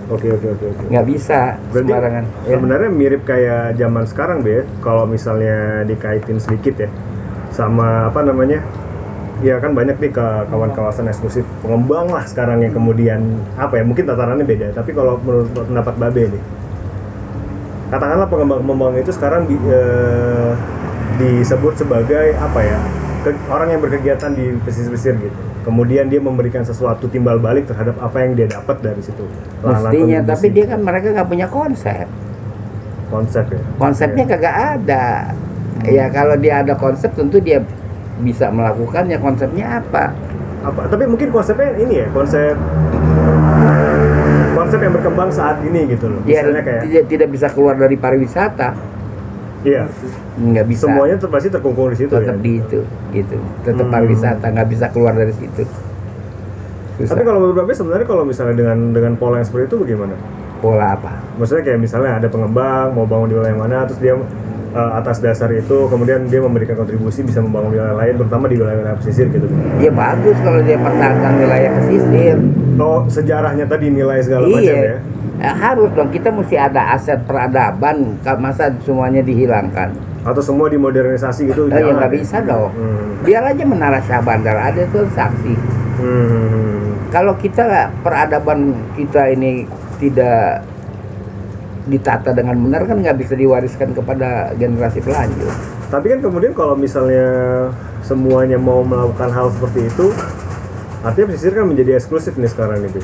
Oke 0.09 0.28
oke 0.28 0.43
oke 0.49 0.66
oke. 0.68 0.84
nggak 0.89 1.05
bisa 1.07 1.55
Berarti 1.70 1.88
sembarangan. 1.88 2.24
Ya. 2.43 2.51
sebenarnya 2.51 2.89
mirip 2.89 3.22
kayak 3.24 3.78
zaman 3.78 4.03
sekarang 4.03 4.41
be, 4.41 4.68
kalau 4.80 5.05
misalnya 5.05 5.86
dikaitin 5.86 6.36
sedikit 6.36 6.76
ya, 6.80 6.89
sama 7.49 8.09
apa 8.09 8.20
namanya? 8.20 8.59
Ya 9.41 9.57
kan 9.57 9.73
banyak 9.73 9.97
nih 9.97 10.13
ke 10.13 10.25
kawan 10.47 10.69
kawasan 10.71 11.09
eksklusif 11.09 11.41
pengembang 11.61 12.05
lah 12.07 12.21
sekarang 12.23 12.61
yang 12.61 12.71
kemudian 12.71 13.19
apa 13.57 13.81
ya 13.81 13.83
mungkin 13.83 14.05
tatarannya 14.05 14.45
beda. 14.45 14.67
Tapi 14.71 14.93
kalau 14.93 15.17
menurut 15.17 15.49
pendapat 15.49 15.97
Babe 15.97 16.23
nih, 16.29 16.43
katakanlah 17.89 18.29
pengembang-pengembang 18.29 19.01
itu 19.01 19.11
sekarang 19.11 19.49
di, 19.49 19.57
eh, 19.57 20.51
disebut 21.17 21.73
sebagai 21.75 22.37
apa 22.37 22.59
ya 22.61 22.79
ke- 23.21 23.41
orang 23.49 23.73
yang 23.73 23.81
berkegiatan 23.81 24.31
di 24.31 24.55
pesisir-pesisir 24.61 25.17
gitu. 25.17 25.39
Kemudian 25.61 26.05
dia 26.05 26.17
memberikan 26.17 26.61
sesuatu 26.61 27.05
timbal 27.05 27.37
balik 27.37 27.69
terhadap 27.69 27.97
apa 27.97 28.17
yang 28.21 28.33
dia 28.33 28.49
dapat 28.49 28.81
dari 28.81 29.01
situ. 29.01 29.25
Mestinya, 29.61 30.25
tapi 30.25 30.49
dia 30.49 30.65
kan 30.65 30.81
mereka 30.81 31.13
nggak 31.13 31.29
punya 31.29 31.47
konsep. 31.47 32.05
konsep 33.11 33.43
ya. 33.51 33.59
Konsepnya 33.75 34.23
Iya. 34.23 34.31
kagak 34.31 34.55
ada. 34.79 35.05
Ya 35.83 36.05
kalau 36.07 36.39
dia 36.39 36.63
ada 36.63 36.79
konsep 36.79 37.11
tentu 37.11 37.43
dia 37.43 37.59
bisa 38.22 38.47
melakukannya. 38.47 39.17
Konsepnya 39.17 39.82
apa? 39.82 40.13
apa 40.61 40.86
tapi 40.86 41.09
mungkin 41.09 41.34
konsepnya 41.34 41.74
ini 41.74 42.05
ya 42.05 42.07
konsep 42.13 42.53
konsep 44.53 44.78
yang 44.78 44.93
berkembang 44.93 45.34
saat 45.34 45.57
ini 45.65 45.89
gitu 45.89 46.05
loh 46.05 46.22
misalnya 46.22 46.61
kayak 46.61 46.82
tidak, 46.86 47.03
tidak 47.09 47.28
bisa 47.34 47.47
keluar 47.49 47.74
dari 47.74 47.97
pariwisata. 47.97 48.69
iya 49.61 49.89
Nggak 50.38 50.65
bisa. 50.69 50.86
semuanya 50.86 51.17
tuh 51.17 51.30
pasti 51.30 51.49
terkungkung 51.49 51.89
di 51.89 51.97
situ 51.97 52.09
tetap 52.09 52.38
ya 52.38 52.41
di 52.41 52.53
itu, 52.57 52.80
gitu. 53.09 53.38
Tetap 53.61 53.86
Hmm. 53.86 53.93
pariwisata 53.93 54.45
nggak 54.49 54.69
bisa 54.69 54.86
keluar 54.89 55.13
dari 55.13 55.34
situ. 55.34 55.65
Susah. 56.97 57.09
tapi 57.09 57.22
kalau 57.26 57.39
Babe 57.49 57.74
sebenarnya 57.74 58.05
kalau 58.05 58.22
misalnya 58.22 58.53
dengan 58.53 58.78
dengan 58.93 59.13
pola 59.17 59.41
yang 59.41 59.47
seperti 59.47 59.65
itu 59.65 59.78
bagaimana 59.82 60.13
pola 60.61 60.93
apa? 60.93 61.13
maksudnya 61.38 61.65
kayak 61.65 61.80
misalnya 61.82 62.22
ada 62.22 62.28
pengembang 62.30 62.93
mau 62.93 63.09
bangun 63.09 63.34
di 63.34 63.36
wilayah 63.36 63.57
mana 63.57 63.78
terus 63.89 63.97
dia 63.97 64.13
eh, 64.72 64.91
atas 64.95 65.19
dasar 65.19 65.51
itu 65.51 65.88
kemudian 65.88 66.26
dia 66.26 66.39
memberikan 66.39 66.76
kontribusi 66.76 67.22
bisa 67.22 67.39
membangun 67.39 67.76
wilayah 67.76 67.95
lain 67.95 68.13
terutama 68.17 68.45
di 68.47 68.55
wilayah-wilayah 68.55 68.97
pesisir 68.97 69.28
gitu 69.30 69.47
Ya 69.78 69.91
bagus 69.91 70.38
kalau 70.39 70.59
dia 70.61 70.78
pertahankan 70.78 71.32
wilayah 71.38 71.72
pesisir. 71.78 72.38
oh 72.78 73.05
sejarahnya 73.05 73.65
tadi 73.65 73.91
nilai 73.91 74.19
segala 74.19 74.47
macam 74.47 74.63
ya 74.63 74.74
Iya. 74.74 74.95
Eh, 75.41 75.55
harus 75.57 75.89
dong 75.91 76.13
kita 76.13 76.30
mesti 76.30 76.53
ada 76.53 76.93
aset 76.93 77.17
peradaban. 77.26 78.13
Masa 78.38 78.69
semuanya 78.86 79.26
dihilangkan? 79.26 79.89
atau 80.22 80.38
semua 80.38 80.69
dimodernisasi 80.69 81.49
gitu 81.49 81.65
Oh, 81.65 81.74
ya 81.74 81.97
nggak 81.97 82.13
bisa 82.13 82.45
dong. 82.45 82.69
Hmm. 82.78 83.26
Biar 83.26 83.41
aja 83.41 83.65
menara 83.65 83.97
Syah 84.05 84.22
Bandar 84.22 84.53
ada 84.53 84.86
tuh 84.93 85.09
saksi. 85.09 85.53
Hmm. 85.97 86.93
Kalau 87.09 87.34
kita 87.36 87.89
peradaban 88.05 88.78
kita 88.93 89.34
ini 89.34 89.65
tidak 89.97 90.61
ditata 91.86 92.29
dengan 92.32 92.53
benar 92.57 92.86
kan 92.86 93.01
nggak 93.01 93.17
bisa 93.17 93.34
diwariskan 93.34 93.91
kepada 93.91 94.53
generasi 94.55 95.01
pelanjut. 95.01 95.49
Tapi 95.89 96.05
kan 96.11 96.19
kemudian 96.21 96.53
kalau 96.53 96.73
misalnya 96.73 97.25
semuanya 98.01 98.57
mau 98.57 98.82
melakukan 98.82 99.29
hal 99.29 99.49
seperti 99.49 99.88
itu, 99.88 100.13
artinya 101.01 101.27
pesisir 101.29 101.53
kan 101.53 101.65
menjadi 101.65 101.97
eksklusif 101.97 102.38
nih 102.38 102.47
sekarang 102.47 102.86
itu. 102.86 103.01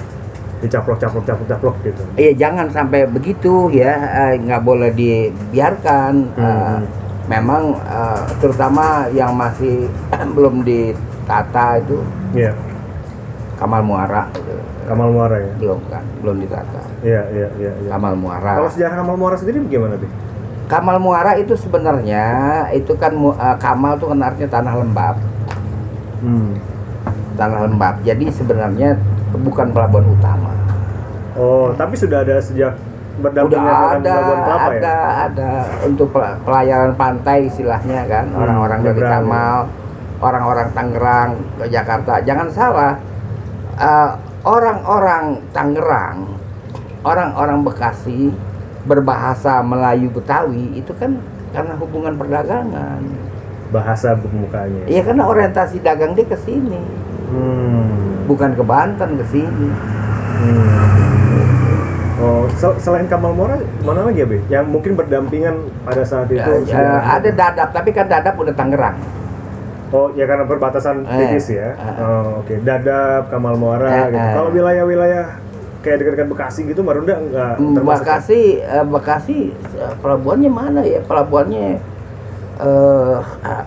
Dicaplok, 0.58 0.98
caplok, 0.98 1.22
caplok, 1.24 1.48
caplok 1.48 1.76
gitu. 1.86 2.02
Iya 2.18 2.32
jangan 2.34 2.68
sampai 2.70 3.06
begitu 3.06 3.70
ya 3.70 3.94
eh, 4.30 4.42
nggak 4.42 4.62
boleh 4.62 4.92
dibiarkan. 4.92 6.14
Eh, 6.34 6.78
Hmm. 6.78 6.82
memang 7.28 7.76
eh, 7.76 8.24
terutama 8.40 9.12
yang 9.12 9.36
masih 9.36 9.86
belum 10.36 10.64
ditata 10.64 11.76
itu 11.78 12.00
Iya, 12.32 12.56
Kamal 13.58 13.82
Muara 13.82 14.30
itu. 14.32 14.54
Kamal 14.86 15.10
Muara 15.10 15.36
ya. 15.38 15.52
belum 15.58 15.80
kan 15.90 16.04
belum 16.22 16.36
ditata. 16.40 16.82
Iya, 17.02 17.22
iya, 17.30 17.48
iya. 17.58 17.72
iya. 17.76 17.90
Kamal 17.90 18.14
Muara. 18.14 18.52
Kalau 18.56 18.70
sejarah 18.70 18.96
Kamal 18.96 19.18
Muara 19.18 19.36
sendiri 19.36 19.60
bagaimana 19.60 19.98
tuh? 19.98 20.10
Kamal 20.68 20.98
Muara 20.98 21.32
itu 21.36 21.54
sebenarnya 21.56 22.26
itu 22.72 22.94
kan 22.94 23.12
eh, 23.16 23.58
Kamal 23.58 23.98
tuh 23.98 24.14
kan 24.14 24.20
artinya 24.22 24.50
tanah 24.52 24.74
lembab, 24.76 25.16
Hmm. 26.18 26.54
tanah 27.34 27.60
lembab. 27.66 27.96
Jadi 28.02 28.30
sebenarnya 28.30 28.98
bukan 29.34 29.70
pelabuhan 29.70 30.08
utama. 30.10 30.52
Oh, 31.34 31.70
tapi 31.72 31.94
sudah 31.94 32.22
ada 32.22 32.38
sejak 32.38 32.74
berdampingan 33.18 33.62
Udah 33.62 33.78
dengan 33.98 33.98
ada, 33.98 34.10
Pelabuhan 34.14 34.40
Kelapa 34.40 34.68
ada, 34.68 34.78
ya? 34.78 34.98
ada 35.26 35.50
untuk 35.84 36.08
pel- 36.10 36.38
pelayaran 36.42 36.94
pantai 36.94 37.46
istilahnya 37.46 38.06
kan 38.06 38.26
Hmm, 38.28 38.42
orang-orang 38.42 38.80
dari 38.82 38.94
nyebrang, 38.98 39.14
Kamal, 39.26 39.58
orang-orang 40.20 40.68
Tangerang 40.72 41.30
ke 41.56 41.66
Jakarta. 41.68 42.14
Jangan 42.22 42.48
salah, 42.50 42.94
eh, 43.78 44.12
orang-orang 44.44 45.42
Tangerang, 45.54 46.28
orang-orang 47.02 47.60
Bekasi 47.64 48.34
berbahasa 48.84 49.60
Melayu 49.62 50.08
Betawi 50.10 50.72
itu 50.74 50.92
kan 50.96 51.20
karena 51.52 51.74
hubungan 51.76 52.16
perdagangan. 52.16 53.02
Bahasa 53.68 54.16
pemukanya. 54.16 54.88
Iya 54.88 55.04
karena 55.04 55.28
orientasi 55.28 55.84
dagang 55.84 56.16
dia 56.16 56.24
ke 56.24 56.40
sini, 56.40 56.80
Hmm. 57.28 58.24
bukan 58.24 58.56
ke 58.56 58.64
Banten 58.64 59.20
ke 59.20 59.26
sini. 59.28 59.68
Hmm. 60.38 60.96
Oh, 62.18 62.50
sel- 62.58 62.80
selain 62.82 63.06
Kamal 63.06 63.30
Muara, 63.30 63.62
mana 63.86 64.10
lagi 64.10 64.26
ya, 64.26 64.28
Be? 64.28 64.42
Yang 64.50 64.66
mungkin 64.74 64.98
berdampingan 64.98 65.54
pada 65.86 66.02
saat 66.02 66.26
itu? 66.34 66.42
Eh, 66.42 66.66
sudah- 66.66 67.14
ada 67.14 67.30
dadap, 67.30 67.70
tapi 67.70 67.94
kan 67.94 68.10
dadap 68.10 68.34
udah 68.42 68.58
Tangerang. 68.58 68.98
Oh, 69.88 70.12
ya 70.12 70.24
karena 70.24 70.44
perbatasan 70.44 71.08
tipis 71.08 71.48
ya. 71.50 71.72
eh. 71.72 71.96
Oh, 71.98 72.44
oke. 72.44 72.60
Dadap, 72.60 73.30
Kamal 73.30 73.56
Muara 73.56 73.88
Eh, 73.88 74.06
gitu. 74.10 74.28
Kalau 74.34 74.50
wilayah-wilayah 74.52 75.26
kayak 75.80 75.98
dekat-dekat 75.98 76.28
Bekasi 76.28 76.62
gitu, 76.66 76.82
Marunda 76.82 77.16
enggak 77.16 77.56
Hmm, 77.56 77.72
termasuk. 77.74 78.04
Bekasi, 78.04 78.42
eh, 78.60 78.84
Bekasi 78.84 79.38
eh, 79.54 79.94
pelabuhannya 79.98 80.52
mana 80.52 80.82
ya? 80.82 81.00
Pelabuhannya 81.02 81.80
eh 82.58 83.18
ah, 83.46 83.64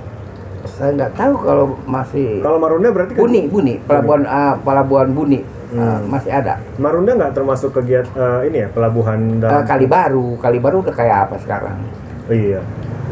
saya 0.68 0.90
nggak 0.92 1.14
tahu 1.14 1.34
kalau 1.38 1.66
masih 1.84 2.42
Kalau 2.42 2.58
Marunda 2.58 2.90
berarti 2.90 3.14
kan 3.14 3.22
Buni, 3.22 3.46
Buni, 3.46 3.74
pelabuhan 3.80 4.26
ah, 4.26 4.58
pelabuhan 4.58 5.08
Buni 5.10 5.40
ah, 5.70 5.96
Hmm. 5.96 6.10
masih 6.10 6.28
ada. 6.28 6.58
Marunda 6.76 7.14
nggak 7.14 7.32
termasuk 7.32 7.70
kegiatan 7.72 8.10
eh, 8.12 8.50
ini 8.50 8.58
ya, 8.60 8.68
pelabuhan 8.68 9.20
Eh, 9.32 9.40
dalam 9.40 9.62
Kali 9.64 9.86
Baru, 9.86 10.34
Kali 10.36 10.58
Baru 10.58 10.82
udah 10.82 10.92
kayak 10.92 11.16
apa 11.24 11.36
sekarang? 11.38 11.78
Oh, 12.26 12.34
iya. 12.34 12.60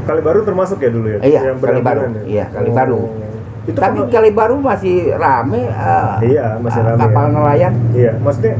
Kali 0.04 0.20
Baru 0.20 0.40
termasuk 0.42 0.78
ya 0.78 0.90
dulu 0.90 1.06
ya? 1.08 1.18
Iya, 1.20 1.40
Yang 1.46 1.58
Kali 1.60 1.80
Baru. 1.80 2.00
ya? 2.00 2.22
Iya, 2.24 2.44
Kali 2.48 2.68
Oh. 2.68 2.74
Baru. 2.74 3.00
Itu 3.64 3.76
Tapi 3.76 3.98
kalau- 3.98 4.10
Kali 4.10 4.30
Baru 4.30 4.56
masih 4.58 4.96
rame. 5.12 5.62
eh, 5.62 6.12
Iya, 6.26 6.46
masih 6.58 6.80
ah, 6.80 6.86
rame 6.88 7.00
Kapal 7.02 7.24
ya. 7.24 7.30
nelayan. 7.30 7.72
Iya, 7.92 8.12
maksudnya 8.18 8.54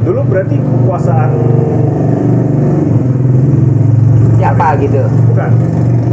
dulu 0.00 0.20
berarti 0.24 0.56
kekuasaan 0.56 1.30
Siapa 4.36 4.66
gitu? 4.78 5.02
bukan? 5.26 5.50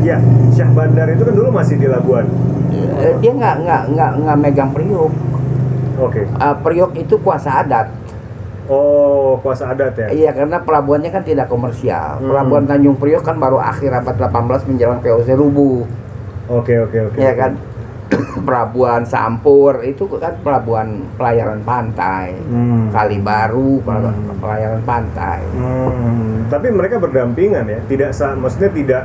Iya, 0.02 0.18
Syah 0.52 0.70
Bandar 0.70 1.08
itu 1.08 1.24
kan 1.24 1.34
dulu 1.34 1.50
masih 1.50 1.76
di 1.78 1.88
Labuan. 1.88 2.26
Eh, 2.74 3.14
dia 3.20 3.32
nggak 3.32 3.56
nggak 3.62 3.82
nggak 3.90 4.12
nggak 4.18 4.38
megang 4.38 4.72
priok. 4.72 5.12
Oke. 5.96 6.22
Eh, 6.26 6.56
priok 6.60 6.92
itu 6.96 7.16
kuasa 7.18 7.62
adat. 7.62 7.88
Oh, 8.68 9.36
kuasa 9.40 9.72
adat 9.72 9.98
ya? 9.98 10.08
Iya 10.08 10.32
karena 10.32 10.64
pelabuhannya 10.64 11.12
kan 11.12 11.24
tidak 11.24 11.48
komersial. 11.48 12.20
Hmm. 12.20 12.32
Pelabuhan 12.32 12.64
Tanjung 12.64 12.96
Priok 12.96 13.24
kan 13.24 13.36
baru 13.36 13.60
akhir 13.60 13.92
abad 13.92 14.16
18 14.16 14.70
menjelang 14.72 15.00
VOC 15.00 15.28
rubuh. 15.36 15.84
Oke, 16.48 16.80
oke, 16.80 16.98
oke. 17.12 17.18
Ya 17.20 17.36
kan. 17.36 17.54
pelabuhan 18.46 19.08
Sampur 19.08 19.82
itu 19.82 20.06
kan 20.16 20.38
pelabuhan 20.40 21.02
pelayaran 21.18 21.66
pantai. 21.66 22.36
Hmm. 22.46 22.92
Kali 22.92 23.18
Baru 23.18 23.82
pelabuhan 23.82 24.14
Hmm. 24.14 24.38
pelayaran 24.38 24.82
pantai. 24.84 25.40
Hmm, 25.56 26.46
tapi 26.48 26.68
mereka 26.70 27.00
berdampingan 27.00 27.66
ya, 27.66 27.80
tidak 27.88 28.12
maksudnya 28.38 28.70
tidak 28.70 29.04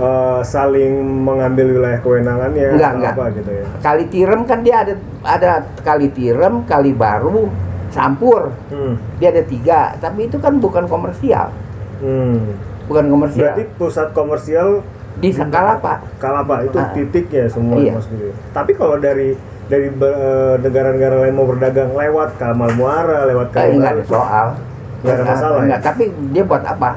eh, 0.00 0.40
saling 0.40 0.92
mengambil 1.20 1.76
wilayah 1.76 2.00
kewenangannya 2.00 2.72
Enggak, 2.72 2.88
atau 2.88 2.96
enggak. 2.96 3.12
apa 3.12 3.24
gitu 3.36 3.50
ya. 3.52 3.64
Kali 3.84 4.04
Tirem 4.08 4.40
kan 4.48 4.58
dia 4.64 4.76
ada 4.80 4.94
ada 5.20 5.50
Kali 5.84 6.08
Tirem, 6.08 6.64
Kali 6.64 6.92
Baru, 6.96 7.52
Sampur. 7.90 8.54
Hmm. 8.70 8.94
Dia 9.18 9.30
ada 9.30 9.42
tiga, 9.42 9.94
tapi 9.98 10.26
itu 10.26 10.38
kan 10.38 10.56
bukan 10.56 10.86
komersial, 10.86 11.50
Hmm. 11.98 12.54
bukan 12.86 13.04
komersial. 13.06 13.52
Berarti 13.52 13.64
pusat 13.74 14.08
komersial 14.10 14.80
di 15.18 15.28
Kalapa. 15.30 16.00
Kalapa 16.16 16.64
itu 16.64 16.78
Ah. 16.78 16.88
titiknya 16.90 17.44
semua 17.44 17.76
Iya. 17.76 17.98
Budi. 17.98 18.30
Tapi 18.50 18.72
kalau 18.72 18.96
dari 18.96 19.34
dari 19.66 19.86
eh, 19.86 20.54
negara-negara 20.58 21.14
lain 21.20 21.34
mau 21.34 21.46
berdagang 21.46 21.92
lewat 21.92 22.34
Kamal 22.36 22.74
Muara, 22.74 23.22
lewat 23.24 23.50
Eh, 23.50 23.54
Kali 23.54 23.70
enggak 23.76 23.92
ada 23.92 24.04
soal. 24.04 24.46
Nggak 25.00 25.14
ada 25.14 25.24
masalah 25.24 25.56
ya? 25.56 25.62
Enggak, 25.62 25.80
tapi 25.84 26.02
dia 26.30 26.42
buat 26.42 26.64
apa? 26.64 26.90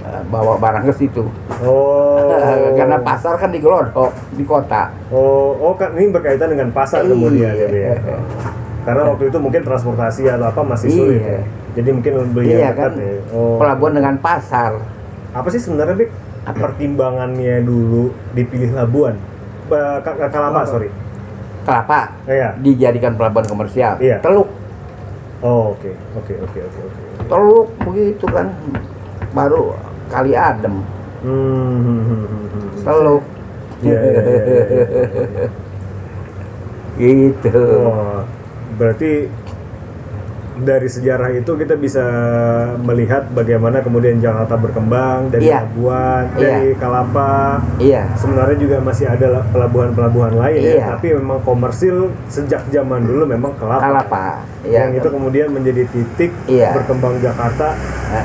Eh, 0.00 0.22
Bawa 0.28 0.56
barang 0.56 0.84
ke 0.84 0.94
situ. 0.96 1.24
Oh. 1.60 2.32
Karena 2.78 2.96
pasar 3.00 3.36
kan 3.36 3.52
di 3.52 3.58
Glodok, 3.58 4.12
di 4.32 4.44
kota. 4.44 4.88
Oh, 5.12 5.52
oh 5.54 5.72
kan 5.74 5.92
ini 5.92 6.08
berkaitan 6.08 6.48
dengan 6.48 6.68
pasar 6.70 7.04
kemudian 7.04 7.52
Iya. 7.52 7.66
gitu 7.66 7.76
ya. 7.76 7.94
Karena 8.80 9.02
waktu 9.06 9.24
itu 9.26 9.38
mungkin 9.38 9.60
transportasi 9.60 10.22
atau 10.26 10.46
apa 10.46 10.60
masih 10.62 10.88
sulit 10.88 11.20
Iya. 11.20 11.30
ya. 11.30 11.42
Jadi 11.70 11.88
mungkin 11.92 12.12
beli 12.30 12.46
Iya 12.48 12.58
yang 12.58 12.72
dekat 12.72 12.82
kan, 12.82 12.92
ya. 12.96 13.12
Oh. 13.30 13.56
pelabuhan 13.56 13.94
dengan 13.94 14.14
pasar. 14.18 14.72
Apa 15.30 15.48
sih 15.48 15.58
sebenarnya 15.58 15.94
Bik 15.96 16.10
pertimbangannya 16.50 17.60
dulu 17.60 18.10
dipilih 18.32 18.72
Labuan? 18.72 19.14
Eh, 19.68 19.98
Ka- 20.00 20.16
Ka- 20.16 20.28
Kalapa, 20.28 20.66
sorry. 20.66 20.90
Kelapa 21.62 22.16
Iya. 22.24 22.56
dijadikan 22.56 23.14
pelabuhan 23.14 23.46
komersial. 23.46 23.98
Iya. 23.98 24.18
Teluk, 24.18 24.48
Oh, 25.40 25.72
oke. 25.72 25.88
Oke, 26.16 26.36
oke, 26.36 26.58
oke, 26.60 26.80
oke. 26.82 27.00
teluk 27.24 27.68
begitu 27.80 28.24
kan. 28.26 28.52
Baru 29.30 29.72
kali 30.06 30.34
adem, 30.34 30.84
Hmm, 31.20 31.32
hmm, 31.78 32.00
hmm, 32.02 32.24
hmm, 32.26 32.46
hmm. 32.50 32.68
teluk. 32.82 33.22
Iya, 33.80 33.96
iya, 33.96 34.10
iya, 34.12 34.20
iya, 34.20 34.62
iya, 34.68 34.84
iya. 35.24 35.48
gitu. 37.00 37.62
Oh, 37.86 38.20
berarti 38.80 39.28
dari 40.60 40.84
sejarah 40.86 41.32
itu 41.32 41.52
kita 41.54 41.72
bisa 41.74 42.04
melihat 42.78 43.24
bagaimana 43.32 43.80
kemudian 43.80 44.20
Jakarta 44.20 44.60
berkembang 44.60 45.32
dari 45.32 45.48
Iya. 45.48 45.64
Labuan, 45.64 46.22
Iya. 46.30 46.36
dari 46.36 46.68
Kalapa. 46.76 47.64
Iya. 47.80 48.02
Sebenarnya 48.14 48.56
juga 48.56 48.76
masih 48.78 49.08
ada 49.08 49.26
la- 49.30 49.46
pelabuhan-pelabuhan 49.46 50.36
lain 50.36 50.60
Iya. 50.60 50.76
ya, 50.76 50.84
tapi 50.94 51.16
memang 51.16 51.40
komersil 51.40 52.12
sejak 52.28 52.68
zaman 52.68 53.04
dulu 53.04 53.24
memang 53.26 53.56
Kalapa. 53.56 53.80
Kalapa. 53.80 54.26
Iya. 54.60 54.86
Yang 54.86 54.90
itu 55.00 55.08
kemudian 55.08 55.48
menjadi 55.48 55.82
titik 55.88 56.32
Iya. 56.44 56.76
berkembang 56.76 57.16
Jakarta 57.18 57.72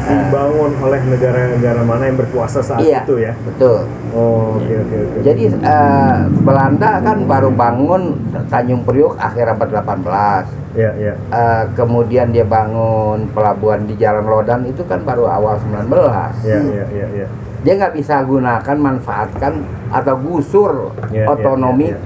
dibangun 0.04 0.72
oleh 0.84 1.00
negara-negara 1.08 1.82
mana 1.86 2.04
yang 2.10 2.18
berkuasa 2.20 2.60
saat 2.60 2.84
Iya. 2.84 3.08
itu 3.08 3.16
ya. 3.24 3.34
Betul. 3.48 3.88
Oh, 4.12 4.60
oke 4.60 4.74
oke 4.84 4.96
oke. 5.00 5.18
Jadi 5.24 5.44
eh, 5.48 6.16
Belanda 6.44 7.00
kan 7.00 7.18
baru 7.24 7.50
bangun 7.52 8.20
Tanjung 8.52 8.84
Priok 8.84 9.16
akhir 9.16 9.56
abad 9.56 9.70
18. 9.72 10.44
ya 10.76 10.92
ya. 11.00 11.14
Eh, 11.16 11.64
kemudian 11.72 12.36
dia 12.36 12.44
bangun 12.44 13.32
pelabuhan 13.32 13.88
di 13.88 13.96
Jalan 13.96 14.28
Lodan 14.28 14.68
itu 14.68 14.84
kan 14.84 15.08
baru 15.08 15.32
awal 15.32 15.56
19. 15.56 16.36
Ya 16.44 16.60
ya 16.60 16.86
ya 16.92 17.08
ya. 17.24 17.28
Dia 17.64 17.74
nggak 17.80 17.96
bisa 17.96 18.20
gunakan 18.22 18.78
manfaatkan 18.78 19.64
atau 19.90 20.14
gusur 20.20 20.94
Ya, 21.10 21.24
ya, 21.24 21.32
otonomi 21.32 21.90
ya, 21.90 21.96
ya. 21.96 22.00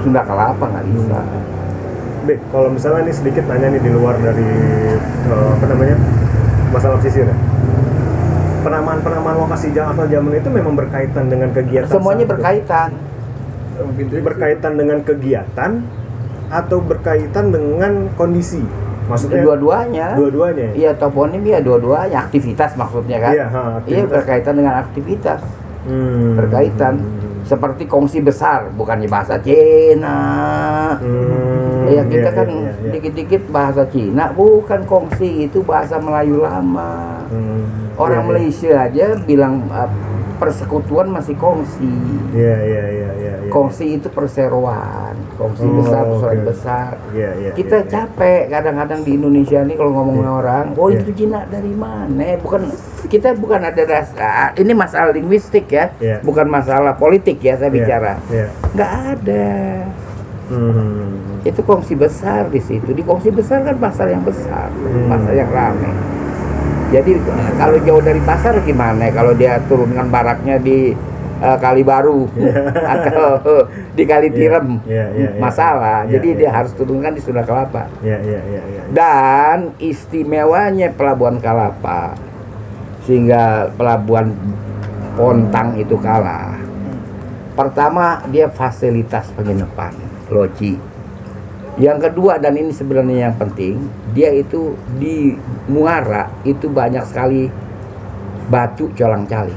Sunda 0.00 0.22
Kelapa 0.22 0.64
nggak 0.64 0.86
bisa. 0.94 1.20
Bek, 2.22 2.38
kalau 2.48 2.70
misalnya 2.70 3.02
ini 3.02 3.12
sedikit 3.12 3.44
nanya 3.46 3.66
nih 3.68 3.82
di 3.82 3.90
luar 3.90 4.14
dari 4.16 4.46
eh, 5.26 5.48
apa 5.52 5.64
namanya 5.66 5.96
masalah 6.70 6.96
pesisir 6.96 7.26
ya. 7.26 7.36
Penamaan-penamaan 8.62 9.36
lokasi 9.38 9.74
Jakarta 9.74 10.06
zaman 10.06 10.32
itu 10.32 10.46
memang 10.46 10.74
berkaitan 10.74 11.26
dengan 11.26 11.50
kegiatan. 11.50 11.90
Semuanya 11.90 12.24
berkaitan. 12.24 12.94
Itu 13.98 14.22
Berkaitan 14.22 14.72
dengan 14.76 15.02
kegiatan 15.02 15.70
atau 16.46 16.78
berkaitan 16.78 17.50
dengan 17.50 18.06
kondisi. 18.14 18.62
Maksudnya 19.02 19.42
Dua-duanya. 19.42 20.14
dua-duanya. 20.14 20.66
ya? 20.70 20.72
Iya 20.78 20.90
toponim 20.94 21.42
ya 21.42 21.58
dua-duanya 21.58 22.22
aktivitas 22.22 22.78
maksudnya 22.78 23.18
kan. 23.18 23.32
Iya, 23.34 23.46
ha, 23.46 23.58
Iya 23.58 23.76
aktivitas. 23.76 24.10
berkaitan 24.14 24.54
dengan 24.54 24.74
aktivitas. 24.78 25.40
Hmm. 25.82 26.38
berkaitan 26.38 26.94
seperti 27.42 27.90
kongsi 27.90 28.22
besar 28.22 28.70
bukannya 28.70 29.10
bahasa 29.10 29.34
Cina 29.42 30.14
Hmm, 30.94 31.71
ya 31.92 32.02
kita 32.04 32.28
iya, 32.28 32.32
kan 32.32 32.48
iya, 32.48 32.72
iya. 32.72 32.90
dikit-dikit 32.90 33.42
bahasa 33.48 33.82
Cina 33.86 34.24
bukan 34.32 34.80
kongsi 34.84 35.46
itu 35.46 35.60
bahasa 35.62 35.96
Melayu 35.96 36.40
lama 36.40 37.20
Hmm, 37.28 37.64
orang 37.96 38.22
iya, 38.22 38.28
Malaysia 38.28 38.72
aja 38.78 39.06
bilang 39.18 39.64
uh, 39.68 39.88
persekutuan 40.36 41.06
masih 41.06 41.32
kongsi 41.34 41.86
Iya 42.34 42.56
iya 42.60 42.84
iya 42.88 43.10
iya. 43.14 43.34
iya. 43.40 43.48
kongsi 43.48 43.96
itu 43.96 44.10
perseroan 44.10 45.14
kongsi 45.38 45.62
Oh, 45.62 45.78
besar 45.78 46.02
perseroan 46.02 46.34
oke. 46.34 46.46
besar 46.50 46.90
Iya 47.12 47.30
iya. 47.38 47.50
kita 47.54 47.76
iya, 47.78 47.84
iya. 47.84 47.92
capek 47.94 48.40
kadang-kadang 48.50 49.00
di 49.00 49.10
Indonesia 49.14 49.60
nih 49.62 49.76
kalau 49.76 49.92
ngomong 49.92 50.16
sama 50.18 50.26
Iya. 50.26 50.38
orang 50.42 50.64
oh 50.74 50.88
Iya. 50.90 50.98
itu 50.98 51.10
Cina 51.14 51.40
dari 51.46 51.72
mana 51.72 52.24
bukan 52.36 52.62
kita 53.06 53.28
bukan 53.34 53.60
ada 53.62 53.82
rasa 53.84 54.28
ini 54.56 54.72
masalah 54.74 55.12
linguistik 55.12 55.70
ya 55.70 55.94
Iya. 55.96 56.16
bukan 56.20 56.46
masalah 56.46 56.98
politik 56.98 57.38
ya 57.38 57.54
saya 57.54 57.70
bicara 57.70 58.18
Iya. 58.26 58.46
nggak 58.74 58.92
ada 59.14 59.46
Hmm. 60.52 61.40
itu 61.48 61.60
kongsi 61.64 61.96
besar 61.96 62.52
di 62.52 62.60
situ. 62.60 62.92
Di 62.92 63.00
kongsi 63.00 63.32
besar 63.32 63.64
kan 63.64 63.80
pasar 63.80 64.12
yang 64.12 64.20
besar 64.20 64.68
Hmm. 64.68 65.08
pasar 65.08 65.32
yang 65.32 65.48
ramai 65.48 65.90
jadi 66.92 67.12
eh, 67.16 67.50
kalau 67.56 67.76
jauh 67.80 68.02
dari 68.04 68.20
pasar 68.20 68.60
gimana? 68.68 69.08
Kalau 69.08 69.32
dia 69.32 69.56
turunkan 69.64 70.12
baraknya 70.12 70.60
di 70.60 70.92
eh, 71.40 71.56
Kali 71.58 71.80
Baru 71.80 72.28
atau 72.84 73.24
di 73.96 74.04
Kali 74.04 74.28
Iya, 74.28 74.36
Tirem. 74.36 74.68
Iya, 74.84 75.06
iya, 75.16 75.28
iya. 75.32 75.40
masalah. 75.40 76.04
Iya, 76.04 76.20
jadi 76.20 76.28
iya. 76.28 76.38
dia 76.38 76.50
harus 76.52 76.72
turunkan 76.76 77.16
di 77.16 77.20
Sunda 77.24 77.42
Kelapa 77.48 77.88
Iya 78.04 78.20
iya 78.20 78.40
iya 78.44 78.62
iya. 78.68 78.82
dan 78.92 79.72
istimewanya 79.80 80.92
pelabuhan 80.92 81.40
Kalapa. 81.40 82.12
Sehingga 83.08 83.72
pelabuhan 83.74 84.36
Pontang 85.12 85.76
itu 85.76 85.92
kalah. 86.00 86.56
Pertama 87.52 88.24
dia 88.32 88.48
fasilitas 88.48 89.28
penginapan 89.36 89.92
loji 90.32 90.80
yang 91.76 91.96
kedua 91.98 92.36
dan 92.36 92.52
ini 92.54 92.68
sebenarnya 92.68 93.28
yang 93.28 93.36
penting 93.36 93.80
dia 94.10 94.28
itu 94.30 94.72
di 94.94 95.36
Muara 95.66 96.28
itu 96.42 96.66
banyak 96.66 97.04
sekali 97.04 97.48
batu 98.44 98.88
colang 98.92 99.24
caling 99.24 99.56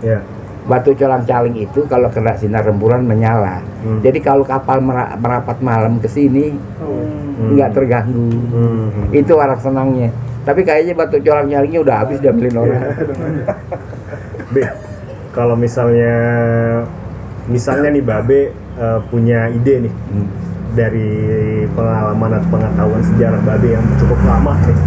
Iya. 0.00 0.24
batu 0.62 0.94
colang 0.94 1.20
caling 1.22 1.52
itu 1.58 1.84
kalau 1.84 2.08
kena 2.08 2.32
sinar 2.32 2.62
rembulan 2.62 3.02
menyala 3.02 3.60
Hmm. 3.80 4.00
jadi 4.00 4.16
kalau 4.18 4.40
kapal 4.42 4.78
mera- 4.78 5.12
merapat 5.14 5.60
malam 5.60 5.96
ke 5.96 6.06
sini 6.06 6.52
Hmm. 6.78 7.52
nggak 7.52 7.72
terganggu 7.72 8.28
Hmm. 8.46 8.88
itu 9.10 9.32
orang 9.32 9.56
senangnya 9.56 10.08
tapi 10.40 10.64
kayaknya 10.64 10.92
batu 10.94 11.16
colang 11.18 11.44
nyalingnya 11.44 11.80
udah 11.82 11.96
habis 11.98 12.16
diambilin 12.18 12.52
Iya. 12.52 12.60
orang 12.62 12.82
B, 14.50 14.56
kalau 15.30 15.54
misalnya 15.54 16.16
misalnya 17.46 17.88
nih 17.88 18.02
Babe 18.02 18.40
eh, 18.76 18.98
punya 19.06 19.48
ide 19.48 19.86
nih 19.86 19.94
Hmm. 20.10 20.26
dari 20.70 21.10
pengalaman 21.68 22.30
atau 22.36 22.48
pengetahuan 22.48 23.02
sejarah 23.04 23.40
Babe 23.40 23.68
yang 23.72 23.84
cukup 23.96 24.18
lama 24.22 24.54
nih. 24.60 24.78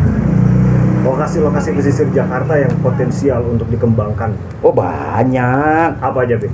Lokasi-lokasi 1.03 1.75
pesisir 1.75 2.07
Jakarta 2.09 2.55
yang 2.55 2.71
potensial 2.79 3.43
untuk 3.43 3.67
dikembangkan. 3.67 4.31
oh 4.59 4.71
banyak 4.71 5.89
Apa 5.99 6.23
aja, 6.23 6.35
Be? 6.35 6.47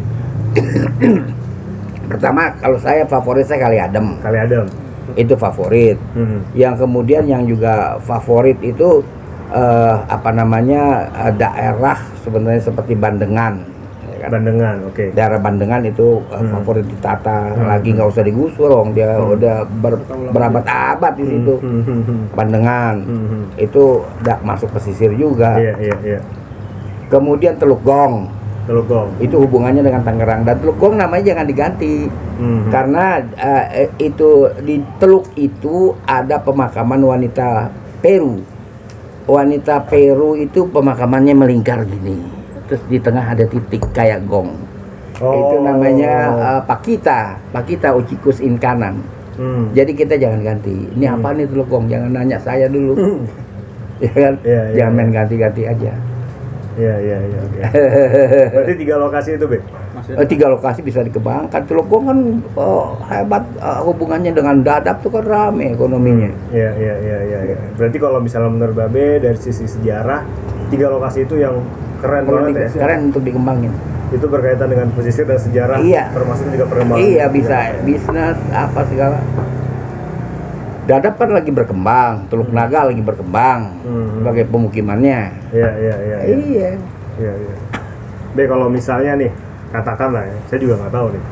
pertama 2.09 2.49
kalau 2.57 2.77
saya 2.77 3.05
favorit 3.05 3.45
saya 3.45 3.61
kali 3.61 3.77
adem 3.77 4.17
Kali 4.17 4.37
Adam. 4.39 4.65
itu 5.13 5.33
favorit 5.35 5.97
Hmm. 6.13 6.41
yang 6.53 6.73
kemudian 6.73 7.25
yang 7.25 7.45
juga 7.45 7.97
favorit 8.01 8.57
itu 8.61 9.05
eh, 9.49 9.95
apa 10.05 10.29
namanya 10.29 11.05
eh, 11.19 11.33
daerah 11.33 11.97
sebenarnya 12.19 12.61
seperti 12.63 12.93
Bandengan 12.93 13.61
kan? 14.19 14.29
Bandengan, 14.29 14.75
oke. 14.85 15.05
daerah 15.11 15.37
Bandengan 15.37 15.81
itu 15.83 16.07
uh, 16.25 16.37
Hmm. 16.37 16.51
favorit 16.53 16.85
ditata 16.85 17.39
Hmm. 17.51 17.65
lagi 17.65 17.89
nggak 17.89 18.07
usah 18.07 18.21
digusur 18.21 18.67
dong 18.67 18.91
dia 18.91 19.13
Hmm. 19.13 19.33
udah 19.33 19.55
ber- 19.65 20.03
berabad-abad 20.29 21.13
di 21.15 21.25
situ 21.25 21.53
Hmm, 21.57 21.81
hmm, 21.81 22.01
hmm, 22.01 22.21
Bandengan 22.31 22.95
hmm, 22.99 23.25
hmm. 23.25 23.43
itu 23.57 23.83
udah 24.19 24.37
masuk 24.41 24.69
pesisir 24.69 25.11
juga 25.13 25.55
Iya, 25.55 25.73
iya, 25.79 25.95
iya. 26.05 26.19
kemudian 27.07 27.55
Teluk 27.55 27.81
Gong 27.81 28.29
Teluk 28.61 28.85
Gong. 28.85 29.17
itu 29.17 29.33
hubungannya 29.35 29.81
dengan 29.81 30.03
Tangerang 30.03 30.43
dan 30.43 30.55
Teluk 30.55 30.77
Gong 30.77 30.93
namanya 30.95 31.25
jangan 31.25 31.43
diganti 31.43 32.05
Hmm, 32.35 32.45
hmm. 32.45 32.69
karena 32.69 33.17
eh, 33.73 33.89
itu 33.97 34.29
di 34.59 34.77
Teluk 34.95 35.27
itu 35.33 35.75
ada 36.03 36.37
pemakaman 36.37 37.01
wanita 37.01 37.67
Peru 37.99 38.39
wanita 39.25 39.83
Peru 39.83 40.33
itu 40.33 40.65
pemakamannya 40.65 41.35
melingkar 41.35 41.83
gini 41.83 42.38
terus 42.69 42.81
di 42.85 43.01
tengah 43.01 43.25
ada 43.25 43.43
titik 43.43 43.81
kayak 43.91 44.23
gong 44.23 44.53
itu 45.19 45.25
Oh. 45.51 45.59
namanya 45.59 46.13
eh, 46.31 46.61
Pakita 46.63 47.35
Pakita 47.49 47.91
Ucikus 47.91 48.39
Inkanan 48.39 49.01
Hmm. 49.35 49.71
jadi 49.71 49.91
kita 49.91 50.19
jangan 50.19 50.43
ganti 50.43 50.75
ini 50.91 51.07
Hmm. 51.07 51.15
apa 51.15 51.31
nih 51.31 51.47
Teluk 51.47 51.67
Gong 51.67 51.87
jangan 51.87 52.11
nanya 52.11 52.35
saya 52.37 52.67
dulu 52.67 52.91
ya 54.03 54.11
kan 54.11 54.35
Iya, 54.43 54.61
iya, 54.67 54.75
jangan 54.75 54.93
main 54.93 55.07
iya. 55.07 55.15
ganti-ganti 55.15 55.63
aja 55.63 55.93
Iya, 56.75 56.95
iya, 56.97 57.17
iya. 57.19 57.39
oke. 57.43 57.59
Berarti 58.55 58.73
tiga 58.79 58.95
lokasi 58.95 59.35
itu, 59.35 59.51
Be? 59.51 59.59
Masih 59.91 60.15
Eh, 60.15 60.27
tiga 60.31 60.47
lokasi 60.47 60.79
bisa 60.79 61.03
dikembangkan. 61.03 61.67
Telukung 61.67 62.07
kan 62.07 62.19
oh, 62.55 62.95
hebat 63.03 63.43
eh, 63.59 63.79
hubungannya 63.83 64.31
dengan 64.31 64.63
dadap 64.63 65.03
tuh 65.03 65.11
kan 65.11 65.27
rame 65.27 65.75
ekonominya. 65.75 66.31
Iya, 66.55 66.71
iya, 66.79 66.95
iya, 67.03 67.17
iya. 67.27 67.39
iya. 67.51 67.57
Berarti 67.75 67.99
kalau 67.99 68.23
misalnya 68.23 68.47
menurut 68.47 68.75
Babe 68.77 69.19
dari 69.19 69.35
sisi 69.35 69.67
sejarah, 69.67 70.23
tiga 70.71 70.87
lokasi 70.87 71.27
itu 71.27 71.35
yang 71.35 71.59
keren 71.99 72.23
Perlu 72.23 72.37
banget 72.41 72.53
di- 72.53 72.63
ya. 72.65 72.69
keren 72.79 72.99
untuk 73.07 73.21
dikembangin. 73.21 73.73
Itu 74.09 74.25
berkaitan 74.25 74.67
dengan 74.67 74.87
pesisir 74.89 75.23
dan 75.23 75.37
sejarah, 75.37 75.77
Iya. 75.79 76.09
termasuk 76.09 76.49
juga 76.49 76.65
perkembangan. 76.65 77.03
Iya 77.03 77.25
bisa 77.29 77.57
bisnis 77.79 78.37
apa 78.49 78.81
segala. 78.83 79.17
Dadap 80.83 81.13
kan 81.15 81.29
lagi 81.29 81.53
berkembang, 81.53 82.25
Teluk 82.27 82.49
Naga 82.49 82.89
lagi 82.89 82.97
berkembang 82.97 83.77
Hmm. 83.79 84.09
sebagai 84.17 84.49
pemukimannya. 84.49 85.21
Iya, 85.53 85.69
iya, 85.77 85.95
iya. 85.99 86.17
iya. 86.19 86.35
Iya. 86.35 86.69
Iya, 87.19 87.33
iya. 87.37 87.55
Be 88.31 88.49
kalau 88.49 88.65
misalnya 88.67 89.13
nih, 89.15 89.29
katakanlah 89.69 90.25
ya, 90.25 90.37
saya 90.47 90.59
juga 90.59 90.81
nggak 90.81 90.89
tahu 90.91 91.07
nih. 91.13 91.23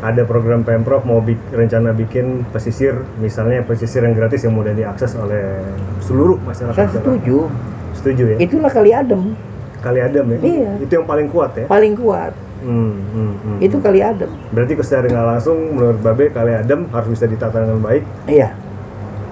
Ada 0.00 0.22
program 0.24 0.64
Pemprov 0.64 1.04
mau 1.04 1.20
bik- 1.20 1.52
rencana 1.52 1.92
bikin 1.92 2.48
pesisir, 2.48 3.04
misalnya 3.20 3.60
pesisir 3.60 4.00
yang 4.00 4.16
gratis 4.16 4.40
yang 4.40 4.56
mudah 4.56 4.72
diakses 4.72 5.12
oleh 5.12 5.60
seluruh 6.00 6.40
masyarakat. 6.40 6.72
Saya 6.72 6.88
setuju. 6.90 7.52
Setuju 7.92 8.24
ya? 8.32 8.36
Itulah 8.40 8.72
kali 8.72 8.96
adem 8.96 9.36
Kali 9.80 9.98
Adam 9.98 10.24
ya? 10.28 10.38
Iya. 10.40 10.70
Itu 10.80 10.92
yang 11.00 11.06
paling 11.08 11.28
kuat 11.28 11.50
ya? 11.56 11.66
paling 11.66 11.94
kuat. 11.96 12.32
Hmm, 12.60 12.92
hmm, 13.16 13.32
hmm. 13.40 13.56
Itu 13.64 13.80
kali 13.80 14.04
adem. 14.04 14.28
Berarti 14.52 14.76
secara 14.84 15.08
nggak 15.08 15.26
langsung 15.32 15.56
menurut 15.72 15.96
Babe 15.98 16.28
Kali 16.28 16.52
Adam 16.52 16.84
harus 16.92 17.08
bisa 17.08 17.24
ditata 17.24 17.56
dengan 17.56 17.80
baik 17.80 18.04
Iya. 18.28 18.52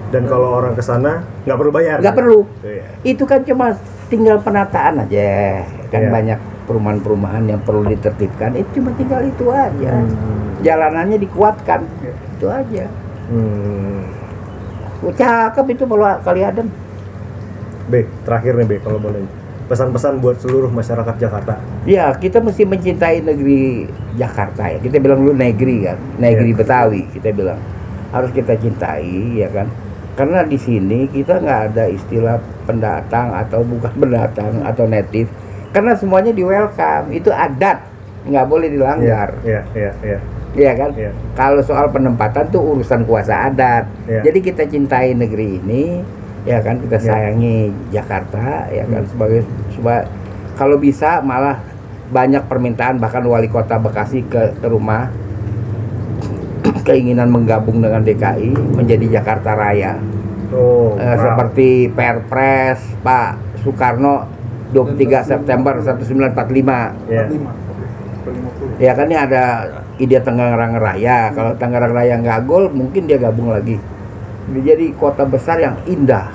dan 0.09 0.25
kalau 0.25 0.57
orang 0.57 0.73
ke 0.73 0.81
sana 0.81 1.21
nggak 1.45 1.57
perlu 1.57 1.69
bayar. 1.69 2.01
Nggak 2.01 2.17
perlu. 2.17 2.39
Iya. 2.65 2.83
Itu 3.05 3.29
kan 3.29 3.45
cuma 3.45 3.77
tinggal 4.09 4.41
penataan 4.41 5.05
aja. 5.05 5.61
Kan 5.93 6.01
Iya. 6.01 6.09
banyak 6.09 6.39
perumahan-perumahan 6.65 7.43
yang 7.45 7.61
perlu 7.61 7.85
ditertibkan. 7.85 8.57
Itu 8.57 8.81
cuma 8.81 8.97
tinggal 8.97 9.21
itu 9.21 9.45
aja. 9.53 9.93
Hmm. 10.01 10.57
Jalanannya 10.65 11.21
dikuatkan. 11.21 11.85
Iya. 12.01 12.13
Itu 12.33 12.45
aja. 12.49 12.85
Hmm. 13.29 14.01
Oh, 15.05 15.13
cakep 15.13 15.65
itu 15.69 15.83
kalau 15.85 16.17
kali 16.25 16.41
adem. 16.41 16.67
B, 17.89 17.93
terakhir 18.25 18.57
nih 18.57 18.65
B 18.65 18.73
kalau 18.81 18.97
boleh. 18.97 19.21
Pesan-pesan 19.69 20.17
buat 20.17 20.41
seluruh 20.41 20.73
masyarakat 20.73 21.15
Jakarta. 21.21 21.61
Ya, 21.85 22.09
kita 22.17 22.41
mesti 22.41 22.65
mencintai 22.65 23.21
negeri 23.21 23.85
Jakarta 24.17 24.65
ya. 24.65 24.81
Kita 24.81 24.97
bilang 24.97 25.21
dulu 25.21 25.37
negeri 25.37 25.85
kan, 25.85 25.97
negeri 26.17 26.51
Iya. 26.51 26.57
Betawi 26.57 27.01
kita 27.13 27.29
bilang 27.29 27.61
harus 28.09 28.33
kita 28.33 28.57
cintai 28.57 29.37
ya 29.37 29.49
kan. 29.53 29.69
Karena 30.17 30.41
di 30.41 30.57
sini 30.57 31.05
kita 31.05 31.37
nggak 31.37 31.61
ada 31.71 31.85
istilah 31.85 32.41
pendatang 32.65 33.29
atau 33.31 33.61
bukan 33.61 33.93
pendatang 33.93 34.65
atau 34.65 34.89
native. 34.89 35.29
Karena 35.69 35.93
semuanya 35.93 36.33
di 36.33 36.41
welcome, 36.41 37.13
itu 37.13 37.29
adat, 37.29 37.85
nggak 38.25 38.45
boleh 38.49 38.73
dilanggar. 38.73 39.37
Iya, 39.45 39.61
iya, 39.77 39.91
iya. 40.01 40.19
Iya 40.57 40.71
kan? 40.73 40.89
Iya. 40.97 41.13
Kalau 41.37 41.61
soal 41.61 41.93
penempatan 41.93 42.49
tuh 42.49 42.73
urusan 42.73 43.05
kuasa 43.05 43.53
adat. 43.53 43.85
Iya. 44.09 44.25
Jadi 44.25 44.39
kita 44.41 44.65
cintai 44.65 45.13
negeri 45.13 45.61
ini, 45.61 46.01
ya 46.49 46.59
kan? 46.59 46.81
Kita 46.81 46.97
Iya. 46.97 47.05
sayangi 47.05 47.57
Jakarta, 47.89 48.65
ya 48.67 48.83
kan? 48.83 49.05
Hmm. 49.05 49.11
Sebagai 49.13 49.41
supaya 49.69 50.01
kalau 50.57 50.75
bisa 50.75 51.21
malah 51.21 51.61
banyak 52.09 52.41
permintaan 52.43 52.97
bahkan 52.97 53.21
wali 53.21 53.45
kota 53.45 53.77
Bekasi 53.77 54.25
ke, 54.25 54.57
ke 54.57 54.67
rumah 54.67 55.13
keinginan 56.87 57.29
menggabung 57.29 57.79
dengan 57.79 58.01
DKI 58.01 58.73
menjadi 58.73 59.21
Jakarta 59.21 59.53
Raya. 59.53 60.01
Oh, 60.49 60.97
Eh, 60.97 61.05
wow. 61.05 61.21
seperti 61.21 61.69
Perpres 61.87 62.81
Pak 62.99 63.61
Soekarno 63.61 64.25
23 64.73 65.21
September 65.21 65.77
1945. 65.77 66.97
Iya. 67.05 67.29
45. 67.29 67.53
Oke. 68.25 68.33
50. 68.73 68.81
Ya 68.81 68.91
kan 68.93 69.05
ini 69.05 69.17
ada 69.17 69.43
ide 69.95 70.17
Tangerang 70.17 70.73
Raya. 70.75 71.29
Kalau 71.29 71.53
Tangerang 71.53 71.93
Raya 71.93 72.17
nggak 72.17 72.39
gol, 72.43 72.69
mungkin 72.69 73.05
dia 73.05 73.17
gabung 73.17 73.53
lagi. 73.53 73.77
Dia 74.49 74.73
Jadi 74.73 74.93
kota 74.93 75.21
besar 75.23 75.61
yang 75.61 75.77
indah. 75.85 76.33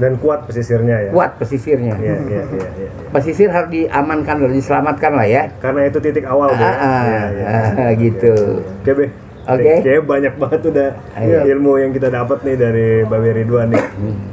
Dan 0.00 0.16
kuat 0.16 0.48
pesisirnya 0.48 0.96
ya. 1.06 1.10
kuat 1.12 1.36
pesisirnya. 1.36 1.92
Iya, 1.94 2.16
iya, 2.24 2.42
iya, 2.48 2.68
iya. 2.74 2.88
Pesisir 3.12 3.52
harus 3.52 3.68
diamankan 3.68 4.40
dan 4.40 4.50
diselamatkan 4.50 5.12
lah 5.12 5.28
ya. 5.28 5.52
Karena 5.60 5.84
itu 5.84 6.00
titik 6.00 6.24
awal. 6.24 6.48
Ah, 6.50 6.56
ah, 6.56 6.72
Iya, 7.04 7.22
iya. 7.30 7.46
ah, 7.76 7.90
gitu. 7.92 8.34
Oke, 8.80 8.92
Be. 8.96 9.06
Oke. 9.40 9.72
Kayaknya 9.82 10.02
banyak 10.04 10.34
banget 10.36 10.60
udah 10.64 10.88
Iya. 11.16 11.40
ilmu 11.48 11.76
yang 11.76 11.90
kita 11.90 12.08
dapat 12.08 12.40
nih 12.42 12.56
dari 12.56 12.88
Babe 13.02 13.28
Ridwan 13.34 13.68
nih. 13.68 13.84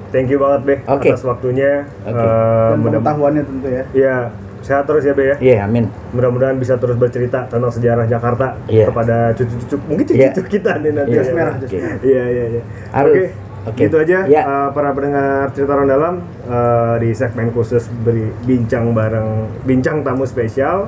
Thank 0.09 0.29
you 0.29 0.37
banget, 0.37 0.61
Be, 0.63 0.75
Oke. 0.85 1.09
atas 1.09 1.23
waktunya. 1.23 1.83
Oke. 2.01 2.15
Eh, 2.15 2.69
Dan 2.71 2.79
pengetahuannya 2.81 3.43
tentu 3.43 3.67
ya. 3.67 3.83
Iya, 3.91 4.15
sehat 4.61 4.83
terus 4.85 5.03
ya, 5.03 5.11
Be 5.11 5.23
ya. 5.25 5.35
Iya, 5.41 5.57
amin. 5.65 5.89
Mudah-mudahan 6.11 6.55
bisa 6.55 6.75
terus 6.75 6.95
bercerita 6.95 7.43
tentang 7.45 7.71
sejarah 7.71 8.05
Jakarta 8.05 8.55
Iya. 8.67 8.87
kepada 8.87 9.31
cucu-cucu 9.33 9.75
mungkin 9.83 10.05
Iya. 10.05 10.31
cucu-cucu 10.31 10.49
kita 10.53 10.71
nih 10.79 10.91
nanti. 10.93 11.11
Iya. 11.11 11.17
Jas 11.17 11.29
merah, 11.33 11.55
jas 11.57 11.67
Oke. 11.67 11.77
merah. 11.77 11.97
Iya, 11.99 12.23
iya, 12.25 12.43
iya. 12.49 12.61
Harus. 12.91 13.15
Oke. 13.15 13.25
Oke. 13.67 13.85
Gitu 13.87 13.97
aja 13.99 14.23
Iya. 14.23 14.41
eh, 14.43 14.69
para 14.71 14.89
pendengar 14.95 15.51
cerita 15.51 15.71
orang 15.75 15.87
dalam 15.91 16.13
eh, 16.47 16.95
di 17.03 17.09
segmen 17.11 17.51
khusus 17.51 17.91
beri 18.01 18.31
bincang 18.47 18.95
bareng 18.95 19.51
bincang 19.67 20.01
tamu 20.01 20.23
spesial. 20.23 20.87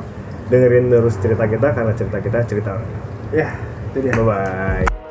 Dengerin 0.49 0.89
terus 0.89 1.13
cerita 1.21 1.45
kita 1.45 1.77
karena 1.77 1.93
cerita 1.93 2.17
kita 2.17 2.37
cerita 2.49 2.69
orang. 2.73 2.89
Ya, 3.29 3.53
itu 3.93 3.97
dia. 4.01 4.13
Bye 4.17 4.25
bye. 4.25 5.08